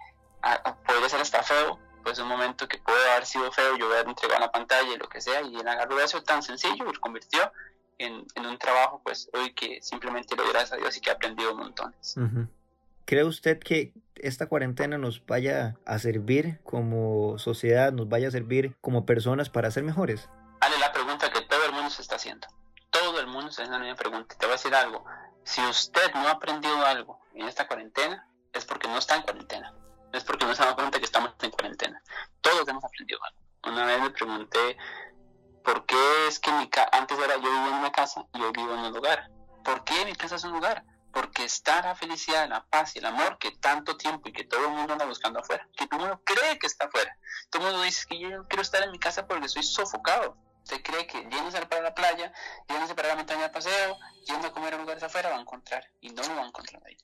podría 0.85 1.09
ser 1.09 1.21
hasta 1.21 1.43
feo, 1.43 1.79
pues 2.03 2.19
un 2.19 2.27
momento 2.27 2.67
que 2.67 2.77
puede 2.77 3.11
haber 3.11 3.25
sido 3.25 3.51
feo, 3.51 3.77
yo 3.77 3.87
haber 3.87 4.07
entregado 4.07 4.39
la 4.39 4.51
pantalla 4.51 4.93
y 4.93 4.97
lo 4.97 5.09
que 5.09 5.21
sea, 5.21 5.41
y 5.41 5.55
él 5.55 5.67
agarró 5.67 5.99
eso 5.99 6.21
tan 6.23 6.43
sencillo 6.43 6.89
y 6.89 6.93
lo 6.93 6.99
convirtió 6.99 7.51
en, 7.97 8.25
en, 8.35 8.45
un 8.45 8.57
trabajo, 8.57 9.01
pues 9.03 9.29
hoy 9.33 9.53
que 9.53 9.81
simplemente 9.81 10.35
lo 10.35 10.47
gracias 10.49 10.73
a 10.73 10.75
Dios 10.75 10.95
y 10.97 11.01
que 11.01 11.09
he 11.09 11.13
aprendido 11.13 11.55
montones. 11.55 12.15
¿Cree 13.05 13.23
usted 13.23 13.59
que 13.59 13.93
esta 14.15 14.47
cuarentena 14.47 14.97
nos 14.97 15.25
vaya 15.25 15.77
a 15.85 15.99
servir 15.99 16.59
como 16.63 17.37
sociedad, 17.39 17.91
nos 17.91 18.09
vaya 18.09 18.27
a 18.27 18.31
servir 18.31 18.75
como 18.81 19.05
personas 19.05 19.49
para 19.49 19.71
ser 19.71 19.83
mejores? 19.83 20.29
Dale 20.61 20.77
la 20.79 20.91
pregunta 20.91 21.31
que 21.31 21.41
todo 21.41 21.65
el 21.65 21.71
mundo 21.71 21.89
se 21.89 22.01
está 22.01 22.15
haciendo. 22.15 22.47
Todo 22.89 23.19
el 23.19 23.27
mundo 23.27 23.43
se 23.43 23.49
está 23.49 23.63
haciendo 23.63 23.79
la 23.79 23.85
misma 23.85 23.97
pregunta. 23.97 24.35
Te 24.37 24.45
voy 24.45 24.53
a 24.53 24.57
decir 24.57 24.73
algo. 24.73 25.05
Si 25.43 25.61
usted 25.65 26.13
no 26.13 26.27
ha 26.27 26.31
aprendido 26.31 26.85
algo 26.85 27.19
en 27.33 27.47
esta 27.47 27.67
cuarentena, 27.67 28.27
es 28.53 28.65
porque 28.65 28.87
no 28.87 28.97
está 28.97 29.15
en 29.15 29.21
cuarentena 29.21 29.73
es 30.15 30.23
porque 30.23 30.45
nos 30.45 30.57
damos 30.57 30.75
cuenta 30.75 30.99
que 30.99 31.05
estamos 31.05 31.33
en 31.41 31.51
cuarentena. 31.51 32.01
Todos 32.41 32.67
hemos 32.67 32.83
aprendido 32.83 33.19
algo. 33.23 33.39
Una 33.65 33.85
vez 33.85 34.01
me 34.01 34.09
pregunté 34.11 34.77
por 35.63 35.85
qué 35.85 36.27
es 36.27 36.39
que 36.39 36.51
mi 36.51 36.69
antes 36.91 37.19
era 37.19 37.35
yo 37.35 37.41
vivía 37.41 37.67
en 37.67 37.73
una 37.73 37.91
casa 37.91 38.25
y 38.33 38.41
hoy 38.41 38.51
vivo 38.53 38.73
en 38.73 38.79
un 38.79 38.93
lugar. 38.93 39.29
¿Por 39.63 39.83
qué 39.83 40.05
mi 40.05 40.15
casa 40.15 40.35
es 40.35 40.43
un 40.43 40.51
lugar? 40.51 40.85
Porque 41.11 41.43
está 41.43 41.81
la 41.81 41.95
felicidad, 41.95 42.47
la 42.47 42.65
paz 42.65 42.95
y 42.95 42.99
el 42.99 43.05
amor 43.05 43.37
que 43.39 43.51
tanto 43.51 43.97
tiempo 43.97 44.29
y 44.29 44.33
que 44.33 44.43
todo 44.43 44.65
el 44.65 44.71
mundo 44.71 44.93
anda 44.93 45.05
buscando 45.05 45.39
afuera, 45.39 45.67
que 45.75 45.87
todo 45.87 46.01
el 46.01 46.07
mundo 46.07 46.21
cree 46.23 46.59
que 46.59 46.67
está 46.67 46.85
afuera. 46.85 47.17
Todo 47.49 47.63
el 47.63 47.71
mundo 47.71 47.83
dice 47.83 48.05
que 48.07 48.19
yo 48.19 48.47
quiero 48.47 48.61
estar 48.61 48.83
en 48.83 48.91
mi 48.91 48.99
casa 48.99 49.25
porque 49.27 49.49
soy 49.49 49.63
sofocado. 49.63 50.37
Usted 50.63 50.81
cree 50.81 51.07
que 51.07 51.19
yéndose 51.29 51.65
para 51.65 51.81
la 51.81 51.93
playa, 51.93 52.31
yéndose 52.67 52.95
para 52.95 53.09
la 53.09 53.15
montaña 53.15 53.43
de 53.43 53.49
paseo, 53.49 53.97
yendo 54.25 54.47
a 54.47 54.51
comer 54.51 54.73
a 54.73 54.77
lugares 54.77 55.03
afuera, 55.03 55.29
va 55.29 55.37
a 55.37 55.41
encontrar. 55.41 55.83
Y 56.01 56.09
no 56.09 56.23
lo 56.23 56.35
va 56.35 56.43
a 56.43 56.47
encontrar 56.47 56.81
ahí. 56.85 56.97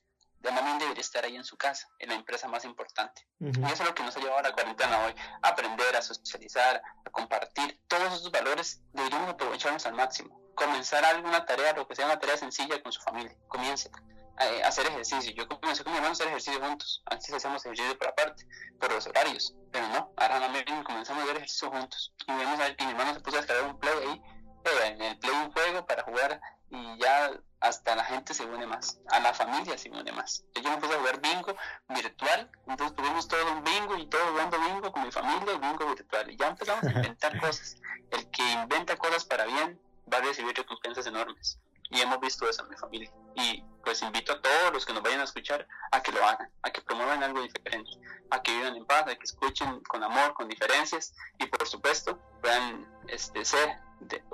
También 0.50 0.78
debería 0.78 1.00
estar 1.00 1.24
ahí 1.24 1.36
en 1.36 1.44
su 1.44 1.56
casa, 1.56 1.88
en 1.98 2.10
la 2.10 2.14
empresa 2.16 2.48
más 2.48 2.64
importante. 2.64 3.26
Y 3.40 3.48
eso 3.48 3.82
es 3.82 3.88
lo 3.88 3.94
que 3.94 4.02
nos 4.02 4.16
ha 4.16 4.20
llevado 4.20 4.38
a 4.38 4.42
la 4.42 4.52
cuarentena 4.52 5.04
hoy, 5.04 5.14
a 5.42 5.48
aprender, 5.48 5.96
a 5.96 6.02
socializar, 6.02 6.82
a 7.04 7.10
compartir. 7.10 7.80
Todos 7.88 8.12
esos 8.14 8.30
valores 8.30 8.80
deberíamos 8.92 9.30
aprovecharnos 9.30 9.86
al 9.86 9.94
máximo. 9.94 10.40
Comenzar 10.54 11.04
alguna 11.04 11.44
tarea, 11.46 11.72
lo 11.72 11.86
que 11.86 11.94
sea 11.94 12.06
una 12.06 12.18
tarea 12.18 12.36
sencilla 12.36 12.82
con 12.82 12.92
su 12.92 13.00
familia. 13.00 13.34
Comience 13.48 13.90
a 14.36 14.66
hacer 14.66 14.86
ejercicio. 14.86 15.32
Yo 15.32 15.48
comencé 15.48 15.84
con 15.84 15.92
mi 15.92 15.98
hermano 15.98 16.12
a 16.12 16.12
hacer 16.12 16.28
ejercicio 16.28 16.60
juntos. 16.60 17.02
Antes 17.06 17.32
hacíamos 17.32 17.64
ejercicio 17.64 17.96
por 17.98 18.08
aparte, 18.08 18.46
por 18.80 18.92
los 18.92 19.06
horarios. 19.06 19.54
Pero 19.70 19.88
no, 19.88 20.12
ahora 20.16 20.40
también 20.40 20.84
comenzamos 20.84 21.22
a 21.22 21.24
hacer 21.24 21.36
ejercicio 21.36 21.70
juntos. 21.70 22.12
Y 22.26 22.32
vemos 22.32 22.60
a 22.60 22.74
que 22.74 22.84
mi 22.84 22.90
hermano 22.90 23.14
se 23.14 23.20
puso 23.20 23.36
a 23.36 23.40
descargar 23.40 23.70
un 23.70 23.78
play 23.78 23.94
ahí, 24.08 24.22
pero 24.62 24.82
en 24.82 25.02
el 25.02 25.18
play 25.18 25.34
un 25.34 25.52
juego 25.52 25.86
para 25.86 26.02
jugar 26.02 26.40
y 26.70 26.98
ya 26.98 27.30
hasta 27.62 27.94
la 27.94 28.04
gente 28.04 28.34
se 28.34 28.44
une 28.44 28.66
más, 28.66 29.00
a 29.08 29.20
la 29.20 29.32
familia 29.32 29.78
se 29.78 29.88
une 29.88 30.10
más. 30.12 30.44
Yo 30.54 30.68
me 30.68 30.78
puse 30.78 30.94
a 30.94 30.98
jugar 30.98 31.20
bingo 31.20 31.56
virtual, 31.88 32.50
entonces 32.66 32.96
tuvimos 32.96 33.28
todo 33.28 33.52
un 33.52 33.62
bingo 33.62 33.96
y 33.96 34.06
todo 34.06 34.20
jugando 34.32 34.58
bingo 34.58 34.92
con 34.92 35.04
mi 35.04 35.12
familia, 35.12 35.56
bingo 35.58 35.86
virtual, 35.94 36.28
y 36.28 36.36
ya 36.36 36.48
empezamos 36.48 36.82
a 36.82 36.90
inventar 36.96 37.38
cosas. 37.40 37.76
El 38.10 38.28
que 38.30 38.42
inventa 38.42 38.96
cosas 38.96 39.24
para 39.24 39.46
bien 39.46 39.80
va 40.12 40.18
a 40.18 40.22
recibir 40.22 40.56
recompensas 40.56 41.06
enormes. 41.06 41.60
Y 41.90 42.00
hemos 42.00 42.18
visto 42.20 42.48
eso 42.48 42.62
en 42.62 42.70
mi 42.70 42.76
familia. 42.76 43.12
Y 43.36 43.62
pues 43.84 44.02
invito 44.02 44.32
a 44.32 44.40
todos 44.40 44.72
los 44.72 44.84
que 44.84 44.92
nos 44.92 45.02
vayan 45.02 45.20
a 45.20 45.24
escuchar 45.24 45.66
a 45.92 46.02
que 46.02 46.10
lo 46.10 46.24
hagan, 46.24 46.50
a 46.62 46.70
que 46.70 46.80
promuevan 46.80 47.22
algo 47.22 47.42
diferente, 47.42 47.90
a 48.30 48.42
que 48.42 48.50
vivan 48.50 48.74
en 48.74 48.86
paz, 48.86 49.02
a 49.02 49.14
que 49.14 49.24
escuchen 49.24 49.80
con 49.84 50.02
amor, 50.02 50.34
con 50.34 50.48
diferencias 50.48 51.14
y 51.38 51.46
por 51.46 51.68
supuesto 51.68 52.18
puedan 52.40 52.88
este, 53.08 53.44
ser 53.44 53.78
de, 54.00 54.24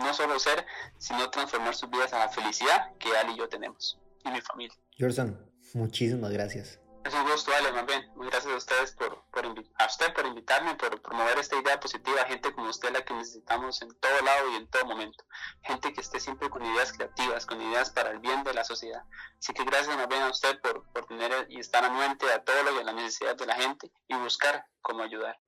no 0.00 0.12
solo 0.14 0.38
ser, 0.38 0.66
sino 0.98 1.30
transformar 1.30 1.74
sus 1.74 1.90
vidas 1.90 2.12
a 2.12 2.18
la 2.18 2.28
felicidad 2.28 2.96
que 2.98 3.16
Ali 3.16 3.32
y 3.34 3.38
yo 3.38 3.48
tenemos 3.48 3.98
y 4.24 4.30
mi 4.30 4.40
familia. 4.40 4.76
Jordan, 4.98 5.38
muchísimas 5.74 6.30
gracias. 6.30 6.80
Es 7.04 7.14
un 7.14 7.24
gusto, 7.24 7.50
Ale, 7.54 7.72
más 7.72 7.86
bien. 7.86 8.10
Muy 8.14 8.26
gracias 8.26 8.52
a 8.52 8.56
ustedes 8.56 8.92
por, 8.92 9.24
por 9.30 9.46
a 9.46 9.86
usted 9.86 10.12
por 10.12 10.26
invitarme, 10.26 10.74
por 10.74 11.00
promover 11.00 11.38
esta 11.38 11.58
idea 11.58 11.80
positiva, 11.80 12.26
gente 12.26 12.52
como 12.52 12.68
usted 12.68 12.92
la 12.92 13.02
que 13.02 13.14
necesitamos 13.14 13.80
en 13.80 13.88
todo 14.00 14.20
lado 14.22 14.52
y 14.52 14.56
en 14.56 14.68
todo 14.68 14.84
momento. 14.84 15.24
Gente 15.62 15.94
que 15.94 16.02
esté 16.02 16.20
siempre 16.20 16.50
con 16.50 16.62
ideas 16.62 16.92
creativas, 16.92 17.46
con 17.46 17.60
ideas 17.62 17.88
para 17.90 18.10
el 18.10 18.18
bien 18.18 18.44
de 18.44 18.52
la 18.52 18.64
sociedad. 18.64 19.02
Así 19.38 19.54
que 19.54 19.64
gracias 19.64 19.96
más 19.96 20.08
bien 20.08 20.20
a 20.22 20.30
usted 20.30 20.60
por, 20.60 20.84
por 20.92 21.06
tener 21.06 21.46
y 21.48 21.58
estar 21.58 21.82
anuente 21.82 22.30
a 22.30 22.44
todo 22.44 22.62
lo 22.64 22.76
que 22.76 22.84
la 22.84 22.92
necesidad 22.92 23.34
de 23.34 23.46
la 23.46 23.54
gente 23.54 23.90
y 24.06 24.14
buscar 24.16 24.66
cómo 24.82 25.02
ayudar. 25.02 25.40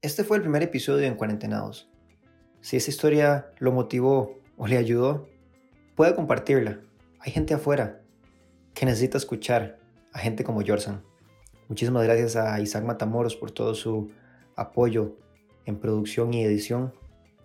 Este 0.00 0.24
fue 0.24 0.38
el 0.38 0.42
primer 0.42 0.62
episodio 0.62 1.06
en 1.06 1.16
Cuarentenados. 1.16 1.90
Si 2.60 2.76
esa 2.76 2.90
historia 2.90 3.52
lo 3.58 3.72
motivó 3.72 4.38
o 4.56 4.66
le 4.66 4.76
ayudó, 4.76 5.28
puede 5.94 6.14
compartirla. 6.14 6.80
Hay 7.20 7.32
gente 7.32 7.54
afuera 7.54 8.00
que 8.74 8.86
necesita 8.86 9.18
escuchar 9.18 9.78
a 10.12 10.18
gente 10.18 10.44
como 10.44 10.62
Jorsan. 10.66 11.02
Muchísimas 11.68 12.04
gracias 12.04 12.36
a 12.36 12.60
Isaac 12.60 12.84
Matamoros 12.84 13.36
por 13.36 13.50
todo 13.50 13.74
su 13.74 14.10
apoyo 14.56 15.16
en 15.66 15.78
producción 15.78 16.32
y 16.34 16.42
edición. 16.42 16.94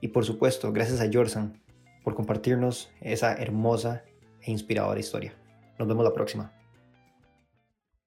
Y 0.01 0.09
por 0.09 0.25
supuesto, 0.25 0.71
gracias 0.71 1.01
a 1.01 1.09
Jorsan 1.11 1.61
por 2.03 2.15
compartirnos 2.15 2.91
esa 3.01 3.33
hermosa 3.33 4.03
e 4.41 4.51
inspiradora 4.51 4.99
historia. 4.99 5.33
Nos 5.79 5.87
vemos 5.87 6.03
la 6.03 6.13
próxima. 6.13 6.62